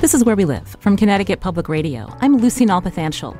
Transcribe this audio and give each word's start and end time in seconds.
This 0.00 0.14
is 0.14 0.24
Where 0.24 0.36
We 0.36 0.44
Live 0.44 0.76
from 0.78 0.96
Connecticut 0.96 1.40
Public 1.40 1.68
Radio. 1.68 2.08
I'm 2.20 2.36
Lucy 2.36 2.64
Nalpathanchel. 2.64 3.36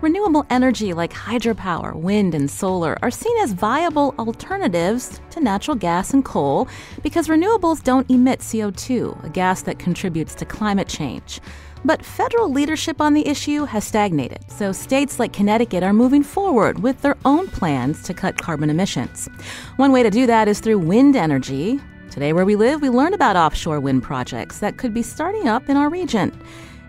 Renewable 0.00 0.44
energy 0.50 0.92
like 0.92 1.12
hydropower, 1.12 1.94
wind, 1.94 2.34
and 2.34 2.50
solar 2.50 2.98
are 3.02 3.10
seen 3.12 3.38
as 3.38 3.52
viable 3.52 4.12
alternatives 4.18 5.20
to 5.30 5.38
natural 5.38 5.76
gas 5.76 6.12
and 6.12 6.24
coal 6.24 6.66
because 7.04 7.28
renewables 7.28 7.84
don't 7.84 8.10
emit 8.10 8.40
CO2, 8.40 9.24
a 9.24 9.28
gas 9.28 9.62
that 9.62 9.78
contributes 9.78 10.34
to 10.34 10.44
climate 10.44 10.88
change. 10.88 11.40
But 11.84 12.04
federal 12.04 12.50
leadership 12.50 13.00
on 13.00 13.14
the 13.14 13.24
issue 13.28 13.64
has 13.64 13.84
stagnated, 13.84 14.50
so 14.50 14.72
states 14.72 15.20
like 15.20 15.32
Connecticut 15.32 15.84
are 15.84 15.92
moving 15.92 16.24
forward 16.24 16.80
with 16.80 17.00
their 17.02 17.16
own 17.24 17.46
plans 17.46 18.02
to 18.02 18.12
cut 18.12 18.42
carbon 18.42 18.70
emissions. 18.70 19.28
One 19.76 19.92
way 19.92 20.02
to 20.02 20.10
do 20.10 20.26
that 20.26 20.48
is 20.48 20.58
through 20.58 20.80
wind 20.80 21.14
energy, 21.14 21.80
Today, 22.12 22.34
where 22.34 22.44
we 22.44 22.56
live, 22.56 22.82
we 22.82 22.90
learn 22.90 23.14
about 23.14 23.36
offshore 23.36 23.80
wind 23.80 24.02
projects 24.02 24.58
that 24.58 24.76
could 24.76 24.92
be 24.92 25.00
starting 25.00 25.48
up 25.48 25.70
in 25.70 25.78
our 25.78 25.88
region. 25.88 26.30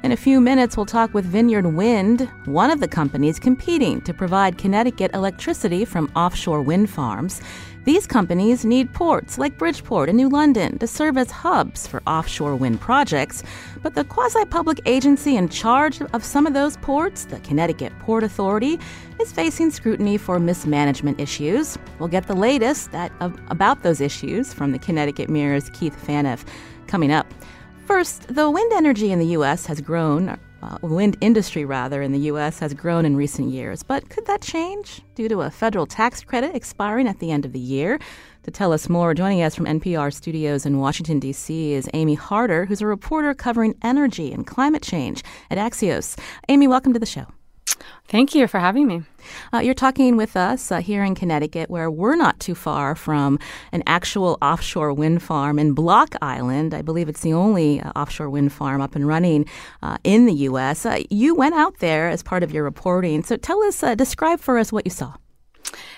In 0.03 0.11
a 0.11 0.17
few 0.17 0.41
minutes, 0.41 0.75
we'll 0.75 0.85
talk 0.85 1.13
with 1.13 1.23
Vineyard 1.23 1.65
Wind, 1.65 2.29
one 2.43 2.69
of 2.69 2.81
the 2.81 2.89
companies 2.89 3.39
competing 3.39 4.01
to 4.01 4.13
provide 4.13 4.57
Connecticut 4.57 5.11
electricity 5.13 5.85
from 5.85 6.11
offshore 6.13 6.61
wind 6.61 6.89
farms. 6.89 7.39
These 7.85 8.07
companies 8.07 8.63
need 8.63 8.93
ports 8.93 9.37
like 9.37 9.57
Bridgeport 9.57 10.07
and 10.07 10.15
New 10.15 10.29
London 10.29 10.77
to 10.77 10.87
serve 10.87 11.17
as 11.17 11.29
hubs 11.29 11.85
for 11.85 12.01
offshore 12.07 12.55
wind 12.55 12.79
projects, 12.79 13.43
but 13.81 13.93
the 13.93 14.05
quasi 14.05 14.45
public 14.45 14.79
agency 14.85 15.35
in 15.35 15.49
charge 15.49 16.01
of 16.01 16.23
some 16.23 16.47
of 16.47 16.53
those 16.53 16.77
ports, 16.77 17.25
the 17.25 17.41
Connecticut 17.41 17.91
Port 17.99 18.23
Authority, 18.23 18.79
is 19.19 19.33
facing 19.33 19.69
scrutiny 19.69 20.17
for 20.17 20.39
mismanagement 20.39 21.19
issues. 21.19 21.77
We'll 21.99 22.07
get 22.07 22.27
the 22.27 22.35
latest 22.35 22.93
that, 22.93 23.11
uh, 23.19 23.31
about 23.49 23.83
those 23.83 23.99
issues 23.99 24.53
from 24.53 24.71
the 24.71 24.79
Connecticut 24.79 25.29
Mirror's 25.29 25.69
Keith 25.71 25.97
Phaneuf 26.07 26.45
coming 26.87 27.11
up. 27.11 27.33
First, 27.85 28.33
the 28.33 28.49
wind 28.49 28.71
energy 28.71 29.11
in 29.11 29.19
the 29.19 29.27
U.S. 29.27 29.65
has 29.65 29.81
grown 29.81 30.39
uh, 30.63 30.77
wind 30.81 31.17
industry 31.19 31.65
rather 31.65 32.01
in 32.01 32.11
the 32.11 32.19
U.S. 32.19 32.59
has 32.59 32.73
grown 32.73 33.05
in 33.05 33.15
recent 33.15 33.49
years. 33.49 33.83
But 33.83 34.09
could 34.09 34.25
that 34.27 34.41
change 34.41 35.01
due 35.15 35.27
to 35.27 35.41
a 35.41 35.51
federal 35.51 35.85
tax 35.85 36.23
credit 36.23 36.55
expiring 36.55 37.07
at 37.07 37.19
the 37.19 37.31
end 37.31 37.45
of 37.45 37.51
the 37.51 37.59
year? 37.59 37.99
To 38.43 38.51
tell 38.51 38.73
us 38.73 38.89
more, 38.89 39.13
joining 39.13 39.41
us 39.41 39.55
from 39.55 39.65
NPR 39.65 40.13
studios 40.13 40.65
in 40.65 40.79
Washington, 40.79 41.19
D.C., 41.19 41.73
is 41.73 41.89
Amy 41.93 42.15
Harder, 42.15 42.65
who's 42.65 42.81
a 42.81 42.87
reporter 42.87 43.33
covering 43.33 43.75
energy 43.81 44.31
and 44.33 44.45
climate 44.45 44.83
change 44.83 45.23
at 45.49 45.57
Axios. 45.57 46.17
Amy, 46.49 46.67
welcome 46.67 46.93
to 46.93 46.99
the 46.99 47.05
show. 47.05 47.27
Thank 48.07 48.35
you 48.35 48.47
for 48.47 48.59
having 48.59 48.87
me. 48.87 49.03
Uh, 49.53 49.59
you're 49.59 49.73
talking 49.73 50.17
with 50.17 50.35
us 50.35 50.71
uh, 50.71 50.79
here 50.81 51.03
in 51.03 51.15
Connecticut, 51.15 51.69
where 51.69 51.89
we're 51.89 52.15
not 52.15 52.39
too 52.39 52.55
far 52.55 52.95
from 52.95 53.39
an 53.71 53.83
actual 53.87 54.37
offshore 54.41 54.93
wind 54.93 55.23
farm 55.23 55.57
in 55.57 55.73
Block 55.73 56.15
Island. 56.21 56.73
I 56.73 56.81
believe 56.81 57.09
it's 57.09 57.21
the 57.21 57.33
only 57.33 57.81
uh, 57.81 57.91
offshore 57.95 58.29
wind 58.29 58.51
farm 58.51 58.81
up 58.81 58.95
and 58.95 59.07
running 59.07 59.45
uh, 59.81 59.97
in 60.03 60.25
the 60.25 60.33
U.S. 60.33 60.85
Uh, 60.85 61.03
you 61.09 61.35
went 61.35 61.55
out 61.55 61.79
there 61.79 62.09
as 62.09 62.21
part 62.21 62.43
of 62.43 62.51
your 62.51 62.63
reporting. 62.63 63.23
So 63.23 63.37
tell 63.37 63.63
us, 63.63 63.81
uh, 63.81 63.95
describe 63.95 64.39
for 64.39 64.57
us 64.57 64.71
what 64.71 64.85
you 64.85 64.91
saw. 64.91 65.13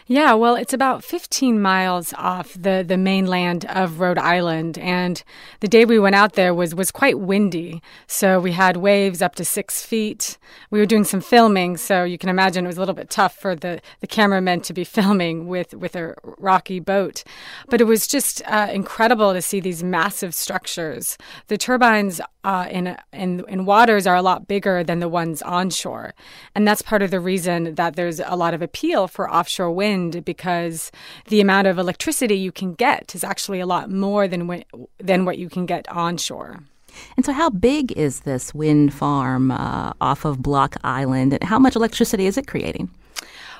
Yeah, 0.08 0.34
well, 0.34 0.54
it's 0.54 0.74
about 0.74 1.04
15 1.04 1.60
miles 1.60 2.14
off 2.14 2.54
the, 2.54 2.86
the 2.88 2.96
mainland 2.96 3.66
of 3.66 4.00
Rhode 4.00 4.20
Island. 4.20 4.78
And 4.78 5.24
the 5.62 5.68
day 5.68 5.84
we 5.84 5.98
went 5.98 6.14
out 6.14 6.34
there 6.34 6.54
was, 6.54 6.76
was 6.76 6.92
quite 6.92 7.20
windy. 7.20 7.82
So 8.06 8.40
we 8.40 8.52
had 8.52 8.78
waves 8.78 9.24
up 9.24 9.34
to 9.36 9.44
six 9.44 9.84
feet. 9.84 10.38
We 10.70 10.78
were 10.78 10.86
doing 10.86 11.06
some 11.06 11.22
filming, 11.22 11.78
so 11.78 12.04
you 12.04 12.20
can 12.20 12.30
imagine 12.30 12.66
it 12.66 12.68
was 12.68 12.78
a 12.78 12.82
little 12.82 12.94
bit 12.94 13.10
tough 13.10 13.36
for 13.36 13.56
the, 13.56 13.82
the 14.00 14.06
cameramen 14.06 14.62
to 14.62 14.74
be 14.74 14.84
filming 14.84 15.48
with, 15.48 15.74
with 15.74 15.96
a 15.96 16.14
rocky 16.38 16.80
boat. 16.80 17.24
But 17.68 17.82
it 17.82 17.86
was 17.86 18.08
just 18.08 18.44
uh, 18.46 18.70
incredible 18.72 19.34
to 19.34 19.42
see 19.42 19.60
these 19.60 19.84
massive 19.84 20.36
structures. 20.36 21.18
The 21.48 21.58
turbines 21.58 22.22
uh, 22.44 22.68
in, 22.70 22.96
in, 23.12 23.44
in 23.48 23.66
waters 23.66 24.06
are 24.06 24.16
a 24.16 24.22
lot 24.22 24.48
bigger 24.48 24.84
than 24.84 25.00
the 25.00 25.10
ones 25.10 25.42
onshore. 25.42 26.14
And 26.54 26.68
that's 26.68 26.84
part 26.84 27.02
of 27.02 27.10
the 27.10 27.20
reason 27.20 27.74
that 27.74 27.96
there's 27.96 28.20
a 28.20 28.36
lot 28.36 28.54
of 28.54 28.62
appeal 28.62 29.08
for 29.08 29.28
offshore 29.34 29.72
wind 29.72 29.95
wind 29.96 30.26
because 30.26 30.92
the 31.28 31.42
amount 31.42 31.68
of 31.68 31.78
electricity 31.78 32.36
you 32.36 32.52
can 32.52 32.74
get 32.74 33.16
is 33.16 33.24
actually 33.24 33.60
a 33.60 33.66
lot 33.66 33.90
more 33.90 34.28
than 34.28 34.64
than 35.00 35.26
what 35.26 35.38
you 35.38 35.50
can 35.50 35.66
get 35.66 35.88
onshore. 35.90 36.64
And 37.18 37.26
so, 37.26 37.34
how 37.34 37.50
big 37.50 37.92
is 37.94 38.22
this 38.22 38.54
wind 38.54 38.94
farm 38.94 39.52
uh, 39.52 39.92
off 40.00 40.26
of 40.26 40.42
Block 40.42 40.78
Island, 40.84 41.34
and 41.34 41.44
how 41.44 41.60
much 41.60 41.76
electricity 41.76 42.26
is 42.26 42.38
it 42.38 42.48
creating? 42.48 42.90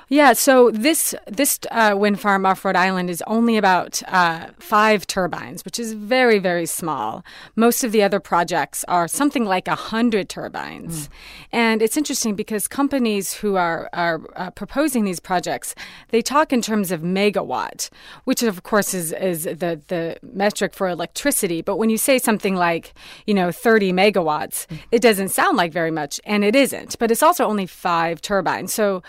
Yeah, 0.08 0.34
so 0.34 0.70
this 0.70 1.16
this 1.26 1.58
uh, 1.72 1.96
wind 1.98 2.20
farm 2.20 2.46
off 2.46 2.64
Rhode 2.64 2.76
Island 2.76 3.10
is 3.10 3.24
only 3.26 3.56
about 3.56 4.04
uh, 4.06 4.48
five 4.56 5.04
turbines, 5.04 5.64
which 5.64 5.80
is 5.80 5.94
very 5.94 6.38
very 6.38 6.66
small. 6.66 7.24
Most 7.56 7.82
of 7.82 7.90
the 7.90 8.04
other 8.04 8.20
projects 8.20 8.84
are 8.86 9.08
something 9.08 9.44
like 9.44 9.66
a 9.66 9.74
hundred 9.74 10.28
turbines, 10.28 11.08
mm. 11.08 11.10
and 11.50 11.82
it's 11.82 11.96
interesting 11.96 12.36
because 12.36 12.68
companies 12.68 13.34
who 13.34 13.56
are 13.56 13.90
are 13.92 14.20
uh, 14.36 14.52
proposing 14.52 15.04
these 15.04 15.18
projects 15.18 15.74
they 16.10 16.22
talk 16.22 16.52
in 16.52 16.62
terms 16.62 16.92
of 16.92 17.00
megawatt, 17.00 17.90
which 18.24 18.44
of 18.44 18.62
course 18.62 18.94
is 18.94 19.12
is 19.12 19.42
the 19.42 19.80
the 19.88 20.18
metric 20.22 20.72
for 20.72 20.88
electricity. 20.88 21.62
But 21.62 21.78
when 21.78 21.90
you 21.90 21.98
say 21.98 22.20
something 22.20 22.54
like 22.54 22.94
you 23.26 23.34
know 23.34 23.50
thirty 23.50 23.92
megawatts, 23.92 24.68
mm. 24.68 24.78
it 24.92 25.02
doesn't 25.02 25.30
sound 25.30 25.56
like 25.56 25.72
very 25.72 25.90
much, 25.90 26.20
and 26.24 26.44
it 26.44 26.54
isn't. 26.54 26.96
But 27.00 27.10
it's 27.10 27.24
also 27.24 27.44
only 27.44 27.66
five 27.66 28.22
turbines, 28.22 28.72
so 28.72 29.02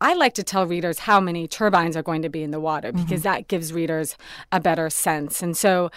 I 0.00 0.14
like 0.14 0.34
to 0.34 0.42
tell 0.42 0.66
readers 0.66 1.00
how 1.00 1.20
many 1.20 1.48
turbines 1.48 1.96
are 1.96 2.02
going 2.02 2.22
to 2.22 2.28
be 2.28 2.42
in 2.42 2.50
the 2.50 2.60
water 2.60 2.92
because 2.92 3.20
mm-hmm. 3.20 3.34
that 3.34 3.48
gives 3.48 3.72
readers 3.72 4.16
a 4.52 4.60
better 4.60 4.90
sense. 4.90 5.42
And 5.42 5.56
so, 5.56 5.90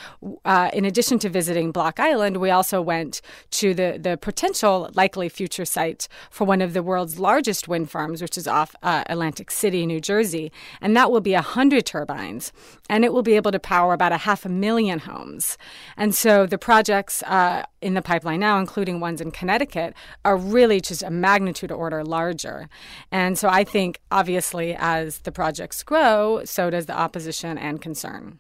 uh, 0.46 0.70
in 0.74 0.86
addition 0.86 1.20
to 1.20 1.30
visiting 1.30 1.72
Block 1.72 2.00
Island, 2.00 2.38
we 2.38 2.50
also 2.50 2.82
went 2.82 3.22
to 3.52 3.74
the, 3.74 3.98
the 4.00 4.18
potential 4.18 4.90
likely 4.94 5.30
future 5.30 5.66
site 5.66 6.08
for 6.30 6.46
one 6.46 6.62
of 6.62 6.74
the 6.74 6.84
world's 6.84 7.20
largest 7.20 7.68
wind 7.68 7.90
farms, 7.92 8.22
which 8.22 8.38
is 8.38 8.48
off 8.48 8.76
uh, 8.82 9.04
Atlantic 9.08 9.52
City, 9.52 9.86
New 9.86 10.00
Jersey. 10.00 10.52
And 10.80 10.96
that 10.96 11.12
will 11.12 11.22
be 11.22 11.34
100 11.34 11.86
turbines, 11.86 12.52
and 12.90 13.06
it 13.06 13.14
will 13.14 13.24
be 13.24 13.34
able 13.34 13.52
to 13.52 13.60
power 13.60 13.94
about 13.94 14.12
a 14.12 14.18
half 14.18 14.46
a 14.46 14.50
million 14.50 15.00
homes. 15.00 15.58
And 15.98 16.16
so, 16.16 16.46
the 16.46 16.58
projects 16.58 17.24
uh, 17.24 17.64
in 17.82 17.94
the 17.94 18.02
pipeline 18.02 18.40
now, 18.40 18.60
including 18.60 19.00
ones 19.00 19.22
in 19.22 19.32
Connecticut, 19.32 19.94
are 20.24 20.38
really 20.38 20.80
just 20.80 21.04
a 21.04 21.10
magnitude 21.10 21.72
order 21.72 22.04
larger. 22.04 22.70
And 23.12 23.38
so, 23.38 23.50
I 23.50 23.64
think 23.64 24.00
obviously 24.12 24.76
as 24.78 25.20
the 25.20 25.32
projects 25.32 25.84
grow, 25.84 26.42
so 26.46 26.70
does 26.70 26.86
the 26.86 26.98
opposition 26.98 27.58
and 27.58 27.82
concern. 27.82 28.40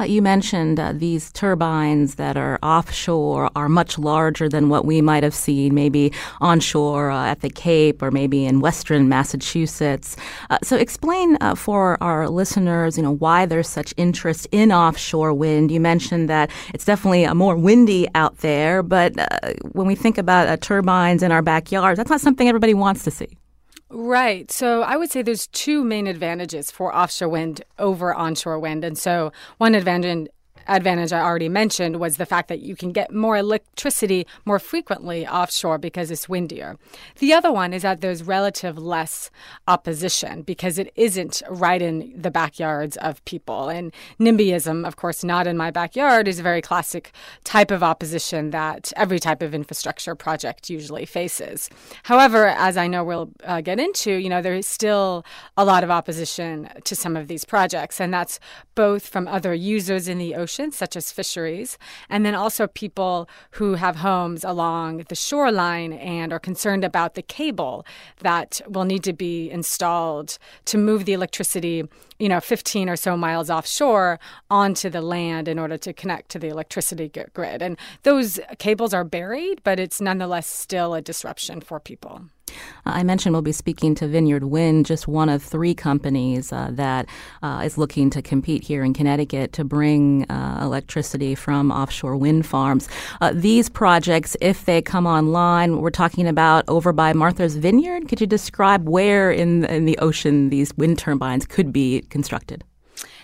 Uh, 0.00 0.04
you 0.04 0.22
mentioned 0.22 0.78
uh, 0.78 0.92
these 0.94 1.32
turbines 1.32 2.16
that 2.16 2.36
are 2.36 2.58
offshore 2.62 3.50
are 3.56 3.68
much 3.68 3.98
larger 3.98 4.48
than 4.48 4.68
what 4.68 4.84
we 4.84 5.00
might 5.00 5.22
have 5.22 5.34
seen 5.34 5.74
maybe 5.74 6.12
onshore 6.40 7.10
uh, 7.10 7.26
at 7.26 7.40
the 7.40 7.50
Cape 7.50 8.02
or 8.02 8.10
maybe 8.10 8.44
in 8.44 8.60
western 8.60 9.08
Massachusetts. 9.08 10.16
Uh, 10.50 10.58
so 10.62 10.76
explain 10.76 11.36
uh, 11.40 11.54
for 11.54 11.96
our 12.02 12.28
listeners, 12.28 12.96
you 12.96 13.02
know, 13.02 13.14
why 13.14 13.46
there's 13.46 13.68
such 13.68 13.94
interest 13.96 14.46
in 14.52 14.72
offshore 14.72 15.32
wind. 15.32 15.70
You 15.70 15.80
mentioned 15.80 16.28
that 16.28 16.50
it's 16.74 16.84
definitely 16.84 17.24
a 17.24 17.34
more 17.34 17.56
windy 17.56 18.08
out 18.14 18.38
there, 18.38 18.82
but 18.82 19.18
uh, 19.18 19.54
when 19.72 19.86
we 19.86 19.94
think 19.94 20.18
about 20.18 20.60
turbines 20.60 21.22
in 21.22 21.32
our 21.32 21.42
backyards, 21.42 21.96
that's 21.98 22.10
not 22.10 22.20
something 22.20 22.48
everybody 22.48 22.74
wants 22.74 23.04
to 23.04 23.10
see. 23.10 23.36
Right. 23.88 24.50
So 24.50 24.82
I 24.82 24.96
would 24.96 25.10
say 25.10 25.22
there's 25.22 25.46
two 25.48 25.84
main 25.84 26.08
advantages 26.08 26.70
for 26.72 26.94
offshore 26.94 27.28
wind 27.28 27.62
over 27.78 28.12
onshore 28.12 28.58
wind. 28.58 28.84
And 28.84 28.98
so 28.98 29.32
one 29.58 29.74
advantage 29.76 30.28
advantage 30.68 31.12
I 31.12 31.20
already 31.20 31.48
mentioned 31.48 32.00
was 32.00 32.16
the 32.16 32.26
fact 32.26 32.48
that 32.48 32.60
you 32.60 32.76
can 32.76 32.92
get 32.92 33.12
more 33.12 33.36
electricity 33.36 34.26
more 34.44 34.58
frequently 34.58 35.26
offshore 35.26 35.78
because 35.78 36.10
it's 36.10 36.28
windier. 36.28 36.76
The 37.18 37.32
other 37.32 37.52
one 37.52 37.72
is 37.72 37.82
that 37.82 38.00
there's 38.00 38.22
relative 38.22 38.76
less 38.78 39.30
opposition 39.68 40.42
because 40.42 40.78
it 40.78 40.92
isn't 40.96 41.42
right 41.48 41.80
in 41.80 42.12
the 42.20 42.30
backyards 42.30 42.96
of 42.98 43.24
people. 43.24 43.68
And 43.68 43.92
NIMBYism, 44.18 44.86
of 44.86 44.96
course, 44.96 45.22
not 45.22 45.46
in 45.46 45.56
my 45.56 45.70
backyard, 45.70 46.28
is 46.28 46.38
a 46.38 46.42
very 46.42 46.62
classic 46.62 47.12
type 47.44 47.70
of 47.70 47.82
opposition 47.82 48.50
that 48.50 48.92
every 48.96 49.18
type 49.18 49.42
of 49.42 49.54
infrastructure 49.54 50.14
project 50.14 50.68
usually 50.68 51.06
faces. 51.06 51.70
However, 52.04 52.46
as 52.46 52.76
I 52.76 52.86
know 52.86 53.04
we'll 53.04 53.30
uh, 53.44 53.60
get 53.60 53.78
into, 53.78 54.12
you 54.12 54.28
know, 54.28 54.42
there 54.42 54.54
is 54.54 54.66
still 54.66 55.24
a 55.56 55.64
lot 55.64 55.84
of 55.84 55.90
opposition 55.90 56.68
to 56.84 56.96
some 56.96 57.16
of 57.16 57.28
these 57.28 57.44
projects, 57.44 58.00
and 58.00 58.12
that's 58.12 58.40
both 58.74 59.06
from 59.06 59.28
other 59.28 59.54
users 59.54 60.08
in 60.08 60.18
the 60.18 60.34
ocean 60.34 60.55
such 60.70 60.96
as 60.96 61.12
fisheries, 61.12 61.78
and 62.08 62.24
then 62.24 62.34
also 62.34 62.66
people 62.66 63.28
who 63.52 63.74
have 63.74 63.96
homes 63.96 64.44
along 64.44 65.04
the 65.08 65.14
shoreline 65.14 65.92
and 65.92 66.32
are 66.32 66.38
concerned 66.38 66.84
about 66.84 67.14
the 67.14 67.22
cable 67.22 67.84
that 68.20 68.60
will 68.68 68.84
need 68.84 69.04
to 69.04 69.12
be 69.12 69.50
installed 69.50 70.38
to 70.64 70.78
move 70.78 71.04
the 71.04 71.12
electricity, 71.12 71.84
you 72.18 72.28
know, 72.28 72.40
15 72.40 72.88
or 72.88 72.96
so 72.96 73.16
miles 73.16 73.50
offshore 73.50 74.18
onto 74.50 74.88
the 74.88 75.02
land 75.02 75.48
in 75.48 75.58
order 75.58 75.76
to 75.78 75.92
connect 75.92 76.30
to 76.30 76.38
the 76.38 76.48
electricity 76.48 77.10
grid. 77.34 77.62
And 77.62 77.76
those 78.02 78.40
cables 78.58 78.94
are 78.94 79.04
buried, 79.04 79.62
but 79.64 79.78
it's 79.78 80.00
nonetheless 80.00 80.46
still 80.46 80.94
a 80.94 81.02
disruption 81.02 81.60
for 81.60 81.80
people. 81.80 82.22
I 82.84 83.02
mentioned 83.02 83.34
we'll 83.34 83.42
be 83.42 83.52
speaking 83.52 83.94
to 83.96 84.06
Vineyard 84.06 84.44
Wind, 84.44 84.86
just 84.86 85.08
one 85.08 85.28
of 85.28 85.42
three 85.42 85.74
companies 85.74 86.52
uh, 86.52 86.70
that 86.72 87.08
uh, 87.42 87.62
is 87.64 87.76
looking 87.76 88.10
to 88.10 88.22
compete 88.22 88.62
here 88.62 88.84
in 88.84 88.92
Connecticut 88.92 89.52
to 89.54 89.64
bring 89.64 90.24
uh, 90.30 90.60
electricity 90.62 91.34
from 91.34 91.70
offshore 91.70 92.16
wind 92.16 92.46
farms. 92.46 92.88
Uh, 93.20 93.32
these 93.34 93.68
projects, 93.68 94.36
if 94.40 94.64
they 94.64 94.80
come 94.80 95.06
online, 95.06 95.80
we're 95.80 95.90
talking 95.90 96.26
about 96.26 96.64
over 96.68 96.92
by 96.92 97.12
Martha's 97.12 97.56
Vineyard. 97.56 98.08
Could 98.08 98.20
you 98.20 98.26
describe 98.26 98.88
where 98.88 99.30
in, 99.30 99.64
in 99.66 99.84
the 99.84 99.98
ocean 99.98 100.50
these 100.50 100.76
wind 100.76 100.98
turbines 100.98 101.46
could 101.46 101.72
be 101.72 102.02
constructed? 102.10 102.64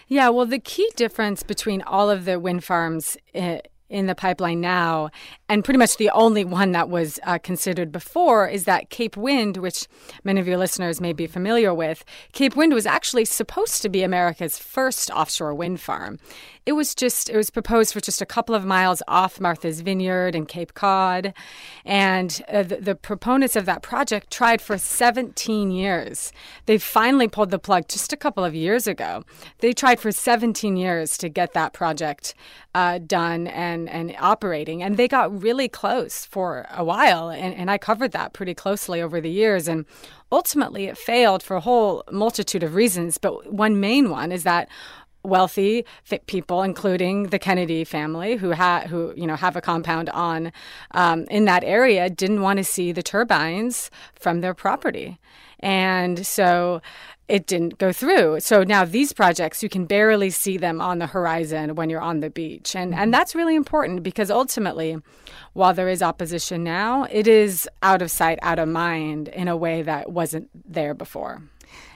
Yeah, 0.09 0.29
well, 0.29 0.45
the 0.45 0.59
key 0.59 0.91
difference 0.95 1.43
between 1.43 1.81
all 1.83 2.11
of 2.11 2.27
the 2.27 2.39
wind 2.39 2.65
farms 2.65 3.17
eh, 3.35 3.61
in 3.93 4.07
the 4.07 4.15
pipeline 4.15 4.61
now, 4.61 5.11
and 5.49 5.65
pretty 5.65 5.79
much 5.79 5.99
the 5.99 6.11
only 6.11 6.45
one 6.45 6.73
that 6.73 6.89
was 6.89 7.21
uh, 7.25 7.39
considered 7.39 7.93
before 7.93 8.49
is 8.49 8.65
that 8.65 8.89
Cape 8.89 9.17
Wind, 9.17 9.59
which 9.59 9.87
many 10.25 10.41
of 10.41 10.49
your 10.49 10.57
listeners 10.57 11.01
may 11.01 11.13
be 11.13 11.27
familiar 11.27 11.75
with. 11.75 12.05
Cape 12.33 12.57
Wind 12.57 12.73
was 12.73 12.87
actually 12.87 13.27
supposed 13.27 13.83
to 13.83 13.91
be 13.91 14.03
America's 14.03 14.59
first 14.59 15.11
offshore 15.11 15.55
wind 15.55 15.81
farm. 15.81 16.19
It 16.65 16.73
was 16.73 16.95
just 16.95 17.29
it 17.29 17.37
was 17.37 17.51
proposed 17.51 17.93
for 17.93 18.01
just 18.01 18.23
a 18.23 18.27
couple 18.27 18.55
of 18.55 18.65
miles 18.65 19.03
off 19.09 19.41
Martha's 19.41 19.81
Vineyard 19.81 20.35
and 20.35 20.49
Cape 20.49 20.75
Cod, 20.75 21.35
and 21.85 22.41
uh, 22.49 22.63
the, 22.63 22.77
the 22.77 22.95
proponents 22.95 23.57
of 23.57 23.67
that 23.67 23.83
project 23.83 24.31
tried 24.31 24.63
for 24.63 24.79
17 24.79 25.71
years. 25.71 26.33
They 26.67 26.79
finally 26.79 27.29
pulled 27.29 27.51
the 27.51 27.59
plug 27.59 27.89
just 27.89 28.13
a 28.13 28.17
couple 28.17 28.45
of 28.45 28.55
years 28.55 28.87
ago. 28.87 29.25
They 29.59 29.73
tried 29.73 30.01
for 30.01 30.13
17 30.13 30.77
years 30.77 31.19
to 31.19 31.29
get 31.29 31.53
that 31.53 31.73
project 31.73 32.35
uh, 32.75 32.99
done 32.99 33.49
and 33.49 33.82
and 33.89 34.15
operating, 34.19 34.83
and 34.83 34.97
they 34.97 35.09
got 35.09 35.43
really 35.43 35.69
close 35.69 36.25
for 36.25 36.67
a 36.71 36.85
while. 36.85 37.29
And, 37.29 37.55
and 37.55 37.71
I 37.71 37.79
covered 37.79 38.13
that 38.13 38.33
pretty 38.33 38.55
closely 38.55 39.01
over 39.01 39.21
the 39.21 39.31
years, 39.31 39.69
and 39.69 39.87
ultimately 40.31 40.87
it 40.87 40.99
failed 40.99 41.43
for 41.43 41.57
a 41.57 41.61
whole 41.61 42.05
multitude 42.11 42.63
of 42.63 42.75
reasons. 42.75 43.19
But 43.19 43.53
one 43.53 43.81
main 43.81 44.11
one 44.11 44.33
is 44.33 44.45
that 44.45 44.69
wealthy 45.25 45.85
people, 46.27 46.63
including 46.63 47.29
the 47.29 47.39
Kennedy 47.39 47.85
family, 47.85 48.37
who 48.37 48.51
had 48.51 48.87
who 48.89 49.13
you 49.17 49.27
know 49.27 49.37
have 49.37 49.57
a 49.57 49.61
compound 49.61 50.11
on 50.11 50.53
um, 50.93 51.25
in 51.31 51.45
that 51.45 51.65
area, 51.65 52.11
didn't 52.11 52.43
want 52.43 52.59
to 52.59 52.65
see 52.65 52.93
the 52.93 53.03
turbines 53.03 53.91
from 54.15 54.41
their 54.41 54.55
property, 54.55 55.19
and 55.61 56.27
so 56.27 56.81
it 57.33 57.47
didn't 57.47 57.79
go 57.79 57.95
through. 57.95 58.41
So 58.41 58.63
now 58.63 58.85
these 58.85 59.15
projects, 59.15 59.63
you 59.63 59.71
can 59.71 59.87
barely 59.87 60.29
see 60.29 60.59
them 60.59 60.83
on 60.83 60.99
the 60.99 61.07
horizon 61.07 61.77
when 61.77 61.89
you're 61.89 62.03
on 62.03 62.21
the 62.21 62.29
beach, 62.29 62.77
and 62.77 62.93
and 62.93 63.05
mm-hmm. 63.05 63.11
that's 63.11 63.35
really 63.35 63.57
important 63.57 64.03
because 64.03 64.31
ultimately, 64.31 64.99
while 65.55 65.73
there 65.73 65.89
is 65.89 66.03
opposition 66.03 66.63
now, 66.63 67.05
it 67.11 67.27
is 67.27 67.67
out 67.83 68.03
of 68.03 68.11
sight, 68.11 68.39
out 68.43 68.59
of 68.59 68.69
mind 68.69 69.29
in 69.29 69.49
a 69.49 69.57
way 69.57 69.81
that 69.81 70.13
wasn't 70.13 70.51
there 70.71 70.93
before. 70.93 71.41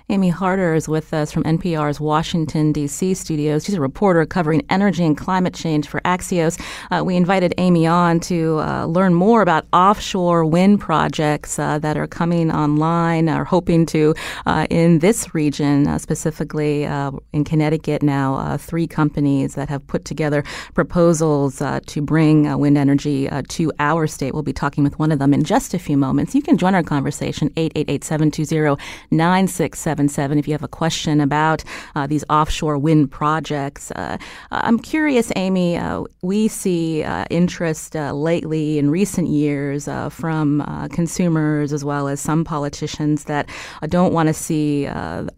Amy 0.08 0.28
Harder 0.28 0.74
is 0.74 0.88
with 0.88 1.12
us 1.12 1.32
from 1.32 1.42
NPR's 1.42 1.98
Washington, 1.98 2.70
D.C. 2.70 3.14
studios. 3.14 3.64
She's 3.64 3.74
a 3.74 3.80
reporter 3.80 4.24
covering 4.24 4.64
energy 4.70 5.04
and 5.04 5.16
climate 5.16 5.52
change 5.52 5.88
for 5.88 6.00
Axios. 6.02 6.62
Uh, 6.92 7.02
we 7.04 7.16
invited 7.16 7.52
Amy 7.58 7.88
on 7.88 8.20
to 8.20 8.60
uh, 8.60 8.86
learn 8.86 9.14
more 9.14 9.42
about 9.42 9.66
offshore 9.72 10.46
wind 10.46 10.80
projects 10.80 11.58
uh, 11.58 11.80
that 11.80 11.96
are 11.96 12.06
coming 12.06 12.52
online 12.52 13.28
or 13.28 13.42
hoping 13.42 13.84
to 13.86 14.14
uh, 14.46 14.68
in 14.70 15.00
this 15.00 15.34
region, 15.34 15.88
uh, 15.88 15.98
specifically 15.98 16.86
uh, 16.86 17.10
in 17.32 17.42
Connecticut 17.42 18.00
now. 18.00 18.56
three 18.58 18.86
companies 18.86 19.56
that 19.56 19.68
have 19.68 19.84
put 19.88 20.04
together 20.04 20.44
proposals 20.74 21.60
to 21.86 22.00
bring 22.00 22.56
wind 22.58 22.78
energy 22.78 23.28
to 23.48 23.72
our 23.80 24.06
state. 24.06 24.34
We'll 24.34 24.44
be 24.44 24.52
talking 24.52 24.84
with 24.84 25.00
one 25.00 25.10
of 25.10 25.18
them 25.18 25.34
in 25.34 25.42
just 25.42 25.74
a 25.74 25.80
few 25.80 25.96
moments. 25.96 26.32
You 26.32 26.42
can 26.42 26.56
join 26.56 26.76
our 26.76 26.84
conversation, 26.84 27.50
888 27.56 28.04
720 28.04 28.80
967 29.10 29.95
877 29.96 30.38
if 30.38 30.46
you 30.46 30.52
have 30.52 30.62
a 30.62 30.68
question 30.68 31.20
about 31.20 31.64
uh, 31.94 32.06
these 32.06 32.24
offshore 32.28 32.78
wind 32.78 33.10
projects. 33.10 33.90
Uh, 33.92 34.18
I'm 34.50 34.78
curious, 34.78 35.32
Amy, 35.36 35.76
uh, 35.76 36.04
we 36.22 36.48
see 36.48 37.02
uh, 37.02 37.24
interest 37.30 37.96
uh, 37.96 38.12
lately 38.12 38.78
in 38.78 38.90
recent 38.90 39.28
years 39.28 39.88
from 40.10 40.62
consumers 40.92 41.72
as 41.72 41.84
well 41.84 42.08
as 42.08 42.20
some 42.20 42.44
politicians 42.44 43.24
that 43.24 43.48
don't 43.88 44.12
want 44.12 44.28
to 44.28 44.34
see 44.34 44.86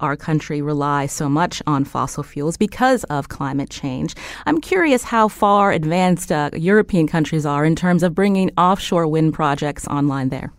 our 0.01 0.17
country 0.17 0.63
rely 0.63 1.07
so 1.07 1.29
much 1.29 1.63
on 1.67 1.85
fossil 1.85 2.23
fuels 2.23 2.57
because 2.57 3.05
of 3.05 3.29
climate 3.29 3.71
change. 3.71 4.15
I'm 4.47 4.61
curious 4.61 5.05
how 5.05 5.29
far 5.29 5.73
advanced 5.73 6.31
European 6.55 7.07
countries 7.07 7.47
are 7.47 7.65
in 7.65 7.77
terms 7.77 8.03
of 8.03 8.15
bringing 8.15 8.51
offshore 8.59 9.07
wind 9.07 9.35
projects 9.35 9.87
online 9.87 10.31
there. 10.31 10.53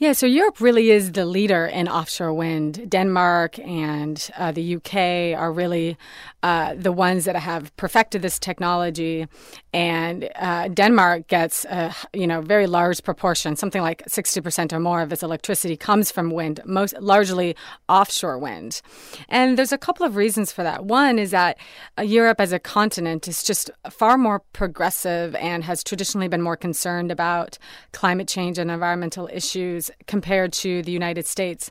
Yeah, 0.00 0.12
so 0.12 0.24
Europe 0.24 0.62
really 0.62 0.90
is 0.90 1.12
the 1.12 1.26
leader 1.26 1.66
in 1.66 1.86
offshore 1.86 2.32
wind. 2.32 2.88
Denmark 2.88 3.58
and 3.58 4.30
uh, 4.38 4.50
the 4.50 4.76
UK 4.76 5.38
are 5.38 5.52
really 5.52 5.98
uh, 6.42 6.74
the 6.74 6.90
ones 6.90 7.26
that 7.26 7.36
have 7.36 7.76
perfected 7.76 8.22
this 8.22 8.38
technology, 8.38 9.26
and 9.74 10.30
uh, 10.36 10.68
Denmark 10.68 11.28
gets 11.28 11.66
a 11.66 11.94
you 12.14 12.26
know 12.26 12.40
very 12.40 12.66
large 12.66 13.02
proportion, 13.02 13.56
something 13.56 13.82
like 13.82 14.02
sixty 14.06 14.40
percent 14.40 14.72
or 14.72 14.80
more 14.80 15.02
of 15.02 15.12
its 15.12 15.22
electricity 15.22 15.76
comes 15.76 16.10
from 16.10 16.30
wind, 16.30 16.60
most 16.64 16.98
largely 16.98 17.54
offshore 17.90 18.38
wind. 18.38 18.80
And 19.28 19.58
there's 19.58 19.72
a 19.72 19.76
couple 19.76 20.06
of 20.06 20.16
reasons 20.16 20.50
for 20.50 20.62
that. 20.62 20.86
One 20.86 21.18
is 21.18 21.30
that 21.32 21.58
uh, 21.98 22.02
Europe 22.02 22.40
as 22.40 22.52
a 22.52 22.58
continent 22.58 23.28
is 23.28 23.42
just 23.42 23.70
far 23.90 24.16
more 24.16 24.40
progressive 24.54 25.34
and 25.34 25.62
has 25.64 25.84
traditionally 25.84 26.28
been 26.28 26.40
more 26.40 26.56
concerned 26.56 27.10
about 27.12 27.58
climate 27.92 28.28
change 28.28 28.56
and 28.56 28.70
environmental 28.70 29.28
issues 29.30 29.89
compared 30.06 30.52
to 30.52 30.82
the 30.82 30.92
United 30.92 31.26
States. 31.26 31.70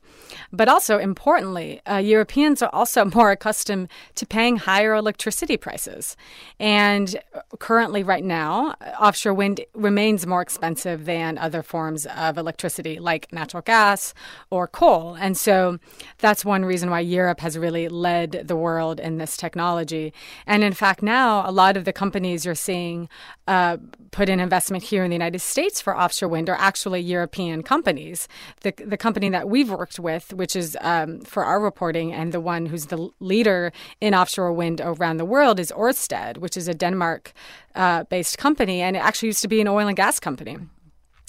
But 0.51 0.67
also, 0.67 0.97
importantly, 0.97 1.81
uh, 1.89 1.97
Europeans 1.97 2.61
are 2.61 2.69
also 2.73 3.05
more 3.15 3.31
accustomed 3.31 3.89
to 4.15 4.25
paying 4.25 4.57
higher 4.57 4.93
electricity 4.93 5.57
prices. 5.57 6.15
And 6.59 7.19
currently, 7.59 8.03
right 8.03 8.23
now, 8.23 8.75
offshore 8.99 9.33
wind 9.33 9.61
remains 9.73 10.25
more 10.25 10.41
expensive 10.41 11.05
than 11.05 11.37
other 11.37 11.63
forms 11.63 12.05
of 12.05 12.37
electricity 12.37 12.99
like 12.99 13.31
natural 13.31 13.61
gas 13.61 14.13
or 14.49 14.67
coal. 14.67 15.15
And 15.15 15.37
so 15.37 15.79
that's 16.17 16.45
one 16.45 16.65
reason 16.65 16.89
why 16.89 16.99
Europe 17.01 17.39
has 17.39 17.57
really 17.57 17.87
led 17.87 18.43
the 18.47 18.55
world 18.55 18.99
in 18.99 19.17
this 19.17 19.37
technology. 19.37 20.13
And 20.45 20.63
in 20.63 20.73
fact, 20.73 21.01
now 21.01 21.49
a 21.49 21.51
lot 21.51 21.77
of 21.77 21.85
the 21.85 21.93
companies 21.93 22.45
you're 22.45 22.55
seeing 22.55 23.09
uh, 23.49 23.77
put 24.11 24.29
in 24.29 24.39
investment 24.39 24.83
here 24.83 25.03
in 25.03 25.09
the 25.09 25.15
United 25.15 25.39
States 25.39 25.81
for 25.81 25.97
offshore 25.97 26.29
wind 26.29 26.49
are 26.49 26.57
actually 26.59 27.01
European 27.01 27.63
companies. 27.63 28.27
The, 28.61 28.71
the 28.85 28.95
company 28.95 29.27
that 29.29 29.49
we've 29.49 29.71
worked 29.71 29.99
with, 29.99 30.31
which 30.33 30.55
is 30.55 30.77
um, 30.81 31.21
for 31.21 31.43
our 31.43 31.59
reporting, 31.59 32.13
and 32.13 32.31
the 32.31 32.39
one 32.39 32.67
who's 32.67 32.85
the 32.85 33.09
leader 33.19 33.71
in 34.01 34.13
offshore 34.13 34.53
wind 34.53 34.81
around 34.83 35.17
the 35.17 35.25
world 35.25 35.59
is 35.59 35.71
Ørsted, 35.71 36.37
which 36.37 36.55
is 36.55 36.67
a 36.67 36.75
Denmark 36.75 37.33
uh, 37.73 38.03
based 38.03 38.37
company, 38.37 38.81
and 38.81 38.95
it 38.95 38.99
actually 38.99 39.29
used 39.29 39.41
to 39.41 39.47
be 39.47 39.61
an 39.61 39.67
oil 39.67 39.87
and 39.87 39.97
gas 39.97 40.19
company. 40.19 40.59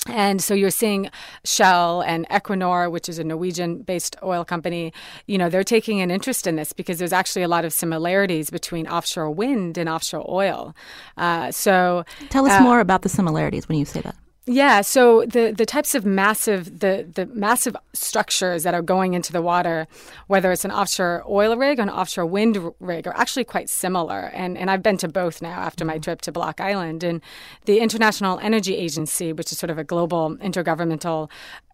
And 0.06 0.42
so 0.42 0.54
you're 0.54 0.70
seeing 0.70 1.10
Shell 1.44 2.02
and 2.02 2.26
Equinor, 2.30 2.90
which 2.90 3.08
is 3.08 3.18
a 3.18 3.24
Norwegian 3.24 3.82
based 3.82 4.16
oil 4.22 4.44
company, 4.44 4.92
you 5.26 5.36
know, 5.36 5.50
they're 5.50 5.62
taking 5.62 6.00
an 6.00 6.10
interest 6.10 6.46
in 6.46 6.56
this 6.56 6.72
because 6.72 6.98
there's 6.98 7.12
actually 7.12 7.42
a 7.42 7.48
lot 7.48 7.64
of 7.64 7.72
similarities 7.72 8.50
between 8.50 8.86
offshore 8.88 9.30
wind 9.30 9.76
and 9.76 9.88
offshore 9.88 10.24
oil. 10.28 10.74
Uh, 11.16 11.50
so 11.52 12.04
tell 12.30 12.46
us 12.46 12.60
uh, 12.60 12.62
more 12.62 12.80
about 12.80 13.02
the 13.02 13.08
similarities 13.08 13.68
when 13.68 13.78
you 13.78 13.84
say 13.84 14.00
that. 14.00 14.16
Yeah, 14.52 14.80
so 14.80 15.24
the, 15.26 15.54
the 15.56 15.64
types 15.64 15.94
of 15.94 16.04
massive 16.04 16.80
the, 16.80 17.08
the 17.14 17.26
massive 17.26 17.76
structures 17.92 18.64
that 18.64 18.74
are 18.74 18.82
going 18.82 19.14
into 19.14 19.32
the 19.32 19.40
water, 19.40 19.86
whether 20.26 20.50
it's 20.50 20.64
an 20.64 20.72
offshore 20.72 21.22
oil 21.28 21.56
rig 21.56 21.78
or 21.78 21.82
an 21.82 21.88
offshore 21.88 22.26
wind 22.26 22.58
rig, 22.80 23.06
are 23.06 23.16
actually 23.16 23.44
quite 23.44 23.70
similar. 23.70 24.28
And 24.34 24.58
and 24.58 24.68
I've 24.68 24.82
been 24.82 24.96
to 24.98 25.08
both 25.08 25.40
now 25.40 25.60
after 25.60 25.84
my 25.84 25.94
mm-hmm. 25.94 26.00
trip 26.00 26.22
to 26.22 26.32
Block 26.32 26.60
Island. 26.60 27.04
And 27.04 27.22
the 27.66 27.78
International 27.78 28.40
Energy 28.40 28.74
Agency, 28.76 29.32
which 29.32 29.52
is 29.52 29.58
sort 29.58 29.70
of 29.70 29.78
a 29.78 29.84
global 29.84 30.36
intergovernmental 30.38 31.30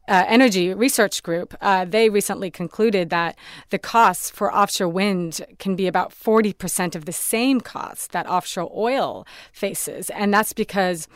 uh, 0.06 0.24
energy 0.28 0.74
research 0.74 1.22
group, 1.22 1.54
uh, 1.62 1.86
they 1.86 2.10
recently 2.10 2.50
concluded 2.50 3.08
that 3.08 3.38
the 3.70 3.78
costs 3.78 4.28
for 4.28 4.54
offshore 4.54 4.88
wind 4.88 5.40
can 5.58 5.76
be 5.76 5.86
about 5.86 6.10
40% 6.10 6.94
of 6.94 7.06
the 7.06 7.12
same 7.12 7.62
costs 7.62 8.08
that 8.08 8.28
offshore 8.28 8.70
oil 8.76 9.26
faces. 9.50 10.10
And 10.10 10.34
that's 10.34 10.52
because 10.52 11.08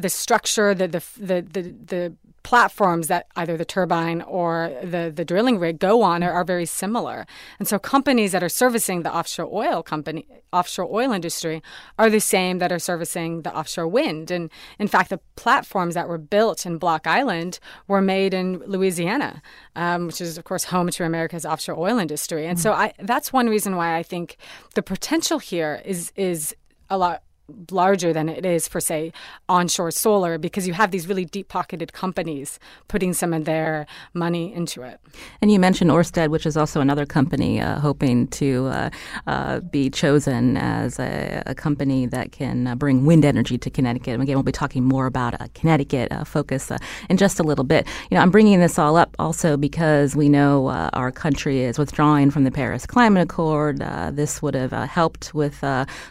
the 0.00 0.08
structure, 0.08 0.74
the 0.74 0.88
the 0.88 1.02
the 1.16 1.42
the, 1.42 1.62
the 1.86 2.12
platforms 2.48 3.08
that 3.08 3.26
either 3.36 3.58
the 3.58 3.64
turbine 3.64 4.22
or 4.22 4.72
the, 4.82 5.12
the 5.14 5.22
drilling 5.22 5.58
rig 5.58 5.78
go 5.78 6.00
on 6.00 6.22
are, 6.22 6.32
are, 6.32 6.44
very 6.44 6.64
similar. 6.64 7.26
And 7.58 7.68
so 7.68 7.78
companies 7.78 8.32
that 8.32 8.42
are 8.42 8.48
servicing 8.48 9.02
the 9.02 9.14
offshore 9.14 9.50
oil 9.52 9.82
company 9.82 10.26
offshore 10.50 10.88
oil 10.90 11.12
industry 11.12 11.62
are 11.98 12.08
the 12.08 12.20
same 12.20 12.58
that 12.58 12.72
are 12.72 12.78
servicing 12.78 13.42
the 13.42 13.54
offshore 13.54 13.86
wind. 13.86 14.30
And 14.30 14.50
in 14.78 14.88
fact, 14.88 15.10
the 15.10 15.20
platforms 15.36 15.92
that 15.92 16.08
were 16.08 16.16
built 16.16 16.64
in 16.64 16.78
Block 16.78 17.06
Island 17.06 17.58
were 17.86 18.00
made 18.00 18.32
in 18.32 18.60
Louisiana, 18.60 19.42
um, 19.76 20.06
which 20.06 20.22
is 20.22 20.38
of 20.38 20.44
course 20.44 20.64
home 20.64 20.88
to 20.88 21.04
America's 21.04 21.44
offshore 21.44 21.78
oil 21.78 21.98
industry. 21.98 22.46
And 22.46 22.56
mm-hmm. 22.56 22.62
so 22.62 22.72
I, 22.72 22.94
that's 22.98 23.30
one 23.30 23.48
reason 23.48 23.76
why 23.76 23.94
I 23.94 24.02
think 24.02 24.38
the 24.74 24.82
potential 24.82 25.38
here 25.38 25.82
is 25.84 26.12
is 26.16 26.56
a 26.88 26.96
lot 26.96 27.22
larger 27.70 28.12
than 28.12 28.28
it 28.28 28.44
is 28.44 28.68
for 28.68 28.80
say 28.80 29.12
onshore 29.48 29.90
solar 29.90 30.36
because 30.36 30.66
you 30.66 30.74
have 30.74 30.90
these 30.90 31.08
really 31.08 31.24
deep 31.24 31.48
pocketed 31.48 31.92
companies 31.92 32.58
putting 32.88 33.12
some 33.12 33.32
of 33.32 33.44
their 33.44 33.86
money 34.12 34.52
into 34.52 34.82
it. 34.82 35.00
And 35.40 35.50
you 35.50 35.58
mentioned 35.58 35.90
Orsted 35.90 36.28
which 36.28 36.44
is 36.44 36.56
also 36.56 36.80
another 36.80 37.06
company 37.06 37.60
uh, 37.60 37.80
hoping 37.80 38.28
to 38.28 38.66
uh, 38.66 38.90
uh, 39.26 39.60
be 39.60 39.88
chosen 39.88 40.56
as 40.56 40.98
a, 40.98 41.42
a 41.46 41.54
company 41.54 42.06
that 42.06 42.32
can 42.32 42.66
uh, 42.66 42.74
bring 42.74 43.06
wind 43.06 43.24
energy 43.24 43.56
to 43.56 43.70
Connecticut. 43.70 44.14
And 44.14 44.22
again 44.22 44.36
we'll 44.36 44.42
be 44.42 44.52
talking 44.52 44.84
more 44.84 45.06
about 45.06 45.40
a 45.40 45.48
Connecticut 45.54 46.12
uh, 46.12 46.24
focus 46.24 46.70
uh, 46.70 46.78
in 47.08 47.16
just 47.16 47.40
a 47.40 47.42
little 47.42 47.64
bit. 47.64 47.86
You 48.10 48.16
know 48.16 48.20
I'm 48.20 48.30
bringing 48.30 48.60
this 48.60 48.78
all 48.78 48.96
up 48.96 49.16
also 49.18 49.56
because 49.56 50.14
we 50.14 50.28
know 50.28 50.68
our 50.92 51.10
country 51.10 51.62
is 51.62 51.78
withdrawing 51.78 52.30
from 52.30 52.44
the 52.44 52.50
Paris 52.50 52.84
Climate 52.84 53.22
Accord. 53.22 53.78
This 54.12 54.42
would 54.42 54.54
have 54.54 54.72
helped 54.72 55.32
with 55.34 55.64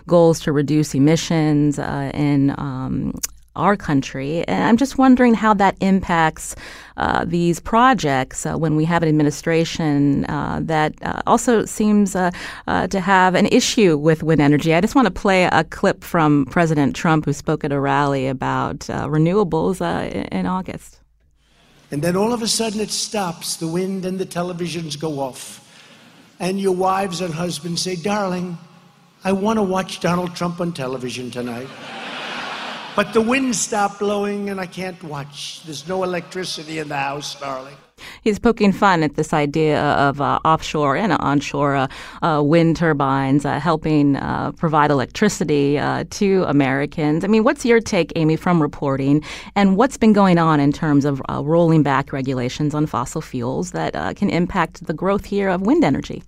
goals 0.07 0.39
to 0.41 0.51
reduce 0.51 0.95
emissions 0.95 1.26
elections 1.29 1.79
uh, 1.79 2.11
in 2.13 2.51
um, 2.57 3.13
our 3.55 3.75
country. 3.75 4.47
And 4.47 4.63
I'm 4.63 4.77
just 4.77 4.97
wondering 4.97 5.33
how 5.33 5.53
that 5.55 5.75
impacts 5.81 6.55
uh, 6.97 7.25
these 7.25 7.59
projects 7.59 8.45
uh, 8.45 8.55
when 8.55 8.75
we 8.75 8.85
have 8.85 9.01
an 9.01 9.09
administration 9.09 10.25
uh, 10.25 10.59
that 10.63 10.93
uh, 11.01 11.21
also 11.25 11.65
seems 11.65 12.15
uh, 12.15 12.29
uh, 12.67 12.87
to 12.87 12.99
have 12.99 13.33
an 13.35 13.47
issue 13.47 13.97
with 13.97 14.21
wind 14.21 14.41
energy. 14.41 14.75
I 14.75 14.81
just 14.81 14.95
want 14.95 15.07
to 15.07 15.21
play 15.21 15.45
a 15.45 15.63
clip 15.63 16.03
from 16.03 16.45
President 16.51 16.95
Trump, 16.95 17.25
who 17.25 17.33
spoke 17.33 17.63
at 17.63 17.71
a 17.71 17.79
rally 17.79 18.27
about 18.27 18.79
renewables 18.87 19.81
in 20.31 20.45
August. 20.45 20.99
And 21.89 22.01
then 22.01 22.15
all 22.15 22.33
of 22.33 22.41
a 22.41 22.47
sudden 22.47 22.79
it 22.79 22.91
stops. 22.91 23.55
The 23.55 23.67
wind 23.67 24.05
and 24.05 24.19
the 24.19 24.25
televisions 24.25 24.99
go 24.99 25.19
off. 25.19 25.63
And 26.39 26.59
your 26.59 26.75
wives 26.75 27.21
and 27.21 27.33
husbands 27.33 27.81
say, 27.81 27.95
Darling, 27.95 28.57
I 29.23 29.31
want 29.31 29.57
to 29.57 29.63
watch 29.63 29.99
Donald 29.99 30.35
Trump 30.35 30.61
on 30.61 30.73
television 30.73 31.31
tonight. 31.31 31.67
But 32.95 33.13
the 33.13 33.21
wind 33.21 33.55
stopped 33.55 33.99
blowing 33.99 34.49
and 34.49 34.59
I 34.59 34.65
can't 34.65 35.01
watch. 35.03 35.61
There's 35.65 35.87
no 35.87 36.03
electricity 36.03 36.79
in 36.79 36.87
the 36.87 36.97
house, 36.97 37.39
darling. 37.39 37.75
He's 38.23 38.39
poking 38.39 38.71
fun 38.71 39.03
at 39.03 39.15
this 39.15 39.33
idea 39.33 39.81
of 39.81 40.19
uh, 40.21 40.39
offshore 40.43 40.97
and 40.97 41.13
onshore 41.13 41.75
uh, 41.75 41.87
uh, 42.21 42.41
wind 42.43 42.75
turbines 42.75 43.45
uh, 43.45 43.59
helping 43.59 44.15
uh, 44.15 44.51
provide 44.53 44.91
electricity 44.91 45.77
uh, 45.77 46.05
to 46.11 46.43
Americans. 46.47 47.23
I 47.23 47.27
mean, 47.27 47.43
what's 47.43 47.65
your 47.65 47.79
take, 47.79 48.11
Amy, 48.15 48.35
from 48.35 48.61
reporting, 48.61 49.23
and 49.55 49.77
what's 49.77 49.97
been 49.97 50.13
going 50.13 50.37
on 50.37 50.59
in 50.59 50.71
terms 50.71 51.05
of 51.05 51.21
rolling 51.29 51.83
back 51.83 52.11
regulations 52.11 52.73
on 52.73 52.85
fossil 52.85 53.21
fuels 53.21 53.71
that 53.71 53.93
can 54.15 54.29
impact 54.29 54.85
the 54.85 54.93
growth 54.93 55.25
here 55.25 55.49
of 55.49 55.61
wind 55.61 55.83
energy? 55.83 56.23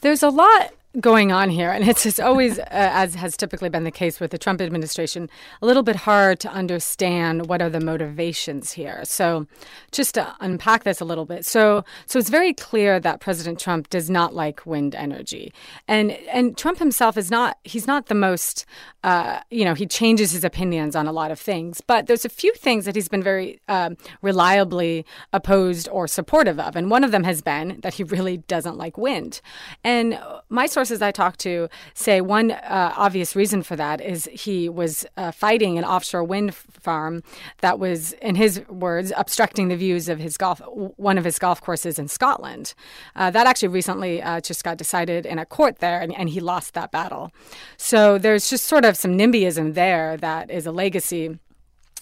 There's 0.00 0.22
a 0.22 0.30
lot 0.30 0.72
going 0.98 1.30
on 1.30 1.50
here. 1.50 1.70
And 1.70 1.88
it's, 1.88 2.04
it's 2.04 2.18
always, 2.18 2.58
uh, 2.58 2.64
as 2.70 3.14
has 3.14 3.36
typically 3.36 3.68
been 3.68 3.84
the 3.84 3.90
case 3.92 4.18
with 4.18 4.32
the 4.32 4.38
Trump 4.38 4.60
administration, 4.60 5.30
a 5.62 5.66
little 5.66 5.84
bit 5.84 5.96
hard 5.96 6.40
to 6.40 6.48
understand 6.50 7.46
what 7.46 7.62
are 7.62 7.70
the 7.70 7.80
motivations 7.80 8.72
here. 8.72 9.04
So, 9.04 9.46
just 9.92 10.14
to 10.14 10.34
unpack 10.40 10.84
this 10.84 11.00
a 11.00 11.04
little 11.04 11.26
bit. 11.26 11.46
So, 11.46 11.84
so 12.06 12.18
it's 12.18 12.30
very 12.30 12.52
clear 12.52 12.98
that 12.98 13.20
President 13.20 13.60
Trump 13.60 13.88
does 13.90 14.10
not 14.10 14.34
like 14.34 14.66
wind 14.66 14.94
energy. 14.94 15.52
And, 15.86 16.12
and 16.32 16.56
Trump 16.56 16.78
himself 16.78 17.16
is 17.16 17.30
not, 17.30 17.58
he's 17.62 17.86
not 17.86 18.06
the 18.06 18.14
most, 18.14 18.66
uh, 19.04 19.40
you 19.50 19.64
know, 19.64 19.74
he 19.74 19.86
changes 19.86 20.32
his 20.32 20.44
opinions 20.44 20.96
on 20.96 21.06
a 21.06 21.12
lot 21.12 21.30
of 21.30 21.38
things. 21.38 21.80
But 21.80 22.06
there's 22.06 22.24
a 22.24 22.28
few 22.28 22.52
things 22.54 22.84
that 22.86 22.96
he's 22.96 23.08
been 23.08 23.22
very 23.22 23.60
uh, 23.68 23.90
reliably 24.22 25.06
opposed 25.32 25.88
or 25.92 26.08
supportive 26.08 26.58
of. 26.58 26.74
And 26.74 26.90
one 26.90 27.04
of 27.04 27.12
them 27.12 27.24
has 27.24 27.42
been 27.42 27.78
that 27.82 27.94
he 27.94 28.02
really 28.02 28.38
doesn't 28.38 28.76
like 28.76 28.98
wind. 28.98 29.40
And 29.84 30.18
my 30.48 30.66
sources 30.80 31.02
I 31.02 31.12
talked 31.12 31.40
to 31.40 31.68
say 31.92 32.22
one 32.22 32.52
uh, 32.52 32.94
obvious 32.96 33.36
reason 33.36 33.62
for 33.62 33.76
that 33.76 34.00
is 34.00 34.30
he 34.32 34.66
was 34.66 35.04
uh, 35.18 35.30
fighting 35.30 35.76
an 35.76 35.84
offshore 35.84 36.24
wind 36.24 36.54
farm 36.54 37.22
that 37.60 37.78
was, 37.78 38.12
in 38.14 38.34
his 38.34 38.66
words, 38.66 39.12
obstructing 39.14 39.68
the 39.68 39.76
views 39.76 40.08
of 40.08 40.18
his 40.18 40.38
golf 40.38 40.62
one 40.96 41.18
of 41.18 41.24
his 41.24 41.38
golf 41.38 41.60
courses 41.60 41.98
in 41.98 42.08
Scotland. 42.08 42.72
Uh, 43.14 43.30
that 43.30 43.46
actually 43.46 43.68
recently 43.68 44.22
uh, 44.22 44.40
just 44.40 44.64
got 44.64 44.78
decided 44.78 45.26
in 45.26 45.38
a 45.38 45.44
court 45.44 45.80
there, 45.80 46.00
and, 46.00 46.16
and 46.16 46.30
he 46.30 46.40
lost 46.40 46.72
that 46.72 46.90
battle. 46.90 47.30
So 47.76 48.16
there's 48.16 48.48
just 48.48 48.64
sort 48.64 48.86
of 48.86 48.96
some 48.96 49.18
NIMBYism 49.18 49.74
there 49.74 50.16
that 50.16 50.50
is 50.50 50.64
a 50.64 50.72
legacy 50.72 51.38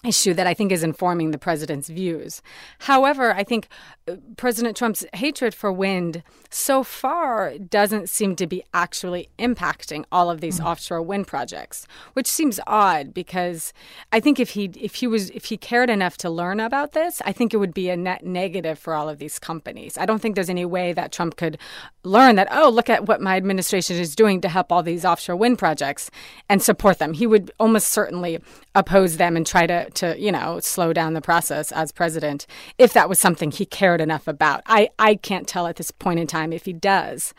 issue 0.05 0.33
that 0.35 0.47
I 0.47 0.55
think 0.55 0.71
is 0.71 0.85
informing 0.85 1.33
the 1.33 1.39
president's 1.39 1.89
views. 1.89 2.41
However, 2.81 3.33
I 3.33 3.43
think 3.43 3.69
uh, 4.07 4.17
President 4.37 4.77
Trump's 4.77 5.05
hatred 5.13 5.55
for 5.55 5.73
wind 5.73 6.23
so 6.51 6.85
far 6.85 7.59
doesn't 7.59 8.09
seem 8.09 8.37
to 8.37 8.47
be 8.47 8.63
actually 8.73 9.29
impacting 9.39 10.05
all 10.13 10.31
of 10.31 10.41
these 10.41 10.59
mm-hmm. 10.59 10.69
offshore 10.69 11.03
wind 11.03 11.27
projects, 11.27 11.87
which 12.13 12.29
seems 12.29 12.61
odd 12.67 13.13
because 13.13 13.73
I 14.13 14.21
think 14.21 14.39
if 14.39 14.51
he 14.51 14.71
if 14.81 14.97
he 14.97 15.09
was 15.09 15.31
if 15.31 15.47
he 15.47 15.57
cared 15.57 15.91
enough 15.91 16.17
to 16.19 16.31
learn 16.31 16.61
about 16.61 16.93
this, 16.93 17.21
I 17.25 17.33
think 17.33 17.53
it 17.53 17.57
would 17.57 17.75
be 17.75 17.91
a 17.91 17.97
net 17.97 18.25
negative 18.25 18.79
for 18.79 18.95
all 18.95 19.09
of 19.09 19.19
these 19.19 19.41
companies. 19.41 19.99
I 19.99 20.07
don't 20.07 20.21
think 20.21 20.37
there's 20.37 20.51
any 20.51 20.65
way 20.65 20.93
that 20.93 21.11
Trump 21.11 21.37
could 21.37 21.59
learn 22.05 22.37
that 22.37 22.49
oh, 22.53 22.71
look 22.71 22.89
at 22.89 23.07
what 23.07 23.21
my 23.21 23.37
administration 23.37 23.97
is 23.97 24.15
doing 24.15 24.41
to 24.43 24.49
help 24.49 24.71
all 24.71 24.85
these 24.85 25.05
offshore 25.05 25.37
wind 25.37 25.59
projects 25.59 26.09
and 26.49 26.63
support 26.63 26.99
them. 27.01 27.15
He 27.15 27.27
would 27.27 27.51
almost 27.59 27.89
certainly 27.89 28.39
oppose 28.77 29.17
them 29.17 29.37
and 29.37 29.45
try 29.45 29.67
to 29.67 29.88
to 29.95 30.19
you 30.21 30.33
know 30.33 30.61
slow 30.61 30.93
down 30.93 31.15
the 31.15 31.21
process 31.21 31.73
as 31.73 31.93
president 31.93 32.47
if 32.79 32.93
that 32.93 33.09
was 33.09 33.19
something 33.19 33.51
he 33.51 33.65
cared 33.65 34.01
enough 34.01 34.29
about. 34.29 34.63
I 34.67 34.91
I 34.99 35.15
can't 35.15 35.47
tell 35.47 35.67
at 35.67 35.77
this 35.77 35.91
point 35.91 36.21
in 36.21 36.27
time 36.27 36.53
if 36.53 36.65
he 36.65 36.73
does. 36.73 37.35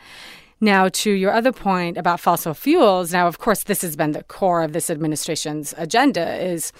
Now, 0.62 0.90
to 0.90 1.10
your 1.10 1.32
other 1.32 1.52
point 1.52 1.96
about 1.96 2.20
fossil 2.20 2.52
fuels, 2.52 3.14
now 3.14 3.26
of 3.26 3.38
course 3.38 3.62
this 3.62 3.80
has 3.80 3.96
been 3.96 4.12
the 4.12 4.22
core 4.24 4.62
of 4.62 4.74
this 4.74 4.90
administration's 4.90 5.72
agenda 5.78 6.36
is 6.38 6.70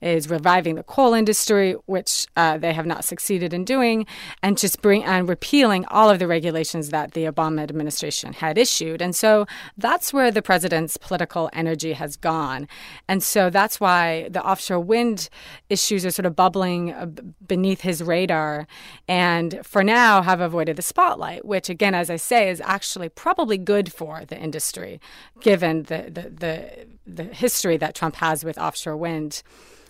is 0.00 0.28
reviving 0.28 0.74
the 0.74 0.82
coal 0.82 1.14
industry, 1.14 1.74
which 1.86 2.26
uh, 2.36 2.58
they 2.58 2.72
have 2.72 2.86
not 2.86 3.04
succeeded 3.04 3.54
in 3.54 3.64
doing, 3.64 4.06
and 4.42 4.58
just 4.58 4.82
bring 4.82 5.04
and 5.04 5.28
repealing 5.28 5.84
all 5.86 6.10
of 6.10 6.18
the 6.18 6.26
regulations 6.26 6.90
that 6.90 7.12
the 7.12 7.24
Obama 7.26 7.62
administration 7.62 8.32
had 8.32 8.58
issued. 8.58 9.00
And 9.00 9.14
so 9.14 9.46
that's 9.76 10.12
where 10.12 10.32
the 10.32 10.42
president's 10.42 10.96
political 10.96 11.48
energy 11.52 11.92
has 11.92 12.16
gone, 12.16 12.66
and 13.06 13.22
so 13.22 13.50
that's 13.50 13.78
why 13.78 14.28
the 14.30 14.44
offshore 14.44 14.80
wind 14.80 15.28
issues 15.68 16.04
are 16.04 16.10
sort 16.10 16.26
of 16.26 16.34
bubbling 16.34 16.92
uh, 16.92 17.06
beneath 17.46 17.82
his 17.82 18.02
radar, 18.02 18.66
and 19.06 19.60
for 19.62 19.84
now 19.84 20.22
have 20.22 20.40
avoided 20.40 20.74
the 20.74 20.82
spotlight, 20.82 21.44
which 21.44 21.68
again, 21.68 21.94
as 21.94 22.10
I 22.10 22.16
say, 22.16 22.50
is 22.50 22.60
actually 22.62 23.08
probably 23.34 23.58
good 23.58 23.92
for 23.92 24.24
the 24.24 24.38
industry, 24.38 24.98
given 25.42 25.82
the, 25.82 26.04
the, 26.10 26.30
the, 26.30 26.86
the 27.06 27.24
history 27.24 27.76
that 27.76 27.94
Trump 27.94 28.16
has 28.16 28.42
with 28.42 28.56
offshore 28.56 28.96
wind. 28.96 29.42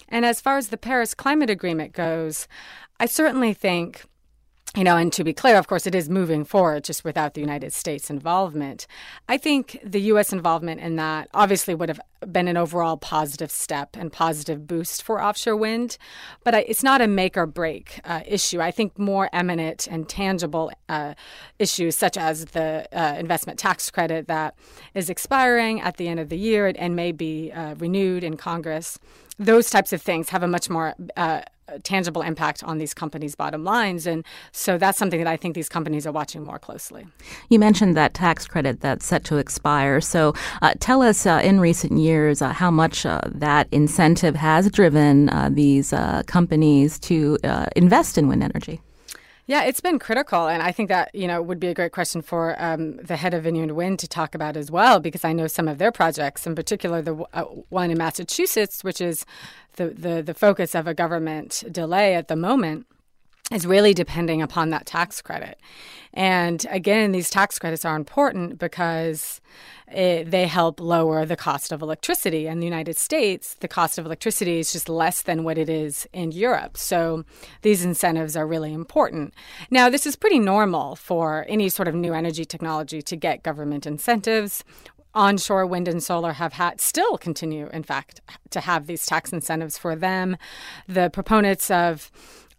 And 0.09 0.27
as 0.27 0.41
far 0.41 0.57
as 0.57 0.69
the 0.69 0.77
Paris 0.77 1.15
Climate 1.15 1.49
Agreement 1.49 1.93
goes, 1.93 2.49
I 2.99 3.07
certainly 3.07 3.55
think 3.55 4.07
you 4.77 4.85
know, 4.85 4.97
and 4.97 5.13
to 5.15 5.25
be 5.25 5.33
clear, 5.33 5.57
of 5.57 5.67
course, 5.67 5.87
it 5.87 5.95
is 5.95 6.11
moving 6.11 6.45
forward 6.45 6.85
just 6.85 7.03
without 7.03 7.35
the 7.35 7.41
United 7.41 7.73
States 7.73 8.11
involvement. 8.11 8.87
I 9.29 9.39
think 9.39 9.79
the 9.83 10.01
U.S. 10.03 10.33
involvement 10.33 10.81
in 10.81 10.97
that 10.97 11.29
obviously 11.33 11.75
would 11.75 11.89
have 11.89 12.01
been 12.31 12.49
an 12.49 12.57
overall 12.57 12.97
positive 12.97 13.51
step 13.51 13.97
and 13.97 14.13
positive 14.13 14.67
boost 14.67 15.03
for 15.03 15.23
offshore 15.23 15.57
wind, 15.57 15.97
but 16.45 16.53
it's 16.55 16.83
not 16.83 17.01
a 17.01 17.07
make 17.07 17.37
or 17.37 17.47
break 17.47 18.01
uh, 18.05 18.21
issue. 18.27 18.61
I 18.61 18.71
think 18.71 18.99
more 18.99 19.31
eminent 19.33 19.87
and 19.87 20.07
tangible 20.07 20.71
uh, 20.89 21.15
issues, 21.59 21.97
such 21.97 22.19
as 22.19 22.47
the 22.47 22.87
uh, 22.93 23.15
investment 23.19 23.59
tax 23.59 23.91
credit 23.91 24.29
that 24.29 24.55
is 24.95 25.09
expiring 25.09 25.81
at 25.81 25.97
the 25.97 26.09
end 26.09 26.21
of 26.21 26.29
the 26.29 26.39
year 26.39 26.73
and 26.77 26.95
may 26.95 27.13
be 27.13 27.51
uh, 27.53 27.75
renewed 27.77 28.23
in 28.23 28.37
Congress, 28.37 28.99
those 29.39 29.71
types 29.71 29.93
of 29.93 30.03
things 30.03 30.29
have 30.29 30.43
a 30.43 30.49
much 30.49 30.69
more 30.69 30.95
uh, 31.17 31.43
tangible 31.83 32.23
impact 32.23 32.63
on 32.65 32.79
these 32.79 32.95
companies' 32.95 33.35
bottom 33.35 33.65
lines. 33.65 34.07
And 34.07 34.25
so 34.53 34.79
that's 34.79 34.99
something 34.99 35.19
that 35.19 35.29
I 35.29 35.37
think 35.37 35.55
these 35.55 35.69
companies 35.69 36.07
are 36.07 36.13
watching 36.13 36.45
more 36.45 36.59
closely. 36.59 37.07
You 37.49 37.59
mentioned 37.59 37.97
that 37.97 38.15
tax 38.15 38.47
credit 38.47 38.81
that's 38.81 39.07
set 39.07 39.25
to 39.25 39.37
expire. 39.37 40.01
So 40.01 40.35
uh, 40.63 40.75
tell 40.81 41.03
us 41.03 41.27
uh, 41.27 41.41
in 41.43 41.61
recent 41.61 41.99
years 41.99 42.43
uh, 42.43 42.53
how 42.53 42.71
much 42.71 43.05
uh, 43.07 43.21
that 43.27 43.69
incentive 43.73 44.35
has 44.37 44.71
driven 44.71 45.29
uh, 45.29 45.51
these 45.53 45.93
uh, 45.93 46.23
companies 46.27 46.99
to 47.01 47.39
invest 47.77 48.19
in 48.19 48.29
wind 48.29 48.43
energy. 48.43 48.81
Yeah, 49.49 49.65
it's 49.65 49.81
been 49.81 49.99
critical, 49.99 50.47
and 50.47 50.63
I 50.63 50.73
think 50.73 50.91
that 50.91 51.15
you 51.15 51.27
know 51.27 51.41
would 51.41 51.59
be 51.59 51.69
a 51.69 51.75
great 51.75 51.93
question 51.93 52.21
for 52.21 52.55
um, 52.63 52.99
the 52.99 53.17
head 53.17 53.33
of 53.33 53.45
Vineyard 53.45 53.73
Wind 53.73 53.99
to 54.01 54.07
talk 54.07 54.35
about 54.35 54.59
as 54.59 54.71
well, 54.71 55.01
because 55.01 55.25
I 55.25 55.33
know 55.33 55.47
some 55.47 55.69
of 55.69 55.79
their 55.79 55.91
projects, 55.91 56.47
in 56.47 56.55
particular 56.55 57.01
the 57.01 57.25
uh, 57.33 57.45
one 57.71 57.91
in 57.91 57.97
Massachusetts, 57.97 58.85
which 58.85 59.01
is 59.01 59.25
the, 59.79 59.89
the, 59.89 60.23
the 60.23 60.35
focus 60.35 60.75
of 60.75 60.87
a 60.87 60.95
government 60.95 61.65
delay 61.73 62.15
at 62.15 62.29
the 62.29 62.37
moment 62.37 62.87
is 63.51 63.67
really 63.67 63.95
depending 63.95 64.43
upon 64.43 64.71
that 64.71 64.85
tax 64.85 65.23
credit. 65.23 65.59
And 66.13 66.67
again, 66.71 67.13
these 67.13 67.31
tax 67.31 67.59
credits 67.59 67.85
are 67.85 67.97
important 67.97 68.59
because 68.59 69.41
it, 69.91 70.31
they 70.31 70.47
help 70.47 70.81
lower 70.81 71.25
the 71.25 71.37
cost 71.37 71.73
of 71.73 71.81
electricity. 71.81 72.47
In 72.47 72.61
the 72.61 72.67
United 72.67 72.97
States, 72.97 73.55
the 73.61 73.69
cost 73.69 73.99
of 73.99 74.05
electricity 74.05 74.59
is 74.59 74.73
just 74.73 74.89
less 74.89 75.23
than 75.23 75.45
what 75.45 75.57
it 75.57 75.71
is 75.71 76.07
in 76.13 76.33
Europe. 76.33 76.77
So 76.77 77.25
these 77.63 77.85
incentives 77.85 78.37
are 78.37 78.47
really 78.47 78.73
important. 78.73 79.33
Now, 79.71 79.89
this 79.89 80.07
is 80.07 80.17
pretty 80.17 80.39
normal 80.39 80.97
for 80.97 81.47
any 81.49 81.69
sort 81.69 81.89
of 81.89 81.95
new 81.95 82.13
energy 82.13 82.45
technology 82.45 83.01
to 83.03 83.17
get 83.17 83.43
government 83.43 83.87
incentives 83.87 84.65
onshore 85.19 85.67
wind 85.67 85.89
and 85.89 86.03
solar 86.03 86.35
have 86.35 86.53
had 86.55 86.81
still 86.81 87.19
continue 87.19 87.69
in 87.73 87.83
fact 87.83 88.21
to 88.51 88.61
have 88.61 88.87
these 88.87 89.05
tax 89.05 89.33
incentives 89.33 89.77
for 89.77 89.97
them. 89.97 90.37
The 90.87 91.11
proponents 91.11 91.71
of 91.71 92.11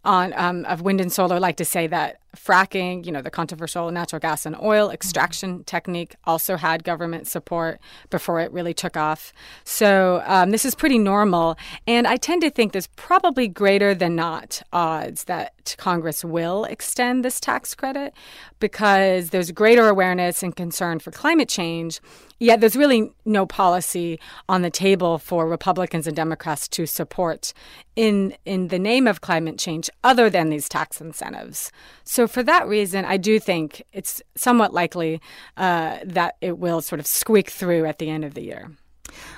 on 0.04 0.34
um, 0.36 0.66
of 0.66 0.82
wind 0.82 1.02
and 1.02 1.12
solar 1.12 1.40
like 1.40 1.58
to 1.58 1.66
say 1.66 1.88
that 1.88 2.20
fracking, 2.36 3.06
you 3.06 3.12
know, 3.12 3.22
the 3.22 3.32
controversial 3.32 3.92
natural 3.92 4.20
gas 4.20 4.46
and 4.46 4.56
oil 4.62 4.90
extraction 4.92 5.64
technique 5.64 6.16
also 6.26 6.58
had 6.58 6.84
government 6.84 7.28
support 7.28 7.80
before 8.10 8.40
it 8.40 8.52
really 8.52 8.74
took 8.74 8.96
off. 8.96 9.34
So 9.64 10.22
um, 10.26 10.52
this 10.52 10.66
is 10.66 10.76
pretty 10.76 10.98
normal. 10.98 11.58
And 11.88 12.08
I 12.08 12.18
tend 12.18 12.42
to 12.42 12.50
think 12.50 12.72
there's 12.72 12.88
probably 12.96 13.48
greater 13.48 13.96
than 13.96 14.16
not 14.16 14.62
odds 14.72 15.26
that 15.26 15.76
Congress 15.78 16.24
will 16.24 16.66
extend 16.66 17.26
this 17.26 17.40
tax 17.40 17.76
credit 17.76 18.14
because 18.60 19.30
there's 19.30 19.52
greater 19.52 19.88
awareness 19.88 20.44
and 20.44 20.56
concern 20.56 21.00
for 21.00 21.12
climate 21.12 21.50
change. 21.50 22.00
Yet 22.40 22.62
there's 22.62 22.76
really 22.76 23.12
no 23.26 23.46
policy 23.46 24.20
on 24.48 24.62
the 24.62 24.70
table 24.70 25.18
for 25.18 25.46
Republicans 25.46 26.08
and 26.08 26.16
Democrats 26.16 26.70
to 26.70 26.86
support 26.86 27.54
in 27.96 28.34
in 28.46 28.70
the 28.70 28.80
name 28.80 29.08
of 29.08 29.20
climate 29.20 29.58
change 29.58 29.90
other 30.06 30.30
than 30.30 30.50
these 30.50 30.70
tax 30.70 31.02
incentives. 31.02 31.70
So 32.06 32.19
for 32.28 32.44
that 32.44 32.68
reason, 32.68 33.06
I 33.06 33.18
do 33.18 33.40
think 33.40 33.84
it's 33.94 34.22
somewhat 34.36 34.74
likely 34.74 35.22
uh, 35.58 36.00
that 36.04 36.36
it 36.42 36.58
will 36.58 36.82
sort 36.82 37.00
of 37.00 37.08
squeak 37.08 37.50
through 37.50 37.86
at 37.86 38.00
the 38.00 38.10
end 38.10 38.26
of 38.26 38.34
the 38.34 38.42
year. 38.42 38.72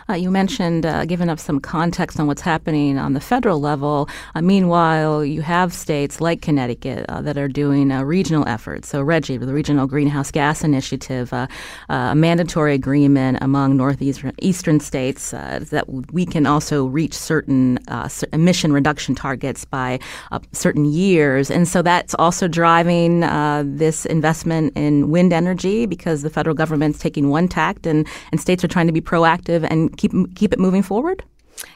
Uh, 0.09 0.13
you 0.13 0.29
mentioned 0.29 0.85
uh, 0.85 1.05
giving 1.05 1.29
up 1.29 1.39
some 1.39 1.59
context 1.59 2.19
on 2.19 2.27
what's 2.27 2.41
happening 2.41 2.97
on 2.97 3.13
the 3.13 3.21
federal 3.21 3.61
level. 3.61 4.09
Uh, 4.35 4.41
meanwhile, 4.41 5.23
you 5.23 5.41
have 5.41 5.73
states 5.73 6.19
like 6.19 6.41
Connecticut 6.41 7.05
uh, 7.09 7.21
that 7.21 7.37
are 7.37 7.47
doing 7.47 7.91
uh, 7.91 8.03
regional 8.03 8.47
efforts. 8.47 8.89
So, 8.89 9.01
Reggie, 9.01 9.37
the 9.37 9.53
Regional 9.53 9.87
Greenhouse 9.87 10.31
Gas 10.31 10.63
Initiative, 10.63 11.31
uh, 11.33 11.47
a 11.89 12.15
mandatory 12.15 12.73
agreement 12.73 13.37
among 13.41 13.77
northeastern 13.77 14.79
states 14.79 15.31
that 15.31 15.85
we 16.11 16.25
can 16.25 16.45
also 16.45 16.85
reach 16.85 17.13
certain 17.13 17.79
emission 18.33 18.73
reduction 18.73 19.15
targets 19.15 19.65
by 19.65 19.99
certain 20.51 20.85
years. 20.85 21.49
And 21.49 21.67
so 21.67 21.81
that's 21.81 22.15
also 22.15 22.47
driving 22.47 23.21
this 23.77 24.05
investment 24.05 24.73
in 24.75 25.09
wind 25.09 25.33
energy 25.33 25.85
because 25.85 26.21
the 26.21 26.29
federal 26.29 26.55
government's 26.55 26.99
taking 26.99 27.29
one 27.29 27.47
tact 27.47 27.85
and, 27.85 28.07
and 28.31 28.41
states 28.41 28.63
are 28.63 28.67
trying 28.67 28.87
to 28.87 28.93
be 28.93 29.01
proactive 29.01 29.60
and 29.65 29.95
keep 29.97 30.11
keep 30.35 30.53
it 30.53 30.59
moving 30.59 30.83
forward? 30.83 31.23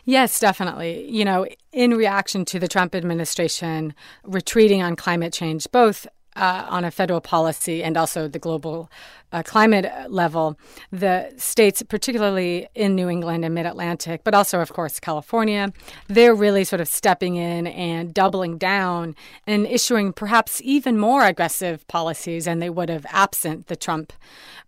Yes, 0.06 0.39
definitely. 0.39 1.10
You 1.10 1.25
know, 1.25 1.48
in 1.72 1.92
reaction 1.94 2.46
to 2.46 2.60
the 2.60 2.68
Trump 2.68 2.96
administration 2.96 3.94
retreating 4.24 4.82
on 4.82 4.96
climate 4.96 5.34
change, 5.34 5.68
both 5.72 6.08
uh, 6.36 6.65
on 6.70 6.84
a 6.84 6.92
federal 6.92 7.22
policy 7.22 7.84
and 7.84 7.98
also 7.98 8.27
the 8.27 8.39
global 8.39 8.89
uh, 9.36 9.44
climate 9.44 9.86
level, 10.10 10.58
the 10.92 11.30
states, 11.36 11.84
particularly 11.84 12.70
in 12.74 12.96
New 12.96 13.10
England 13.10 13.44
and 13.44 13.54
Mid 13.54 13.65
Atlantic, 13.65 14.22
but 14.24 14.34
also, 14.34 14.62
of 14.62 14.72
course, 14.72 14.98
California, 14.98 15.74
they're 16.08 16.34
really 16.34 16.63
sort 16.63 16.80
of 16.80 16.88
stepping 16.88 17.36
in 17.36 17.68
and 17.68 18.13
doubling 18.13 18.58
down 18.58 19.13
and 19.46 19.68
issuing 19.68 20.13
perhaps 20.13 20.62
even 20.63 20.98
more 20.98 21.25
aggressive 21.25 21.86
policies 21.89 22.46
than 22.46 22.60
they 22.60 22.70
would 22.70 22.88
have 22.88 23.06
absent 23.10 23.68
the 23.68 23.75
Trump 23.75 24.13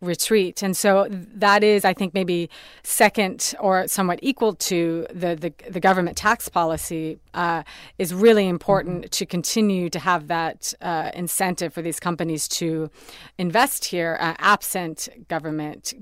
retreat. 0.02 0.62
And 0.62 0.76
so 0.76 1.08
that 1.10 1.64
is, 1.64 1.86
I 1.86 1.94
think, 1.94 2.14
maybe 2.14 2.50
second 2.84 3.56
or 3.62 3.88
somewhat 3.88 4.20
equal 4.22 4.54
to 4.54 5.08
the, 5.10 5.36
the, 5.36 5.54
the 5.70 5.80
government 5.80 6.18
tax 6.18 6.50
policy 6.50 7.20
uh, 7.34 7.64
is 7.98 8.14
really 8.14 8.48
important 8.48 9.02
mm-hmm. 9.02 9.10
to 9.10 9.26
continue 9.26 9.90
to 9.90 10.00
have 10.00 10.28
that 10.28 10.74
uh, 10.82 11.12
incentive 11.14 11.74
for 11.74 11.82
these 11.82 12.00
companies 12.00 12.48
to 12.48 12.91
invest 13.38 13.86
here 13.86 14.18
uh, 14.20 14.36
absent 14.58 15.28
government, 15.28 15.93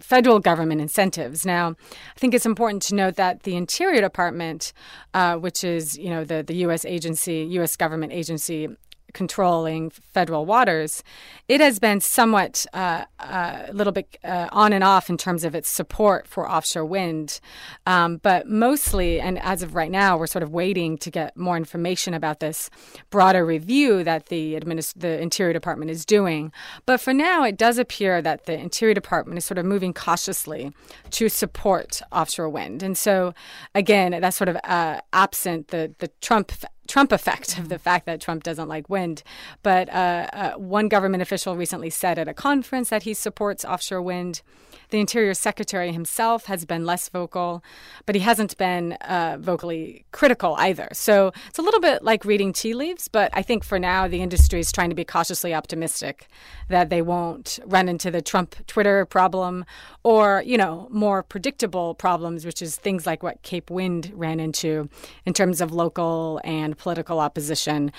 federal 0.00 0.38
government 0.38 0.82
incentives. 0.82 1.46
Now, 1.46 1.76
I 2.14 2.18
think 2.18 2.34
it's 2.34 2.44
important 2.44 2.82
to 2.88 2.94
note 2.94 3.16
that 3.16 3.44
the 3.44 3.56
Interior 3.56 4.02
Department, 4.02 4.74
uh, 5.14 5.36
which 5.36 5.64
is 5.64 5.96
you 5.96 6.10
know 6.10 6.22
the 6.22 6.42
the 6.42 6.56
U.S. 6.66 6.84
agency, 6.84 7.38
U.S. 7.58 7.74
government 7.74 8.12
agency 8.12 8.68
controlling 9.12 9.90
federal 9.90 10.46
waters, 10.46 11.02
it 11.48 11.60
has 11.60 11.78
been 11.78 12.00
somewhat 12.00 12.66
uh, 12.72 13.04
uh, 13.20 13.62
a 13.68 13.72
little 13.72 13.92
bit 13.92 14.18
uh, 14.24 14.48
on 14.52 14.72
and 14.72 14.84
off 14.84 15.10
in 15.10 15.16
terms 15.16 15.44
of 15.44 15.54
its 15.54 15.68
support 15.68 16.26
for 16.26 16.50
offshore 16.50 16.84
wind. 16.84 17.40
Um, 17.86 18.18
but 18.18 18.48
mostly, 18.48 19.20
and 19.20 19.38
as 19.40 19.62
of 19.62 19.74
right 19.74 19.90
now, 19.90 20.16
we're 20.16 20.26
sort 20.26 20.42
of 20.42 20.50
waiting 20.50 20.98
to 20.98 21.10
get 21.10 21.36
more 21.36 21.56
information 21.56 22.14
about 22.14 22.40
this 22.40 22.70
broader 23.10 23.44
review 23.44 24.04
that 24.04 24.26
the, 24.26 24.54
administ- 24.54 24.94
the 24.96 25.20
Interior 25.20 25.52
Department 25.52 25.90
is 25.90 26.04
doing. 26.04 26.52
But 26.86 27.00
for 27.00 27.12
now, 27.12 27.44
it 27.44 27.56
does 27.56 27.78
appear 27.78 28.22
that 28.22 28.46
the 28.46 28.58
Interior 28.58 28.94
Department 28.94 29.38
is 29.38 29.44
sort 29.44 29.58
of 29.58 29.64
moving 29.64 29.92
cautiously 29.92 30.72
to 31.10 31.28
support 31.28 32.00
offshore 32.10 32.48
wind. 32.48 32.82
And 32.82 32.96
so, 32.96 33.34
again, 33.74 34.12
that's 34.20 34.36
sort 34.36 34.48
of 34.48 34.56
uh, 34.64 35.00
absent 35.12 35.68
the, 35.68 35.94
the 35.98 36.08
Trump 36.20 36.52
Trump 36.88 37.12
effect 37.12 37.58
of 37.58 37.68
the 37.68 37.78
fact 37.78 38.06
that 38.06 38.20
Trump 38.20 38.42
doesn't 38.42 38.68
like 38.68 38.90
wind. 38.90 39.22
But 39.62 39.88
uh, 39.88 40.28
uh, 40.32 40.52
one 40.52 40.88
government 40.88 41.22
official 41.22 41.56
recently 41.56 41.90
said 41.90 42.18
at 42.18 42.28
a 42.28 42.34
conference 42.34 42.90
that 42.90 43.04
he 43.04 43.14
supports 43.14 43.64
offshore 43.64 44.02
wind. 44.02 44.42
The 44.90 45.00
Interior 45.00 45.32
Secretary 45.32 45.90
himself 45.90 46.46
has 46.46 46.66
been 46.66 46.84
less 46.84 47.08
vocal, 47.08 47.64
but 48.04 48.14
he 48.14 48.20
hasn't 48.20 48.58
been 48.58 48.92
uh, 48.92 49.38
vocally 49.40 50.04
critical 50.12 50.54
either. 50.58 50.88
So 50.92 51.32
it's 51.48 51.58
a 51.58 51.62
little 51.62 51.80
bit 51.80 52.04
like 52.04 52.26
reading 52.26 52.52
tea 52.52 52.74
leaves, 52.74 53.08
but 53.08 53.30
I 53.32 53.40
think 53.40 53.64
for 53.64 53.78
now 53.78 54.06
the 54.06 54.20
industry 54.20 54.60
is 54.60 54.70
trying 54.70 54.90
to 54.90 54.94
be 54.94 55.04
cautiously 55.04 55.54
optimistic 55.54 56.28
that 56.68 56.90
they 56.90 57.00
won't 57.00 57.58
run 57.64 57.88
into 57.88 58.10
the 58.10 58.20
Trump 58.20 58.54
Twitter 58.66 59.06
problem 59.06 59.64
or, 60.02 60.42
you 60.44 60.58
know, 60.58 60.88
more 60.90 61.22
predictable 61.22 61.94
problems, 61.94 62.44
which 62.44 62.60
is 62.60 62.76
things 62.76 63.06
like 63.06 63.22
what 63.22 63.40
Cape 63.40 63.70
Wind 63.70 64.12
ran 64.14 64.40
into 64.40 64.90
in 65.24 65.32
terms 65.32 65.62
of 65.62 65.72
local 65.72 66.38
and 66.44 66.71
political 66.74 67.20
opposition 67.20 67.92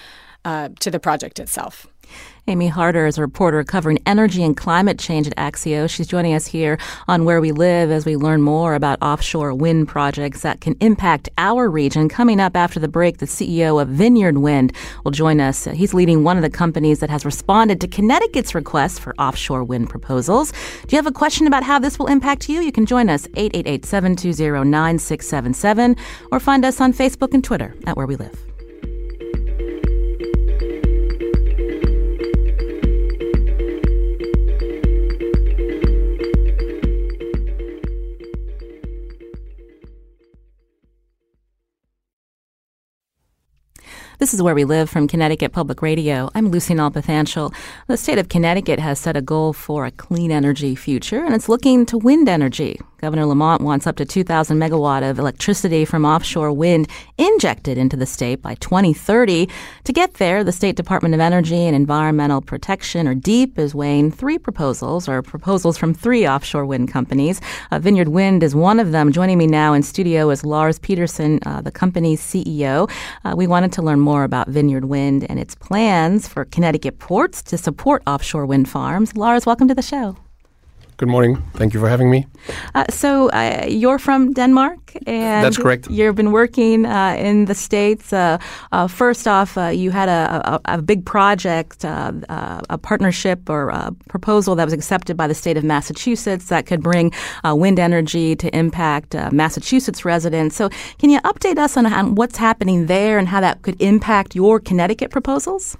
uh, 0.45 0.69
to 0.79 0.91
the 0.91 0.99
project 0.99 1.39
itself. 1.39 1.87
Amy 2.47 2.67
Harder 2.67 3.05
is 3.05 3.17
a 3.17 3.21
reporter 3.21 3.63
covering 3.63 3.99
energy 4.05 4.43
and 4.43 4.57
climate 4.57 4.99
change 4.99 5.25
at 5.27 5.35
Axios. 5.37 5.89
She's 5.89 6.07
joining 6.07 6.33
us 6.33 6.45
here 6.45 6.77
on 7.07 7.23
Where 7.23 7.39
We 7.39 7.53
Live 7.53 7.89
as 7.89 8.05
we 8.05 8.17
learn 8.17 8.41
more 8.41 8.75
about 8.75 9.01
offshore 9.01 9.53
wind 9.53 9.87
projects 9.87 10.41
that 10.41 10.59
can 10.59 10.75
impact 10.81 11.29
our 11.37 11.69
region. 11.69 12.09
Coming 12.09 12.41
up 12.41 12.57
after 12.57 12.81
the 12.81 12.89
break, 12.89 13.19
the 13.19 13.25
CEO 13.25 13.81
of 13.81 13.87
Vineyard 13.87 14.39
Wind 14.39 14.73
will 15.05 15.11
join 15.11 15.39
us. 15.39 15.63
He's 15.63 15.93
leading 15.93 16.25
one 16.25 16.35
of 16.35 16.43
the 16.43 16.49
companies 16.49 16.99
that 16.99 17.09
has 17.09 17.23
responded 17.23 17.79
to 17.79 17.87
Connecticut's 17.87 18.53
request 18.53 18.99
for 18.99 19.15
offshore 19.15 19.63
wind 19.63 19.89
proposals. 19.89 20.51
Do 20.51 20.87
you 20.89 20.97
have 20.97 21.07
a 21.07 21.13
question 21.13 21.47
about 21.47 21.63
how 21.63 21.79
this 21.79 21.97
will 21.97 22.07
impact 22.07 22.49
you? 22.49 22.59
You 22.59 22.73
can 22.73 22.85
join 22.85 23.09
us 23.09 23.25
888-720-9677 23.27 25.97
or 26.29 26.41
find 26.41 26.65
us 26.65 26.81
on 26.81 26.91
Facebook 26.91 27.33
and 27.33 27.41
Twitter 27.41 27.73
at 27.87 27.95
Where 27.95 28.05
We 28.05 28.17
Live. 28.17 28.52
This 44.23 44.33
is 44.33 44.41
Where 44.41 44.55
We 44.55 44.63
Live 44.63 44.89
from 44.89 45.09
Connecticut 45.09 45.51
Public 45.51 45.81
Radio. 45.81 46.29
I'm 46.33 46.49
Lucy 46.49 46.73
Nalpathanchel. 46.73 47.53
The 47.87 47.97
state 47.97 48.17
of 48.17 48.29
Connecticut 48.29 48.79
has 48.79 48.97
set 48.97 49.17
a 49.17 49.21
goal 49.21 49.51
for 49.51 49.85
a 49.85 49.91
clean 49.91 50.31
energy 50.31 50.75
future, 50.75 51.25
and 51.25 51.35
it's 51.35 51.49
looking 51.49 51.85
to 51.87 51.97
wind 51.97 52.29
energy. 52.29 52.79
Governor 53.03 53.25
Lamont 53.25 53.61
wants 53.61 53.85
up 53.85 53.97
to 53.97 54.05
2,000 54.05 54.57
megawatt 54.57 55.09
of 55.09 55.19
electricity 55.19 55.83
from 55.83 56.05
offshore 56.05 56.53
wind 56.53 56.87
injected 57.17 57.77
into 57.77 57.97
the 57.97 58.05
state 58.05 58.41
by 58.41 58.55
2030. 58.55 59.49
To 59.83 59.91
get 59.91 60.13
there, 60.13 60.41
the 60.41 60.53
State 60.53 60.77
Department 60.77 61.13
of 61.13 61.19
Energy 61.19 61.65
and 61.65 61.75
Environmental 61.75 62.39
Protection, 62.39 63.05
or 63.05 63.13
DEEP, 63.13 63.59
is 63.59 63.75
weighing 63.75 64.09
three 64.09 64.37
proposals, 64.37 65.09
or 65.09 65.21
proposals 65.21 65.77
from 65.77 65.93
three 65.93 66.25
offshore 66.25 66.65
wind 66.65 66.93
companies. 66.93 67.41
Uh, 67.71 67.79
Vineyard 67.79 68.07
Wind 68.07 68.41
is 68.41 68.55
one 68.55 68.79
of 68.79 68.93
them. 68.93 69.11
Joining 69.11 69.37
me 69.37 69.47
now 69.47 69.73
in 69.73 69.83
studio 69.83 70.29
is 70.29 70.45
Lars 70.45 70.79
Pedersen, 70.79 71.39
uh, 71.45 71.59
the 71.59 71.71
company's 71.71 72.21
CEO. 72.21 72.89
Uh, 73.25 73.33
we 73.35 73.47
wanted 73.47 73.73
to 73.73 73.81
learn 73.81 73.99
more 73.99 74.23
about 74.23 74.47
Vineyard 74.47 74.85
Wind 74.85 75.25
and 75.27 75.41
its 75.41 75.55
plans 75.55 76.25
for 76.25 76.45
Connecticut 76.45 76.99
ports 76.99 77.43
to 77.43 77.57
support 77.57 78.01
offshore 78.07 78.45
wind 78.45 78.69
farms. 78.69 79.13
Lars, 79.17 79.45
welcome 79.45 79.67
to 79.67 79.75
the 79.75 79.81
show. 79.81 80.15
Good 80.97 81.09
morning. 81.09 81.37
Thank 81.55 81.73
you 81.73 81.79
for 81.79 81.89
having 81.89 82.11
me. 82.11 82.27
Uh, 82.75 82.85
so 82.89 83.29
uh, 83.29 83.65
you're 83.67 83.97
from 83.97 84.31
Denmark, 84.33 84.95
and 85.07 85.43
that's 85.43 85.57
correct. 85.57 85.89
You've 85.89 86.15
been 86.15 86.31
working 86.31 86.85
uh, 86.85 87.15
in 87.17 87.45
the 87.45 87.55
states. 87.55 88.13
Uh, 88.13 88.37
uh, 88.71 88.87
first 88.87 89.27
off, 89.27 89.57
uh, 89.57 89.67
you 89.67 89.89
had 89.89 90.07
a, 90.07 90.61
a, 90.65 90.75
a 90.77 90.81
big 90.81 91.03
project, 91.03 91.83
a 91.83 92.79
partnership 92.83 93.49
or 93.49 93.69
a 93.69 93.91
proposal 94.07 94.55
that 94.55 94.65
was 94.65 94.73
accepted 94.73 95.17
by 95.17 95.27
the 95.27 95.33
state 95.33 95.57
of 95.57 95.63
Massachusetts 95.63 96.45
that 96.49 96.67
could 96.67 96.83
bring 96.83 97.11
wind 97.43 97.79
energy 97.79 98.35
to 98.35 98.55
impact 98.55 99.15
Massachusetts 99.31 100.05
residents. 100.05 100.55
So, 100.55 100.69
can 100.99 101.09
you 101.09 101.19
update 101.21 101.57
us 101.57 101.75
on, 101.75 101.87
on 101.87 102.15
what's 102.15 102.37
happening 102.37 102.85
there 102.85 103.17
and 103.17 103.27
how 103.27 103.41
that 103.41 103.63
could 103.63 103.81
impact 103.81 104.35
your 104.35 104.59
Connecticut 104.59 105.09
proposals? 105.09 105.75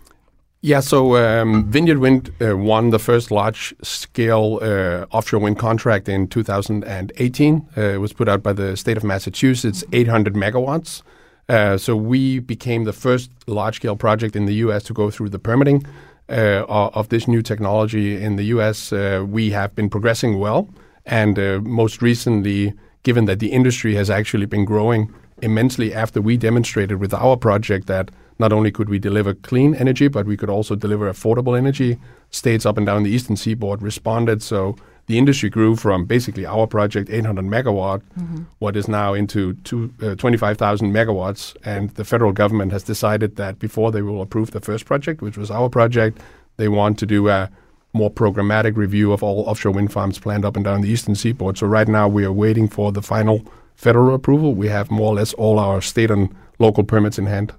Yeah, 0.66 0.80
so 0.80 1.18
um, 1.18 1.70
Vineyard 1.70 1.98
Wind 1.98 2.32
uh, 2.42 2.56
won 2.56 2.92
the 2.92 2.98
first 2.98 3.32
large 3.32 3.76
scale 3.84 4.60
uh, 4.62 5.06
offshore 5.12 5.42
wind 5.42 5.60
contract 5.60 6.08
in 6.08 6.30
2018. 6.30 7.68
Uh, 7.76 7.82
it 7.82 7.98
was 7.98 8.14
put 8.14 8.30
out 8.30 8.42
by 8.42 8.54
the 8.54 8.78
state 8.78 8.96
of 8.96 9.04
Massachusetts, 9.04 9.84
800 9.92 10.36
megawatts. 10.36 11.02
Uh, 11.50 11.78
so 11.78 11.98
we 11.98 12.40
became 12.40 12.86
the 12.86 12.94
first 12.94 13.30
large 13.46 13.76
scale 13.76 13.98
project 13.98 14.38
in 14.38 14.46
the 14.46 14.54
US 14.66 14.84
to 14.84 14.94
go 14.94 15.12
through 15.12 15.32
the 15.32 15.38
permitting 15.38 15.86
uh, 16.30 16.64
of 16.70 17.10
this 17.10 17.28
new 17.28 17.42
technology 17.42 18.24
in 18.24 18.38
the 18.38 18.46
US. 18.56 18.94
Uh, 18.94 19.26
we 19.28 19.50
have 19.50 19.76
been 19.76 19.90
progressing 19.90 20.40
well. 20.40 20.70
And 21.06 21.38
most 21.66 22.02
recently, 22.02 22.72
given 23.04 23.26
that 23.26 23.40
the 23.40 23.52
industry 23.52 23.96
has 23.96 24.10
actually 24.10 24.46
been 24.46 24.64
growing 24.64 25.14
immensely 25.42 25.94
after 25.94 26.22
we 26.22 26.38
demonstrated 26.38 27.02
with 27.02 27.14
our 27.14 27.36
project 27.36 27.88
that 27.88 28.12
not 28.40 28.52
only 28.54 28.72
could 28.72 28.90
we 28.90 29.00
deliver 29.00 29.34
clean 29.34 29.76
energy, 29.76 30.08
but 30.08 30.26
we 30.26 30.38
could 30.38 30.50
also 30.50 30.76
deliver 30.76 31.12
affordable 31.12 31.58
energy. 31.58 32.00
States 32.30 32.66
up 32.66 32.78
and 32.78 32.86
down 32.86 33.04
the 33.04 33.12
eastern 33.12 33.36
seaboard 33.36 33.82
responded. 33.82 34.42
So 34.42 34.76
the 35.08 35.18
industry 35.18 35.50
grew 35.50 35.76
from 35.76 36.06
basically 36.06 36.46
our 36.46 36.66
project, 36.66 37.10
800 37.10 37.46
megawatt, 37.46 38.02
mm-hmm. 38.18 38.44
what 38.60 38.76
is 38.76 38.88
now 38.88 39.14
into 39.14 39.54
two, 39.66 39.94
uh, 40.02 40.16
25,000 40.16 40.92
megawatts. 40.94 41.56
And 41.66 41.90
the 41.92 42.06
federal 42.06 42.32
government 42.32 42.72
has 42.72 42.84
decided 42.84 43.36
that 43.36 43.60
before 43.60 43.92
they 43.92 44.02
will 44.02 44.22
approve 44.22 44.52
the 44.52 44.62
first 44.62 44.86
project, 44.86 45.22
which 45.22 45.38
was 45.38 45.52
our 45.52 45.70
project, 45.70 46.20
they 46.58 46.68
want 46.68 46.98
to 47.00 47.06
do 47.06 47.30
a 47.30 47.50
more 47.94 48.10
programmatic 48.10 48.76
review 48.76 49.12
of 49.12 49.22
all 49.22 49.42
offshore 49.42 49.74
wind 49.74 49.92
farms 49.92 50.18
planned 50.18 50.46
up 50.46 50.56
and 50.56 50.66
down 50.66 50.82
the 50.82 50.90
eastern 50.90 51.16
seaboard. 51.16 51.58
So 51.58 51.68
right 51.68 51.88
now 51.88 52.08
we 52.08 52.26
are 52.26 52.32
waiting 52.32 52.68
for 52.68 52.92
the 52.92 53.02
final 53.02 53.46
federal 53.76 54.16
approval. 54.16 54.54
We 54.54 54.68
have 54.70 54.90
more 54.90 55.12
or 55.12 55.16
less 55.16 55.34
all 55.34 55.60
our 55.60 55.82
state 55.82 56.10
and 56.10 56.34
local 56.60 56.84
permits 56.84 57.20
in 57.20 57.28
hand. 57.28 57.54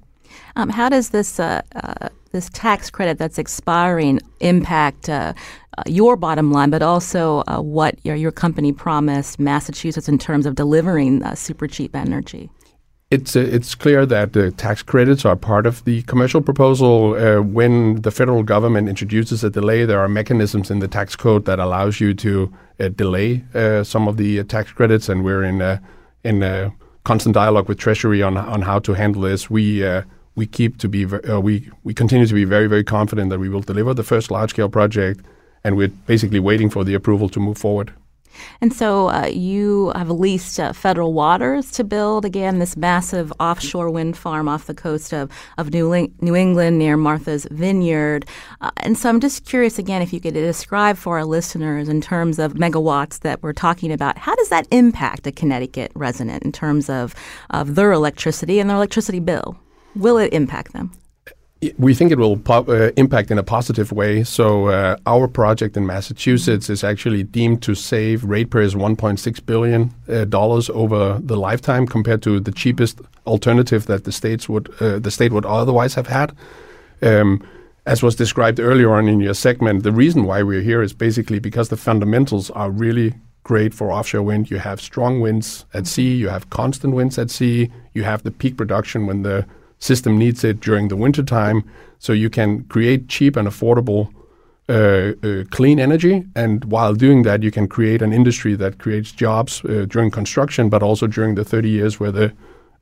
Um, 0.57 0.69
how 0.69 0.89
does 0.89 1.11
this 1.11 1.41
uh, 1.41 1.63
uh, 1.75 2.09
this 2.33 2.49
tax 2.53 2.91
credit 2.91 3.19
that's 3.19 3.39
expiring 3.39 4.21
impact 4.41 5.09
uh, 5.09 5.35
uh 5.79 5.83
your 5.87 6.17
bottom 6.17 6.53
line, 6.53 6.71
but 6.71 6.83
also 6.83 7.43
uh, 7.47 7.61
what 7.61 7.95
your, 8.05 8.17
your 8.17 8.33
company 8.33 8.73
promised 8.73 9.39
Massachusetts 9.39 10.09
in 10.09 10.19
terms 10.19 10.47
of 10.47 10.55
delivering 10.55 11.23
uh, 11.23 11.35
super 11.35 11.67
cheap 11.67 11.97
energy? 11.97 12.51
It's 13.11 13.37
it's 13.37 13.75
clear 13.75 14.07
that 14.07 14.33
the 14.33 14.51
tax 14.53 14.83
credits 14.83 15.25
are 15.25 15.37
part 15.37 15.67
of 15.67 15.85
the 15.85 16.03
commercial 16.03 16.41
proposal. 16.41 17.15
when 17.43 18.01
the 18.03 18.11
federal 18.11 18.43
government 18.43 18.89
introduces 18.89 19.45
a 19.45 19.51
delay, 19.51 19.85
there 19.85 20.01
are 20.01 20.09
mechanisms 20.09 20.71
in 20.71 20.79
the 20.81 20.89
tax 20.89 21.15
code 21.15 21.45
that 21.45 21.59
allows 21.61 22.01
you 22.01 22.15
to 22.15 22.53
delay 22.97 23.45
some 23.85 24.09
of 24.09 24.17
the 24.17 24.43
tax 24.45 24.73
credits, 24.73 25.09
and 25.09 25.23
we're 25.23 25.45
in 25.45 25.79
in 26.25 26.73
constant 27.05 27.35
dialogue 27.35 27.69
with 27.69 27.79
Treasury 27.79 28.21
on 28.23 28.37
on 28.37 28.63
how 28.63 28.81
to 28.81 28.95
handle 28.95 29.23
this. 29.23 29.49
We 29.49 29.85
we 30.37 30.47
keep 30.47 30.79
to 30.79 30.89
be 30.89 31.05
uh, 31.07 31.41
we 31.41 31.71
we 31.85 31.95
continue 31.95 32.27
to 32.27 32.35
be 32.35 32.45
very 32.45 32.67
very 32.67 32.85
confident 32.85 33.31
that 33.31 33.39
we 33.39 33.49
will 33.49 33.61
deliver 33.61 33.95
the 33.95 34.03
first 34.03 34.31
large 34.31 34.51
scale 34.51 34.69
project, 34.69 35.21
and 35.63 35.77
we're 35.77 35.89
basically 36.07 36.41
waiting 36.41 36.71
for 36.71 36.85
the 36.85 36.95
approval 36.95 37.29
to 37.31 37.41
move 37.41 37.59
forward. 37.59 37.93
And 38.61 38.73
so 38.73 39.11
uh, 39.11 39.27
you 39.27 39.93
have 39.95 40.11
leased 40.11 40.59
uh, 40.59 40.73
federal 40.73 41.13
waters 41.13 41.71
to 41.73 41.85
build 41.85 42.25
again 42.25 42.59
this 42.59 42.77
massive 42.77 43.33
offshore 43.41 43.91
wind 43.91 44.17
farm 44.17 44.49
off 44.49 44.67
the 44.67 44.75
coast 44.75 45.13
of, 45.13 45.31
of 45.59 45.73
New, 45.73 46.09
New 46.21 46.35
England 46.35 46.79
near 46.79 46.97
Martha's 46.97 47.47
Vineyard. 47.51 48.27
Uh, 48.61 48.71
and 48.79 48.99
so 48.99 49.09
I'm 49.09 49.21
just 49.21 49.45
curious 49.45 49.79
again 49.79 50.03
if 50.03 50.13
you 50.13 50.21
could 50.21 50.35
describe 50.35 50.97
for 50.97 51.19
our 51.19 51.25
listeners 51.25 51.89
in 51.89 52.01
terms 52.01 52.39
of 52.39 52.55
megawatts 52.55 53.21
that 53.21 53.43
we're 53.43 53.53
talking 53.53 53.93
about, 53.93 54.19
how 54.19 54.35
does 54.35 54.49
that 54.49 54.67
impact 54.71 55.27
a 55.27 55.33
Connecticut 55.33 55.93
resident 55.95 56.43
in 56.43 56.53
terms 56.53 56.89
of, 56.91 57.15
of 57.51 57.75
their 57.75 57.93
electricity 57.93 58.61
and 58.61 58.69
their 58.69 58.77
electricity 58.77 59.21
bill? 59.21 59.59
Will 59.97 60.19
it 60.19 60.33
impact 60.33 60.73
them? 60.73 60.93
We 61.79 61.95
think 61.95 62.13
it 62.13 62.19
will 62.19 62.41
uh, 62.51 62.91
impact 62.97 63.31
in 63.31 63.39
a 63.39 63.43
positive 63.43 63.91
way. 63.91 64.23
So 64.23 64.69
uh, 64.69 64.97
our 65.07 65.27
project 65.29 65.77
in 65.77 65.87
Massachusetts 65.87 66.69
is 66.69 66.85
actually 66.85 67.23
deemed 67.23 67.63
to 67.63 67.75
save 67.75 68.25
ratepayers 68.25 68.75
1.6 68.75 69.47
billion 69.47 69.95
uh, 70.09 70.27
dollars 70.27 70.69
over 70.71 71.19
the 71.23 71.37
lifetime, 71.37 71.87
compared 71.87 72.23
to 72.23 72.39
the 72.39 72.53
cheapest 72.53 73.01
alternative 73.27 73.87
that 73.87 74.05
the 74.05 74.13
states 74.13 74.47
would 74.49 74.69
uh, 74.81 74.99
the 74.99 75.11
state 75.11 75.33
would 75.33 75.47
otherwise 75.47 75.95
have 75.95 76.09
had. 76.09 76.37
Um, 77.01 77.47
as 77.87 78.03
was 78.03 78.15
described 78.15 78.61
earlier 78.61 78.95
on 78.95 79.09
in 79.09 79.21
your 79.21 79.35
segment, 79.35 79.83
the 79.83 79.93
reason 79.93 80.25
why 80.25 80.43
we're 80.43 80.63
here 80.63 80.83
is 80.83 80.93
basically 80.93 81.39
because 81.39 81.69
the 81.69 81.77
fundamentals 81.77 82.51
are 82.51 82.71
really 82.71 83.15
great 83.43 83.75
for 83.75 83.93
offshore 83.93 84.23
wind. 84.23 84.51
You 84.51 84.59
have 84.59 84.81
strong 84.81 85.21
winds 85.21 85.67
at 85.75 85.87
sea, 85.87 86.15
you 86.15 86.29
have 86.29 86.49
constant 86.49 86.95
winds 86.95 87.19
at 87.19 87.31
sea, 87.31 87.71
you 87.93 88.03
have 88.05 88.23
the 88.23 88.31
peak 88.31 88.57
production 88.57 89.07
when 89.07 89.23
the 89.23 89.47
system 89.85 90.19
needs 90.19 90.43
it 90.45 90.61
during 90.61 90.89
the 90.89 90.97
winter 90.97 91.23
time. 91.23 91.63
So 91.99 92.13
you 92.13 92.31
can 92.31 92.65
create 92.65 93.09
cheap 93.09 93.37
and 93.37 93.47
affordable 93.47 94.09
uh, 94.69 95.13
uh, 95.23 95.45
clean 95.51 95.79
energy. 95.79 96.25
And 96.35 96.65
while 96.65 96.95
doing 96.95 97.23
that, 97.25 97.43
you 97.43 97.51
can 97.51 97.69
create 97.69 98.01
an 98.01 98.13
industry 98.13 98.57
that 98.57 98.79
creates 98.79 99.13
jobs 99.13 99.63
uh, 99.65 99.85
during 99.87 100.11
construction, 100.11 100.71
but 100.71 100.83
also 100.83 101.07
during 101.07 101.35
the 101.35 101.45
30 101.45 101.69
years 101.69 102.01
where 102.01 102.13
the 102.13 102.33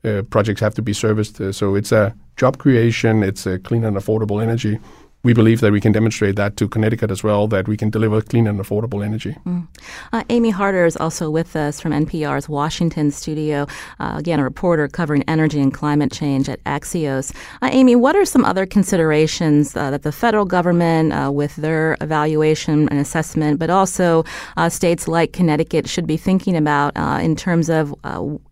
uh, 0.05 0.23
projects 0.31 0.61
have 0.61 0.75
to 0.75 0.83
be 0.83 0.93
serviced. 0.93 1.41
So 1.53 1.75
it's 1.75 1.93
a 1.93 2.15
job 2.37 2.59
creation, 2.59 3.23
it's 3.23 3.47
a 3.47 3.59
clean 3.59 3.85
and 3.85 3.97
affordable 3.97 4.41
energy 4.43 4.79
we 5.25 5.33
believe 5.33 5.61
that 5.61 5.73
we 5.73 5.81
can 5.81 5.93
demonstrate 5.93 6.37
that 6.37 6.57
to 6.57 6.69
Connecticut 6.69 7.11
as 7.11 7.23
well, 7.23 7.47
that 7.49 7.69
we 7.69 7.77
can 7.77 7.91
deliver 7.91 8.21
clean 8.21 8.47
and 8.47 8.59
affordable 8.59 9.05
energy. 9.05 9.37
Mm. 9.47 9.69
Uh, 10.13 10.25
Amy 10.31 10.51
Harder 10.51 10.85
is 10.85 10.97
also 10.97 11.31
with 11.31 11.55
us 11.55 11.81
from 11.81 11.93
NPR's 11.93 12.49
Washington 12.49 13.11
studio. 13.11 13.67
Uh, 14.01 14.15
again, 14.17 14.41
a 14.41 14.45
reporter 14.45 14.89
covering 14.89 15.23
energy 15.29 15.61
and 15.61 15.73
climate 15.73 16.11
change 16.11 16.49
at 16.49 16.63
Axios. 16.65 17.35
Uh, 17.63 17.69
Amy, 17.71 17.95
what 17.95 18.17
are 18.17 18.25
some 18.25 18.45
other 18.45 18.67
considerations 18.67 19.77
uh, 19.77 19.91
that 19.91 20.03
the 20.03 20.11
federal 20.11 20.45
government, 20.45 21.13
uh, 21.13 21.31
with 21.31 21.55
their 21.57 21.97
evaluation 22.01 22.89
and 22.89 22.99
assessment, 22.99 23.61
but 23.61 23.71
also 23.71 24.25
uh, 24.57 24.69
states 24.69 25.07
like 25.07 25.33
Connecticut, 25.33 25.89
should 25.89 26.07
be 26.07 26.17
thinking 26.17 26.57
about 26.57 26.97
in 27.23 27.37
terms 27.37 27.69
of 27.69 27.95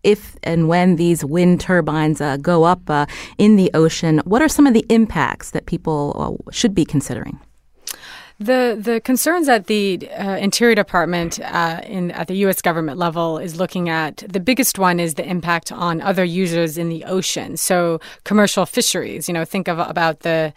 if 0.03 0.35
and 0.43 0.67
when 0.67 0.95
these 0.95 1.25
wind 1.25 1.59
turbines 1.59 2.21
go 2.41 2.63
up 2.63 2.89
in 3.37 3.55
the 3.55 3.69
ocean? 3.73 4.21
What 4.23 4.41
are 4.41 4.47
some 4.47 4.67
of 4.67 4.73
the 4.73 4.85
impacts 4.89 5.51
that 5.51 5.65
people 5.65 6.39
be 6.69 6.85
considering? 6.85 7.39
The 8.41 8.75
the 8.79 8.99
concerns 9.01 9.45
that 9.45 9.67
the 9.67 10.09
uh, 10.17 10.37
Interior 10.37 10.73
Department 10.73 11.39
uh, 11.41 11.81
in 11.85 12.09
at 12.09 12.27
the 12.27 12.33
U.S. 12.37 12.59
government 12.59 12.97
level 12.97 13.37
is 13.37 13.59
looking 13.59 13.87
at 13.87 14.23
the 14.27 14.39
biggest 14.39 14.79
one 14.79 14.99
is 14.99 15.13
the 15.13 15.23
impact 15.23 15.71
on 15.71 16.01
other 16.01 16.23
users 16.23 16.75
in 16.75 16.89
the 16.89 17.05
ocean. 17.05 17.55
So 17.55 17.99
commercial 18.23 18.65
fisheries. 18.65 19.27
You 19.27 19.35
know, 19.35 19.45
think 19.45 19.67
of 19.67 19.77
about 19.77 20.21
the 20.21 20.55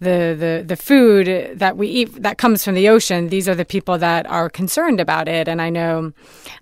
the 0.00 0.34
the 0.38 0.64
the 0.66 0.76
food 0.76 1.58
that 1.58 1.76
we 1.76 1.88
eat 1.88 2.22
that 2.22 2.38
comes 2.38 2.64
from 2.64 2.74
the 2.74 2.88
ocean. 2.88 3.28
These 3.28 3.46
are 3.46 3.54
the 3.54 3.66
people 3.66 3.98
that 3.98 4.26
are 4.26 4.48
concerned 4.48 4.98
about 4.98 5.28
it. 5.28 5.48
And 5.48 5.60
I 5.60 5.68
know 5.68 6.12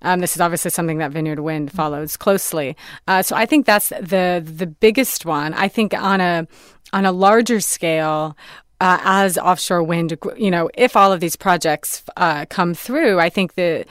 um, 0.02 0.18
this 0.18 0.34
is 0.34 0.40
obviously 0.40 0.72
something 0.72 0.98
that 0.98 1.12
Vineyard 1.12 1.38
Wind 1.38 1.70
follows 1.70 2.16
closely. 2.16 2.76
Uh, 3.06 3.22
so 3.22 3.36
I 3.36 3.46
think 3.46 3.66
that's 3.66 3.90
the 3.90 4.42
the 4.44 4.66
biggest 4.66 5.24
one. 5.24 5.54
I 5.54 5.68
think 5.68 5.94
on 5.94 6.20
a 6.20 6.48
on 6.92 7.04
a 7.04 7.12
larger 7.12 7.60
scale, 7.60 8.36
uh, 8.80 8.98
as 9.02 9.38
offshore 9.38 9.82
wind, 9.82 10.16
you 10.36 10.50
know, 10.50 10.70
if 10.74 10.96
all 10.96 11.12
of 11.12 11.20
these 11.20 11.36
projects 11.36 12.04
uh, 12.16 12.44
come 12.50 12.74
through, 12.74 13.18
I 13.18 13.30
think 13.30 13.54
the 13.54 13.84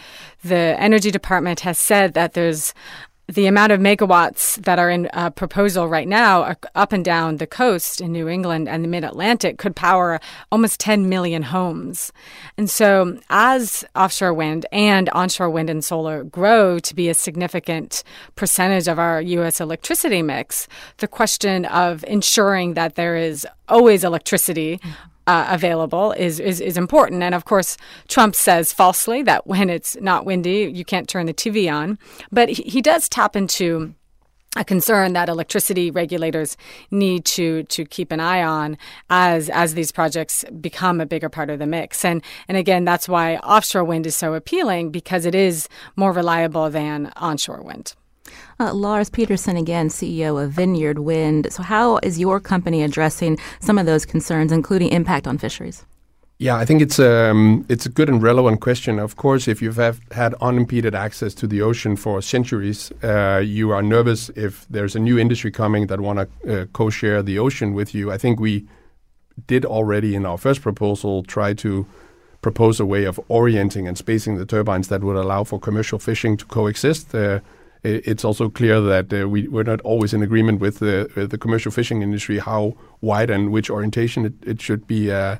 the 0.43 0.75
energy 0.79 1.09
department 1.09 1.61
has 1.61 1.79
said 1.79 2.13
that 2.13 2.33
there's 2.33 2.73
the 3.27 3.47
amount 3.47 3.71
of 3.71 3.79
megawatts 3.79 4.55
that 4.63 4.77
are 4.77 4.89
in 4.89 5.09
uh, 5.13 5.31
proposal 5.31 5.87
right 5.87 6.07
now 6.07 6.55
up 6.75 6.93
and 6.93 7.03
down 7.03 7.37
the 7.37 7.47
coast 7.47 7.99
in 7.99 8.11
New 8.11 8.27
England 8.27 8.69
and 8.69 8.83
the 8.83 8.87
mid 8.87 9.03
Atlantic 9.03 9.57
could 9.57 9.75
power 9.75 10.19
almost 10.51 10.79
10 10.79 11.09
million 11.09 11.43
homes. 11.43 12.11
And 12.57 12.69
so, 12.69 13.19
as 13.29 13.83
offshore 13.95 14.33
wind 14.33 14.65
and 14.71 15.09
onshore 15.09 15.49
wind 15.49 15.69
and 15.69 15.83
solar 15.83 16.23
grow 16.23 16.77
to 16.79 16.95
be 16.95 17.09
a 17.09 17.13
significant 17.13 18.03
percentage 18.35 18.87
of 18.87 18.99
our 18.99 19.21
U.S. 19.21 19.59
electricity 19.59 20.21
mix, 20.21 20.67
the 20.97 21.07
question 21.07 21.65
of 21.65 22.03
ensuring 22.07 22.75
that 22.75 22.95
there 22.95 23.15
is 23.15 23.47
always 23.67 24.03
electricity 24.03 24.79
uh, 25.27 25.47
available 25.49 26.11
is, 26.13 26.39
is 26.39 26.61
is 26.61 26.77
important. 26.77 27.23
And 27.23 27.33
of 27.33 27.45
course, 27.45 27.77
Trump 28.07 28.35
says 28.35 28.71
falsely 28.71 29.23
that 29.23 29.47
when 29.47 29.69
it's 29.69 29.97
not 30.01 30.25
windy, 30.25 30.71
you 30.73 30.85
can't 30.85 31.09
turn 31.09 31.25
the 31.25 31.33
TV 31.33 31.71
on. 31.71 31.97
But 32.31 32.49
he, 32.49 32.63
he 32.63 32.81
does 32.81 33.09
tap 33.09 33.35
into 33.35 33.95
a 34.55 34.63
concern 34.63 35.13
that 35.13 35.27
electricity 35.27 35.91
regulators 35.91 36.55
need 36.91 37.25
to 37.25 37.63
to 37.63 37.85
keep 37.85 38.11
an 38.11 38.19
eye 38.19 38.41
on 38.41 38.77
as 39.09 39.49
as 39.49 39.73
these 39.73 39.91
projects 39.91 40.45
become 40.61 41.01
a 41.01 41.05
bigger 41.05 41.29
part 41.29 41.49
of 41.49 41.59
the 41.59 41.67
mix. 41.67 42.05
And 42.05 42.23
and 42.47 42.57
again, 42.57 42.85
that's 42.85 43.09
why 43.09 43.37
offshore 43.37 43.83
wind 43.83 44.05
is 44.05 44.15
so 44.15 44.33
appealing 44.33 44.91
because 44.91 45.25
it 45.25 45.35
is 45.35 45.67
more 45.95 46.11
reliable 46.11 46.69
than 46.69 47.11
onshore 47.17 47.61
wind. 47.61 47.95
Uh, 48.59 48.73
Lars 48.73 49.09
Pedersen, 49.09 49.57
again, 49.57 49.89
CEO 49.89 50.41
of 50.41 50.51
Vineyard 50.51 50.99
Wind. 50.99 51.47
So, 51.51 51.61
how 51.61 51.97
is 52.03 52.19
your 52.19 52.39
company 52.39 52.83
addressing 52.83 53.37
some 53.59 53.77
of 53.77 53.85
those 53.85 54.05
concerns, 54.05 54.51
including 54.51 54.89
impact 54.89 55.27
on 55.27 55.37
fisheries? 55.37 55.85
Yeah, 56.37 56.57
I 56.57 56.65
think 56.65 56.81
it's 56.81 56.99
um, 56.99 57.65
it's 57.69 57.85
a 57.85 57.89
good 57.89 58.09
and 58.09 58.21
relevant 58.21 58.59
question. 58.59 58.99
Of 58.99 59.15
course, 59.15 59.47
if 59.47 59.61
you've 59.61 59.77
have 59.77 59.99
had 60.11 60.35
unimpeded 60.41 60.93
access 60.93 61.33
to 61.35 61.47
the 61.47 61.61
ocean 61.61 61.95
for 61.95 62.21
centuries, 62.21 62.91
uh, 63.03 63.41
you 63.43 63.71
are 63.71 63.81
nervous 63.81 64.29
if 64.35 64.65
there's 64.69 64.95
a 64.95 64.99
new 64.99 65.17
industry 65.17 65.51
coming 65.51 65.87
that 65.87 66.01
want 66.01 66.19
to 66.19 66.61
uh, 66.61 66.65
co-share 66.73 67.23
the 67.23 67.39
ocean 67.39 67.73
with 67.73 67.95
you. 67.95 68.11
I 68.11 68.17
think 68.17 68.39
we 68.39 68.65
did 69.47 69.65
already 69.65 70.13
in 70.13 70.25
our 70.25 70.37
first 70.37 70.61
proposal 70.61 71.23
try 71.23 71.53
to 71.53 71.85
propose 72.41 72.79
a 72.79 72.85
way 72.85 73.05
of 73.05 73.19
orienting 73.29 73.87
and 73.87 73.97
spacing 73.97 74.37
the 74.37 74.45
turbines 74.45 74.87
that 74.89 75.03
would 75.03 75.15
allow 75.15 75.43
for 75.43 75.59
commercial 75.59 75.99
fishing 75.99 76.37
to 76.37 76.45
coexist. 76.45 77.15
Uh, 77.15 77.39
it's 77.85 78.25
also 78.25 78.49
clear 78.49 78.81
that 78.81 79.13
uh, 79.13 79.29
we, 79.29 79.47
we're 79.47 79.63
not 79.63 79.81
always 79.81 80.13
in 80.13 80.23
agreement 80.23 80.59
with 80.59 80.79
the, 80.79 81.27
the 81.29 81.37
commercial 81.37 81.71
fishing 81.71 82.01
industry 82.01 82.39
how 82.39 82.73
wide 83.01 83.29
and 83.29 83.51
which 83.51 83.69
orientation 83.69 84.25
it, 84.25 84.33
it 84.43 84.61
should 84.61 84.87
be 84.87 85.11
uh, 85.11 85.37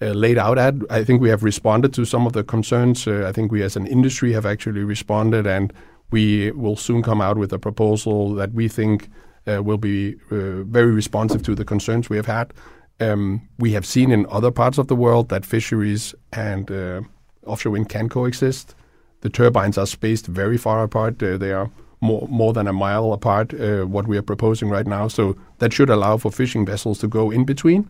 uh, 0.00 0.06
laid 0.10 0.38
out 0.38 0.58
at. 0.58 0.74
I 0.90 1.02
think 1.02 1.20
we 1.20 1.30
have 1.30 1.42
responded 1.42 1.94
to 1.94 2.04
some 2.04 2.26
of 2.26 2.32
the 2.32 2.44
concerns. 2.44 3.06
Uh, 3.06 3.26
I 3.26 3.32
think 3.32 3.50
we 3.50 3.62
as 3.62 3.74
an 3.74 3.86
industry 3.86 4.32
have 4.32 4.46
actually 4.46 4.84
responded, 4.84 5.46
and 5.46 5.72
we 6.10 6.50
will 6.52 6.76
soon 6.76 7.02
come 7.02 7.20
out 7.20 7.38
with 7.38 7.52
a 7.52 7.58
proposal 7.58 8.34
that 8.34 8.52
we 8.52 8.68
think 8.68 9.08
uh, 9.46 9.62
will 9.62 9.78
be 9.78 10.14
uh, 10.30 10.62
very 10.64 10.92
responsive 10.92 11.42
to 11.44 11.54
the 11.54 11.64
concerns 11.64 12.10
we 12.10 12.16
have 12.16 12.26
had. 12.26 12.52
Um, 13.00 13.48
we 13.58 13.72
have 13.72 13.86
seen 13.86 14.10
in 14.10 14.26
other 14.28 14.50
parts 14.50 14.76
of 14.76 14.88
the 14.88 14.96
world 14.96 15.30
that 15.30 15.46
fisheries 15.46 16.14
and 16.32 16.70
offshore 17.46 17.72
wind 17.72 17.88
can 17.88 18.08
coexist. 18.08 18.74
The 19.20 19.30
turbines 19.30 19.78
are 19.78 19.86
spaced 19.86 20.26
very 20.26 20.56
far 20.56 20.82
apart. 20.82 21.22
Uh, 21.22 21.36
they 21.36 21.52
are 21.52 21.70
more 22.00 22.26
more 22.28 22.52
than 22.52 22.68
a 22.68 22.72
mile 22.72 23.12
apart. 23.12 23.52
what 23.52 24.06
we 24.06 24.16
are 24.16 24.22
proposing 24.22 24.70
right 24.70 24.86
now, 24.86 25.08
so 25.08 25.36
that 25.58 25.72
should 25.72 25.90
allow 25.90 26.16
for 26.16 26.30
fishing 26.30 26.64
vessels 26.64 26.98
to 26.98 27.08
go 27.08 27.30
in 27.30 27.44
between 27.44 27.88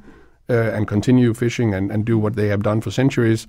uh, 0.50 0.72
and 0.74 0.88
continue 0.88 1.34
fishing 1.34 1.74
and, 1.74 1.90
and 1.90 2.04
do 2.04 2.18
what 2.18 2.34
they 2.34 2.48
have 2.48 2.62
done 2.62 2.80
for 2.80 2.90
centuries. 2.90 3.46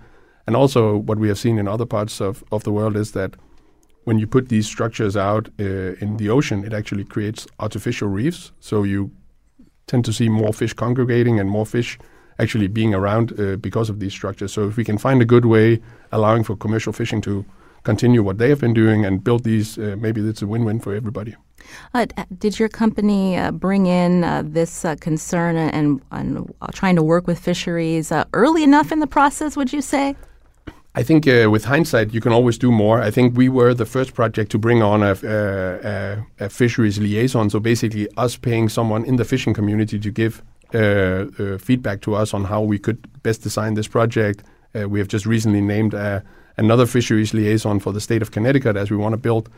And 0.48 0.56
also, 0.56 0.98
what 0.98 1.20
we 1.20 1.28
have 1.28 1.38
seen 1.38 1.58
in 1.58 1.68
other 1.68 1.86
parts 1.86 2.20
of, 2.20 2.44
of 2.52 2.63
the 2.63 2.72
world 2.72 2.96
is 2.96 3.12
that 3.12 3.36
when 4.04 4.20
you 4.20 4.28
put 4.28 4.50
these 4.50 4.65
structures 4.65 5.15
out 5.15 5.50
uh, 5.60 5.94
in 6.02 6.18
the 6.18 6.30
ocean, 6.30 6.63
it 6.65 6.74
actually 6.74 7.04
creates 7.04 7.48
artificial 7.60 8.08
reefs. 8.08 8.52
So 8.60 8.84
you 8.84 9.12
tend 9.88 10.06
to 10.06 10.13
see 10.13 10.30
more 10.30 10.54
fish 10.54 10.74
congregating 10.74 11.39
and 11.39 11.50
more 11.50 11.65
fish 11.65 12.00
actually 12.39 12.68
being 12.68 12.94
around 12.94 13.39
uh, 13.39 13.58
because 13.58 13.89
of 13.89 14.00
these 14.00 14.13
structures. 14.13 14.54
So 14.54 14.68
if 14.68 14.78
we 14.78 14.84
can 14.84 14.98
find 14.98 15.22
a 15.22 15.26
good 15.26 15.46
way 15.46 15.82
allowing 16.12 16.44
for 16.44 16.56
commercial 16.56 16.94
fishing 16.94 17.22
to 17.22 17.46
continue 17.89 18.21
what 18.21 18.38
they 18.38 18.49
have 18.49 18.62
been 18.65 18.78
doing 18.84 18.99
and 19.06 19.13
build 19.28 19.41
these, 19.43 19.69
uh, 19.80 19.95
maybe 20.06 20.19
it's 20.32 20.43
a 20.43 20.47
win-win 20.54 20.80
for 20.80 20.91
everybody. 20.93 21.34
Uh, 21.95 22.06
did 22.43 22.54
your 22.60 22.69
company 22.84 23.23
uh, 23.36 23.52
bring 23.65 23.84
in 23.88 24.23
uh, 24.23 24.43
this 24.58 24.86
uh, 24.86 24.95
concern 25.08 25.54
and, 25.80 26.02
and 26.12 26.28
uh, 26.62 26.67
trying 26.80 26.95
to 26.95 27.06
work 27.13 27.25
with 27.30 27.39
fisheries 27.39 28.12
uh, 28.12 28.23
early 28.34 28.63
enough 28.63 28.91
in 28.91 28.99
the 28.99 29.12
process, 29.19 29.58
would 29.58 29.71
you 29.73 29.82
say? 29.82 30.15
I 30.95 31.04
think 31.04 31.25
with 31.56 31.65
hindsight, 31.65 32.13
you 32.15 32.21
can 32.25 32.34
always 32.38 32.58
do 32.58 32.71
more. 32.71 32.97
I 33.10 33.12
think 33.12 33.38
we 33.38 33.47
were 33.47 33.73
the 33.73 33.86
first 33.95 34.12
project 34.13 34.52
to 34.52 34.58
bring 34.58 34.82
on 34.82 34.99
a, 35.04 35.13
a, 35.23 36.45
a 36.45 36.49
fisheries 36.49 36.97
liaison. 37.06 37.49
So 37.49 37.60
basically, 37.60 38.06
us 38.17 38.38
paying 38.38 38.69
someone 38.69 39.04
in 39.06 39.15
the 39.15 39.25
fishing 39.34 39.54
community 39.54 39.97
to 39.99 40.12
give 40.21 40.34
feedback 41.67 42.02
to 42.06 42.15
us 42.21 42.34
on 42.34 42.43
how 42.45 42.62
we 42.71 42.78
could 42.86 42.99
best 43.23 43.39
design 43.43 43.75
this 43.75 43.88
project. 43.88 44.38
we 44.93 44.97
have 45.02 45.10
just 45.15 45.25
recently 45.36 45.62
named 45.62 45.93
another 46.60 46.86
fisheries 46.86 47.34
liaison 47.34 47.80
for 47.80 47.93
the 47.93 48.02
state 48.02 48.22
of 48.22 48.32
Connecticut 48.32 48.76
as 48.76 48.91
we 48.91 48.98
want 48.98 49.13
to 49.13 49.17
build 49.17 49.50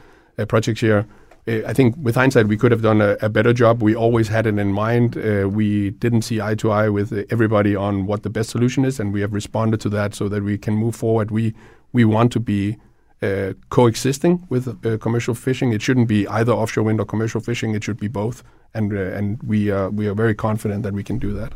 projects 0.47 0.81
here. 0.81 1.05
Uh, 1.47 1.61
I 1.65 1.73
think 1.73 1.95
with 1.97 2.15
hindsight, 2.15 2.47
we 2.47 2.57
could 2.57 2.71
have 2.71 2.81
done 2.81 3.01
a, 3.01 3.17
a 3.21 3.29
better 3.29 3.53
job. 3.53 3.81
We 3.81 3.95
always 3.95 4.27
had 4.27 4.45
it 4.45 4.57
in 4.57 4.71
mind. 4.71 5.17
Uh, 5.17 5.49
we 5.49 5.91
didn't 5.91 6.21
see 6.21 6.39
eye 6.39 6.55
to 6.55 6.71
eye 6.71 6.89
with 6.89 7.11
everybody 7.31 7.75
on 7.75 8.05
what 8.05 8.23
the 8.23 8.29
best 8.29 8.49
solution 8.51 8.85
is, 8.85 8.99
and 8.99 9.11
we 9.11 9.21
have 9.21 9.33
responded 9.33 9.81
to 9.81 9.89
that 9.89 10.13
so 10.13 10.29
that 10.29 10.43
we 10.43 10.57
can 10.57 10.75
move 10.75 10.95
forward. 10.95 11.31
We 11.31 11.53
we 11.93 12.05
want 12.05 12.31
to 12.33 12.39
be 12.39 12.77
uh, 13.21 13.53
coexisting 13.69 14.45
with 14.49 14.67
uh, 14.67 14.97
commercial 14.99 15.33
fishing. 15.33 15.73
It 15.73 15.81
shouldn't 15.81 16.07
be 16.07 16.27
either 16.27 16.51
offshore 16.51 16.83
wind 16.83 16.99
or 16.99 17.05
commercial 17.05 17.41
fishing. 17.41 17.73
It 17.75 17.83
should 17.83 17.99
be 17.99 18.07
both, 18.07 18.43
and 18.73 18.93
uh, 18.93 19.17
and 19.17 19.41
we 19.41 19.71
we 19.89 20.07
are 20.07 20.15
very 20.15 20.35
confident 20.35 20.83
that 20.83 20.93
we 20.93 21.03
can 21.03 21.17
do 21.17 21.33
that. 21.33 21.53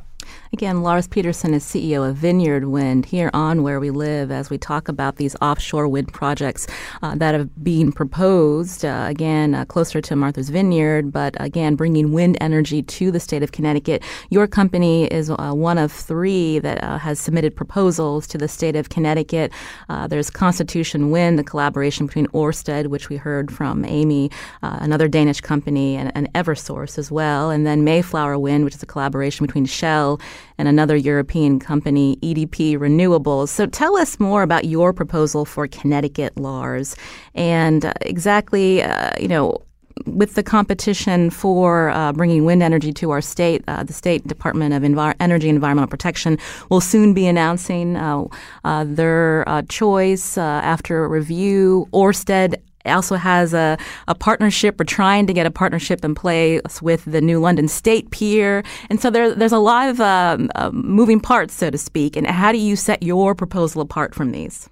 Again, 0.53 0.83
Lars 0.83 1.07
Pedersen 1.07 1.53
is 1.53 1.63
CEO 1.63 2.07
of 2.09 2.15
Vineyard 2.15 2.65
Wind 2.65 3.05
here 3.05 3.29
on 3.33 3.61
Where 3.61 3.79
We 3.79 3.89
Live 3.89 4.31
as 4.31 4.49
we 4.49 4.57
talk 4.57 4.87
about 4.87 5.17
these 5.17 5.35
offshore 5.41 5.87
wind 5.87 6.13
projects 6.13 6.65
uh, 7.01 7.15
that 7.15 7.33
have 7.33 7.63
been 7.63 7.91
proposed, 7.91 8.85
uh, 8.85 9.05
again, 9.09 9.53
uh, 9.53 9.65
closer 9.65 10.01
to 10.01 10.15
Martha's 10.15 10.49
Vineyard, 10.49 11.11
but 11.11 11.35
again, 11.39 11.75
bringing 11.75 12.13
wind 12.13 12.37
energy 12.39 12.81
to 12.81 13.11
the 13.11 13.19
state 13.19 13.43
of 13.43 13.51
Connecticut. 13.51 14.03
Your 14.29 14.47
company 14.47 15.05
is 15.07 15.29
uh, 15.29 15.51
one 15.53 15.77
of 15.77 15.91
three 15.91 16.59
that 16.59 16.83
uh, 16.83 16.97
has 16.99 17.19
submitted 17.19 17.55
proposals 17.55 18.27
to 18.27 18.37
the 18.37 18.47
state 18.47 18.75
of 18.75 18.89
Connecticut. 18.89 19.51
Uh, 19.89 20.07
there's 20.07 20.29
Constitution 20.29 21.11
Wind, 21.11 21.37
the 21.37 21.43
collaboration 21.43 22.05
between 22.05 22.27
Orsted, 22.27 22.87
which 22.87 23.09
we 23.09 23.17
heard 23.17 23.51
from 23.51 23.83
Amy, 23.85 24.31
another 24.61 25.07
Danish 25.07 25.41
company, 25.41 25.95
and, 25.95 26.11
and 26.15 26.31
Eversource 26.33 26.97
as 26.97 27.11
well, 27.11 27.49
and 27.49 27.67
then 27.67 27.83
Mayflower 27.83 28.39
Wind, 28.39 28.63
which 28.63 28.75
is 28.75 28.83
a 28.83 28.85
collaboration 28.85 29.45
between 29.45 29.65
Shell 29.65 30.14
and 30.57 30.67
another 30.67 30.95
European 30.95 31.59
company, 31.59 32.17
EDP 32.21 32.77
Renewables. 32.77 33.49
So 33.49 33.65
tell 33.65 33.97
us 33.97 34.19
more 34.19 34.43
about 34.43 34.65
your 34.65 34.93
proposal 34.93 35.45
for 35.45 35.67
Connecticut, 35.67 36.37
Lars, 36.37 36.95
and 37.33 37.85
uh, 37.85 37.93
exactly, 38.01 38.83
uh, 38.83 39.11
you 39.19 39.27
know, 39.27 39.61
with 40.05 40.35
the 40.35 40.43
competition 40.43 41.29
for 41.29 41.89
uh, 41.89 42.11
bringing 42.11 42.43
wind 42.45 42.61
energy 42.61 42.91
to 42.91 43.11
our 43.11 43.21
state, 43.21 43.63
uh, 43.67 43.83
the 43.83 43.93
State 43.93 44.27
Department 44.27 44.73
of 44.73 44.83
Envi- 44.83 45.15
Energy 45.19 45.47
and 45.47 45.55
Environmental 45.55 45.87
Protection 45.87 46.37
will 46.69 46.81
soon 46.81 47.13
be 47.13 47.27
announcing 47.27 47.95
uh, 47.95 48.25
uh 48.65 48.83
their 48.85 49.47
uh, 49.47 49.61
choice 49.69 50.37
after 50.37 51.05
a 51.05 51.07
review. 51.07 51.87
Orsted 51.93 52.55
also 52.91 53.15
has 53.15 53.53
a, 53.53 53.77
a 54.07 54.15
partnership 54.15 54.79
or 54.79 54.83
trying 54.83 55.27
to 55.27 55.33
get 55.33 55.45
a 55.45 55.51
partnership 55.51 56.03
in 56.03 56.15
place 56.15 56.81
with 56.81 57.05
the 57.05 57.21
New 57.21 57.39
London 57.39 57.67
State 57.67 58.11
Pier. 58.11 58.63
And 58.89 59.01
so 59.01 59.09
there, 59.09 59.33
there's 59.33 59.51
a 59.51 59.59
lot 59.59 59.89
of 59.89 59.99
um, 59.99 60.49
uh, 60.55 60.71
moving 60.71 61.19
parts, 61.19 61.53
so 61.53 61.69
to 61.69 61.77
speak. 61.77 62.15
And 62.15 62.27
how 62.27 62.51
do 62.51 62.57
you 62.57 62.75
set 62.75 63.03
your 63.03 63.35
proposal 63.35 63.81
apart 63.81 64.13
from 64.15 64.31
these? 64.31 64.69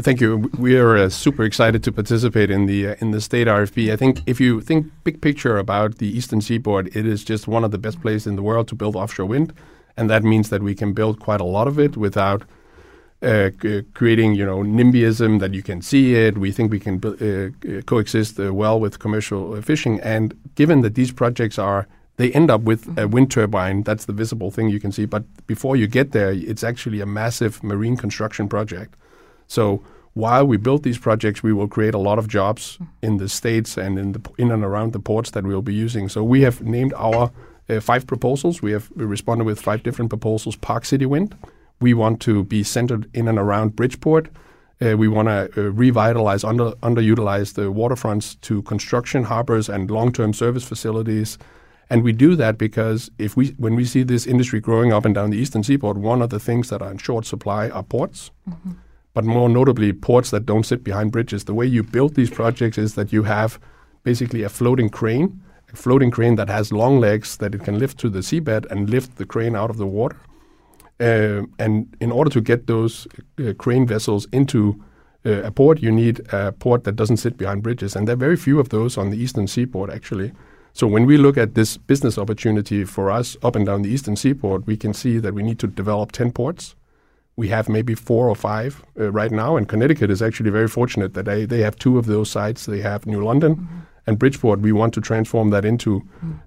Thank 0.00 0.20
you. 0.20 0.48
We 0.56 0.78
are 0.78 0.96
uh, 0.96 1.08
super 1.08 1.42
excited 1.42 1.82
to 1.82 1.90
participate 1.90 2.52
in 2.52 2.66
the 2.66 2.90
uh, 2.90 2.94
in 3.00 3.10
the 3.10 3.20
state 3.20 3.48
RFP. 3.48 3.92
I 3.92 3.96
think 3.96 4.22
if 4.26 4.40
you 4.40 4.60
think 4.60 4.86
big 5.02 5.20
picture 5.20 5.58
about 5.58 5.98
the 5.98 6.06
Eastern 6.06 6.40
Seaboard, 6.40 6.96
it 6.96 7.04
is 7.04 7.24
just 7.24 7.48
one 7.48 7.64
of 7.64 7.72
the 7.72 7.78
best 7.78 8.00
places 8.00 8.28
in 8.28 8.36
the 8.36 8.42
world 8.42 8.68
to 8.68 8.76
build 8.76 8.94
offshore 8.94 9.26
wind, 9.26 9.52
and 9.96 10.08
that 10.08 10.22
means 10.22 10.50
that 10.50 10.62
we 10.62 10.76
can 10.76 10.92
build 10.92 11.18
quite 11.18 11.40
a 11.40 11.44
lot 11.44 11.66
of 11.66 11.80
it 11.80 11.96
without 11.96 12.44
uh, 13.22 13.50
creating, 13.94 14.34
you 14.34 14.46
know, 14.46 14.58
NIMBYism 14.58 15.40
that 15.40 15.52
you 15.52 15.62
can 15.62 15.82
see 15.82 16.14
it. 16.14 16.38
We 16.38 16.52
think 16.52 16.70
we 16.70 16.78
can 16.78 17.04
uh, 17.04 17.82
coexist 17.82 18.38
uh, 18.38 18.54
well 18.54 18.78
with 18.78 18.98
commercial 18.98 19.54
uh, 19.54 19.62
fishing. 19.62 20.00
And 20.00 20.34
given 20.54 20.82
that 20.82 20.94
these 20.94 21.12
projects 21.12 21.58
are, 21.58 21.88
they 22.16 22.32
end 22.32 22.50
up 22.50 22.62
with 22.62 22.86
mm-hmm. 22.86 22.98
a 22.98 23.08
wind 23.08 23.30
turbine. 23.30 23.82
That's 23.82 24.04
the 24.04 24.12
visible 24.12 24.50
thing 24.50 24.68
you 24.68 24.80
can 24.80 24.92
see. 24.92 25.04
But 25.04 25.24
before 25.46 25.76
you 25.76 25.86
get 25.86 26.12
there, 26.12 26.30
it's 26.30 26.62
actually 26.62 27.00
a 27.00 27.06
massive 27.06 27.62
marine 27.62 27.96
construction 27.96 28.48
project. 28.48 28.94
So 29.48 29.82
while 30.14 30.46
we 30.46 30.56
build 30.56 30.82
these 30.82 30.98
projects, 30.98 31.42
we 31.42 31.52
will 31.52 31.68
create 31.68 31.94
a 31.94 31.98
lot 31.98 32.18
of 32.18 32.28
jobs 32.28 32.76
mm-hmm. 32.76 32.84
in 33.02 33.16
the 33.16 33.28
states 33.28 33.76
and 33.76 33.98
in 33.98 34.12
the 34.12 34.20
in 34.38 34.52
and 34.52 34.64
around 34.64 34.92
the 34.92 35.00
ports 35.00 35.30
that 35.32 35.44
we'll 35.44 35.62
be 35.62 35.74
using. 35.74 36.08
So 36.08 36.22
we 36.22 36.42
have 36.42 36.62
named 36.62 36.92
our 36.94 37.32
uh, 37.68 37.80
five 37.80 38.06
proposals. 38.06 38.62
We 38.62 38.72
have 38.72 38.90
responded 38.94 39.44
with 39.44 39.60
five 39.60 39.82
different 39.82 40.08
proposals. 40.08 40.54
Park 40.54 40.84
City 40.84 41.06
Wind 41.06 41.36
we 41.80 41.94
want 41.94 42.20
to 42.22 42.44
be 42.44 42.62
centered 42.62 43.08
in 43.14 43.28
and 43.28 43.38
around 43.38 43.76
Bridgeport. 43.76 44.28
Uh, 44.80 44.96
we 44.96 45.08
want 45.08 45.28
to 45.28 45.50
uh, 45.56 45.70
revitalize 45.70 46.44
under, 46.44 46.70
underutilized 46.82 47.54
the 47.54 47.72
waterfronts 47.72 48.40
to 48.42 48.62
construction 48.62 49.24
harbors 49.24 49.68
and 49.68 49.90
long-term 49.90 50.32
service 50.32 50.64
facilities. 50.64 51.36
And 51.90 52.02
we 52.02 52.12
do 52.12 52.36
that 52.36 52.58
because 52.58 53.10
if 53.18 53.36
we, 53.36 53.48
when 53.58 53.74
we 53.74 53.84
see 53.84 54.02
this 54.02 54.26
industry 54.26 54.60
growing 54.60 54.92
up 54.92 55.04
and 55.04 55.14
down 55.14 55.30
the 55.30 55.38
eastern 55.38 55.64
seaboard, 55.64 55.98
one 55.98 56.22
of 56.22 56.30
the 56.30 56.38
things 56.38 56.68
that 56.68 56.82
are 56.82 56.90
in 56.90 56.98
short 56.98 57.26
supply 57.26 57.70
are 57.70 57.82
ports. 57.82 58.30
Mm-hmm. 58.48 58.72
But 59.14 59.24
more 59.24 59.48
notably, 59.48 59.92
ports 59.92 60.30
that 60.30 60.46
don't 60.46 60.64
sit 60.64 60.84
behind 60.84 61.10
bridges. 61.10 61.44
The 61.44 61.54
way 61.54 61.66
you 61.66 61.82
build 61.82 62.14
these 62.14 62.30
projects 62.30 62.78
is 62.78 62.94
that 62.94 63.12
you 63.12 63.24
have 63.24 63.58
basically 64.04 64.42
a 64.42 64.48
floating 64.48 64.90
crane, 64.90 65.42
a 65.72 65.76
floating 65.76 66.10
crane 66.10 66.36
that 66.36 66.48
has 66.48 66.70
long 66.70 67.00
legs 67.00 67.36
that 67.38 67.54
it 67.54 67.64
can 67.64 67.78
lift 67.78 67.98
to 67.98 68.10
the 68.10 68.20
seabed 68.20 68.70
and 68.70 68.88
lift 68.88 69.16
the 69.16 69.26
crane 69.26 69.56
out 69.56 69.70
of 69.70 69.76
the 69.76 69.86
water. 69.86 70.16
Uh, 71.00 71.42
and 71.58 71.96
in 72.00 72.10
order 72.10 72.30
to 72.30 72.40
get 72.40 72.66
those 72.66 73.06
uh, 73.38 73.52
crane 73.58 73.86
vessels 73.86 74.26
into 74.32 74.82
uh, 75.24 75.42
a 75.42 75.50
port, 75.50 75.80
you 75.80 75.92
need 75.92 76.20
a 76.32 76.52
port 76.52 76.84
that 76.84 76.96
doesn't 76.96 77.18
sit 77.18 77.36
behind 77.36 77.62
bridges, 77.62 77.94
and 77.94 78.08
there 78.08 78.14
are 78.14 78.16
very 78.16 78.36
few 78.36 78.58
of 78.58 78.70
those 78.70 78.98
on 78.98 79.10
the 79.10 79.16
eastern 79.16 79.46
seaboard 79.46 79.90
actually. 79.90 80.32
So 80.72 80.86
when 80.86 81.06
we 81.06 81.16
look 81.16 81.36
at 81.36 81.54
this 81.54 81.76
business 81.76 82.18
opportunity 82.18 82.84
for 82.84 83.10
us 83.10 83.36
up 83.42 83.56
and 83.56 83.66
down 83.66 83.82
the 83.82 83.90
eastern 83.90 84.16
seaboard, 84.16 84.66
we 84.66 84.76
can 84.76 84.94
see 84.94 85.18
that 85.18 85.34
we 85.34 85.42
need 85.42 85.58
to 85.60 85.66
develop 85.66 86.12
10 86.12 86.30
ports. 86.32 86.76
We 87.36 87.48
have 87.48 87.68
maybe 87.68 87.94
four 87.94 88.28
or 88.28 88.36
five 88.36 88.84
uh, 88.98 89.10
right 89.10 89.30
now, 89.30 89.56
and 89.56 89.68
Connecticut 89.68 90.10
is 90.10 90.22
actually 90.22 90.50
very 90.50 90.68
fortunate 90.68 91.14
that 91.14 91.24
they, 91.24 91.46
they 91.46 91.60
have 91.60 91.76
two 91.76 91.98
of 91.98 92.06
those 92.06 92.30
sites. 92.30 92.66
They 92.66 92.80
have 92.80 93.06
New 93.06 93.24
London, 93.24 93.56
mm-hmm 93.56 93.78
and 94.08 94.18
Bridgeport, 94.18 94.60
we 94.60 94.72
want 94.72 94.94
to 94.94 95.02
transform 95.02 95.50
that 95.50 95.66
into 95.66 96.02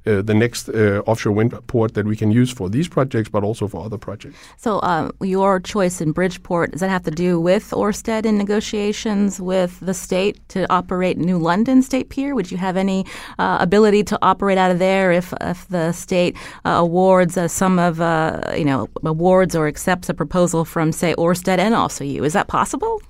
uh, 0.08 0.24
the 0.24 0.34
next 0.34 0.67
uh, 0.69 1.04
offshore 1.06 1.32
wind 1.34 1.54
port 1.67 1.93
that 1.93 2.08
we 2.08 2.15
can 2.15 2.32
use 2.32 2.52
for 2.52 2.69
these 2.69 2.88
projects, 2.88 3.30
but 3.30 3.43
also 3.43 3.67
for 3.67 3.86
other 3.86 4.00
projects. 4.00 4.36
So, 4.58 4.82
um, 4.82 5.12
your 5.21 5.60
choice 5.60 6.02
in 6.02 6.12
Bridgeport 6.12 6.71
does 6.71 6.80
that 6.82 6.89
have 6.89 7.04
to 7.04 7.12
do 7.12 7.39
with 7.39 7.69
Orsted 7.69 8.26
in 8.26 8.36
negotiations 8.38 9.39
with 9.39 9.80
the 9.80 9.93
state 9.93 10.36
to 10.50 10.65
operate 10.71 11.19
New 11.19 11.38
London 11.38 11.84
State 11.84 12.10
Pier? 12.10 12.34
Would 12.34 12.52
you 12.52 12.58
have 12.58 12.78
any 12.78 13.06
uh, 13.38 13.58
ability 13.62 14.04
to 14.06 14.17
operate 14.24 14.58
out 14.58 14.71
of 14.71 14.80
there 14.80 15.12
if, 15.12 15.32
if 15.41 15.67
the 15.67 15.91
state 15.91 16.36
uh, 16.65 16.69
awards 16.69 17.38
uh, 17.38 17.47
some 17.47 17.78
of 17.78 18.02
uh, 18.02 18.41
you 18.58 18.65
know 18.65 18.88
awards 19.04 19.56
or 19.56 19.67
accepts 19.67 20.10
a 20.10 20.15
proposal 20.15 20.65
from 20.65 20.91
say 20.91 21.13
Orsted 21.15 21.60
and 21.60 21.76
also 21.76 22.04
you? 22.04 22.24
Is 22.24 22.34
that 22.34 22.47
possible? 22.47 23.02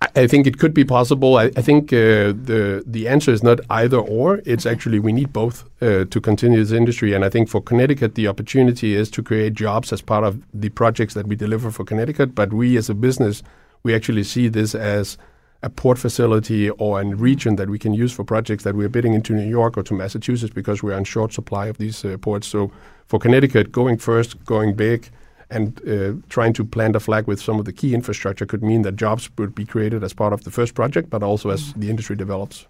I 0.00 0.28
think 0.28 0.46
it 0.46 0.58
could 0.58 0.74
be 0.74 0.84
possible. 0.84 1.36
I, 1.36 1.50
I 1.56 1.62
think 1.62 1.92
uh, 1.92 2.30
the 2.30 2.84
the 2.86 3.08
answer 3.08 3.32
is 3.32 3.42
not 3.42 3.60
either 3.68 3.98
or. 3.98 4.40
It's 4.44 4.64
actually 4.64 5.00
we 5.00 5.12
need 5.12 5.32
both 5.32 5.64
uh, 5.82 6.04
to 6.04 6.20
continue 6.20 6.58
this 6.58 6.72
industry. 6.72 7.14
And 7.14 7.24
I 7.24 7.28
think 7.28 7.48
for 7.48 7.60
Connecticut, 7.60 8.14
the 8.14 8.28
opportunity 8.28 8.94
is 8.94 9.10
to 9.10 9.22
create 9.22 9.54
jobs 9.54 9.92
as 9.92 10.00
part 10.00 10.24
of 10.24 10.40
the 10.54 10.68
projects 10.68 11.14
that 11.14 11.26
we 11.26 11.34
deliver 11.34 11.70
for 11.72 11.84
Connecticut. 11.84 12.34
But 12.34 12.52
we, 12.52 12.76
as 12.76 12.88
a 12.88 12.94
business, 12.94 13.42
we 13.82 13.94
actually 13.94 14.24
see 14.24 14.48
this 14.48 14.74
as 14.74 15.18
a 15.64 15.70
port 15.70 15.98
facility 15.98 16.70
or 16.70 17.00
a 17.00 17.04
region 17.04 17.56
that 17.56 17.68
we 17.68 17.78
can 17.78 17.92
use 17.92 18.12
for 18.12 18.24
projects 18.24 18.62
that 18.62 18.76
we're 18.76 18.88
bidding 18.88 19.14
into 19.14 19.32
New 19.32 19.48
York 19.48 19.76
or 19.76 19.82
to 19.82 19.94
Massachusetts 19.94 20.52
because 20.54 20.80
we're 20.80 20.94
on 20.94 21.04
short 21.04 21.32
supply 21.32 21.66
of 21.66 21.78
these 21.78 22.04
uh, 22.04 22.16
ports. 22.18 22.46
So 22.46 22.70
for 23.06 23.18
Connecticut, 23.18 23.72
going 23.72 23.98
first, 23.98 24.44
going 24.44 24.74
big 24.74 25.10
and 25.50 25.80
uh, 25.88 26.12
trying 26.28 26.52
to 26.52 26.64
plant 26.64 26.96
a 26.96 27.00
flag 27.00 27.26
with 27.26 27.40
some 27.40 27.58
of 27.58 27.64
the 27.64 27.72
key 27.72 27.94
infrastructure 27.94 28.46
could 28.46 28.62
mean 28.62 28.82
that 28.82 28.96
jobs 28.96 29.30
would 29.38 29.54
be 29.54 29.64
created 29.64 30.04
as 30.04 30.12
part 30.12 30.32
of 30.32 30.44
the 30.44 30.50
first 30.50 30.74
project, 30.74 31.10
but 31.10 31.22
also 31.22 31.50
as 31.50 31.72
the 31.74 31.90
industry 31.90 32.16
develops. 32.16 32.66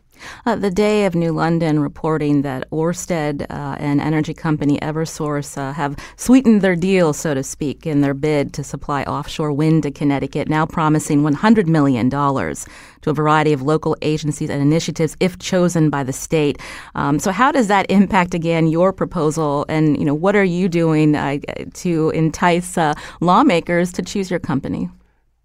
Uh, 0.47 0.57
the 0.57 0.71
day 0.71 1.05
of 1.05 1.15
New 1.15 1.33
London 1.33 1.81
reporting 1.81 2.43
that 2.43 2.69
Orsted 2.71 3.43
uh, 3.51 3.77
and 3.79 4.01
energy 4.01 4.35
company 4.35 4.79
Eversource 4.81 5.57
uh, 5.57 5.73
have 5.73 5.97
sweetened 6.17 6.63
their 6.63 6.77
deal, 6.77 7.13
so 7.13 7.35
to 7.35 7.43
speak, 7.43 7.87
in 7.87 8.01
their 8.01 8.15
bid 8.15 8.53
to 8.55 8.65
supply 8.65 9.03
offshore 9.05 9.53
wind 9.53 9.83
to 9.85 9.91
Connecticut, 9.91 10.49
now 10.49 10.67
promising 10.67 11.23
$100 11.23 11.67
million 11.67 12.11
to 12.11 13.11
a 13.11 13.13
variety 13.13 13.53
of 13.53 13.63
local 13.63 13.97
agencies 14.03 14.51
and 14.51 14.61
initiatives 14.61 15.17
if 15.21 15.39
chosen 15.39 15.91
by 15.91 16.03
the 16.03 16.13
state. 16.13 16.61
Um, 16.95 17.19
so, 17.19 17.33
how 17.33 17.53
does 17.53 17.69
that 17.69 17.91
impact, 17.91 18.35
again, 18.35 18.67
your 18.67 18.93
proposal? 18.93 19.67
And, 19.69 19.99
you 19.99 20.05
know, 20.05 20.15
what 20.15 20.37
are 20.37 20.45
you 20.45 20.69
doing 20.69 21.15
uh, 21.15 21.39
to 21.75 22.11
entice 22.11 22.77
uh, 22.77 22.95
lawmakers 23.21 23.93
to 23.93 24.03
choose 24.03 24.31
your 24.31 24.41
company? 24.41 24.89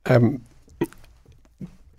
Um, 0.06 0.42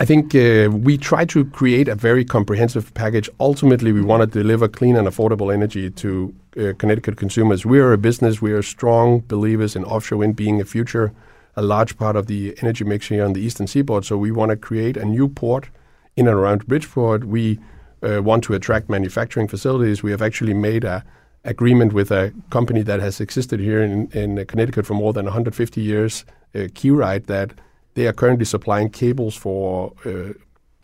I 0.05 0.07
think 0.07 0.35
uh, 0.35 0.69
we 0.71 0.99
try 0.99 1.25
to 1.25 1.47
create 1.47 1.89
a 1.89 1.95
very 1.95 2.27
comprehensive 2.27 2.93
package. 2.93 3.31
Ultimately, 3.41 3.91
we 3.91 4.03
want 4.03 4.21
to 4.21 4.27
deliver 4.27 4.69
clean 4.69 4.97
and 4.97 5.09
affordable 5.09 5.51
energy 5.51 5.89
to 5.93 6.35
uh, 6.59 6.73
Connecticut 6.77 7.17
consumers. 7.17 7.65
We 7.65 7.81
are 7.81 7.95
a 7.95 7.97
business, 7.97 8.43
we 8.43 8.53
are 8.53 8.61
strong 8.61 9.21
believers 9.21 9.75
in 9.75 9.83
offshore 9.83 10.19
wind 10.19 10.37
being 10.37 10.61
a 10.61 10.67
future, 10.67 11.15
a 11.57 11.63
large 11.63 11.97
part 11.97 12.17
of 12.17 12.27
the 12.27 12.55
energy 12.61 12.85
mix 12.85 13.09
here 13.09 13.25
on 13.25 13.33
the 13.33 13.41
eastern 13.41 13.67
seaboard. 13.67 14.05
So 14.05 14.19
we 14.19 14.31
want 14.31 14.51
to 14.51 14.59
create 14.59 14.99
a 14.99 15.07
new 15.07 15.27
port 15.27 15.71
in 16.17 16.29
and 16.29 16.37
around 16.37 16.67
Bridgeport. 16.67 17.25
We 17.25 17.59
uh, 18.03 18.23
want 18.23 18.45
to 18.45 18.53
attract 18.53 18.91
manufacturing 18.91 19.49
facilities. 19.49 20.03
We 20.03 20.11
have 20.11 20.21
actually 20.21 20.53
made 20.53 20.85
a 20.85 21.03
agreement 21.45 21.95
with 21.95 22.11
a 22.11 22.35
company 22.51 22.83
that 22.83 23.01
has 23.01 23.23
existed 23.23 23.59
here 23.59 23.83
in, 23.83 24.11
in 24.13 24.45
Connecticut 24.45 24.85
for 24.85 24.93
more 24.93 25.15
than 25.15 25.25
150 25.25 25.81
years, 25.81 26.27
uh, 26.55 26.69
Kerite, 26.75 27.25
that 27.25 27.53
they 27.95 28.07
are 28.07 28.13
currently 28.13 28.45
supplying 28.45 28.91
cables 28.91 29.35
for 29.35 29.93
uh, 30.05 30.33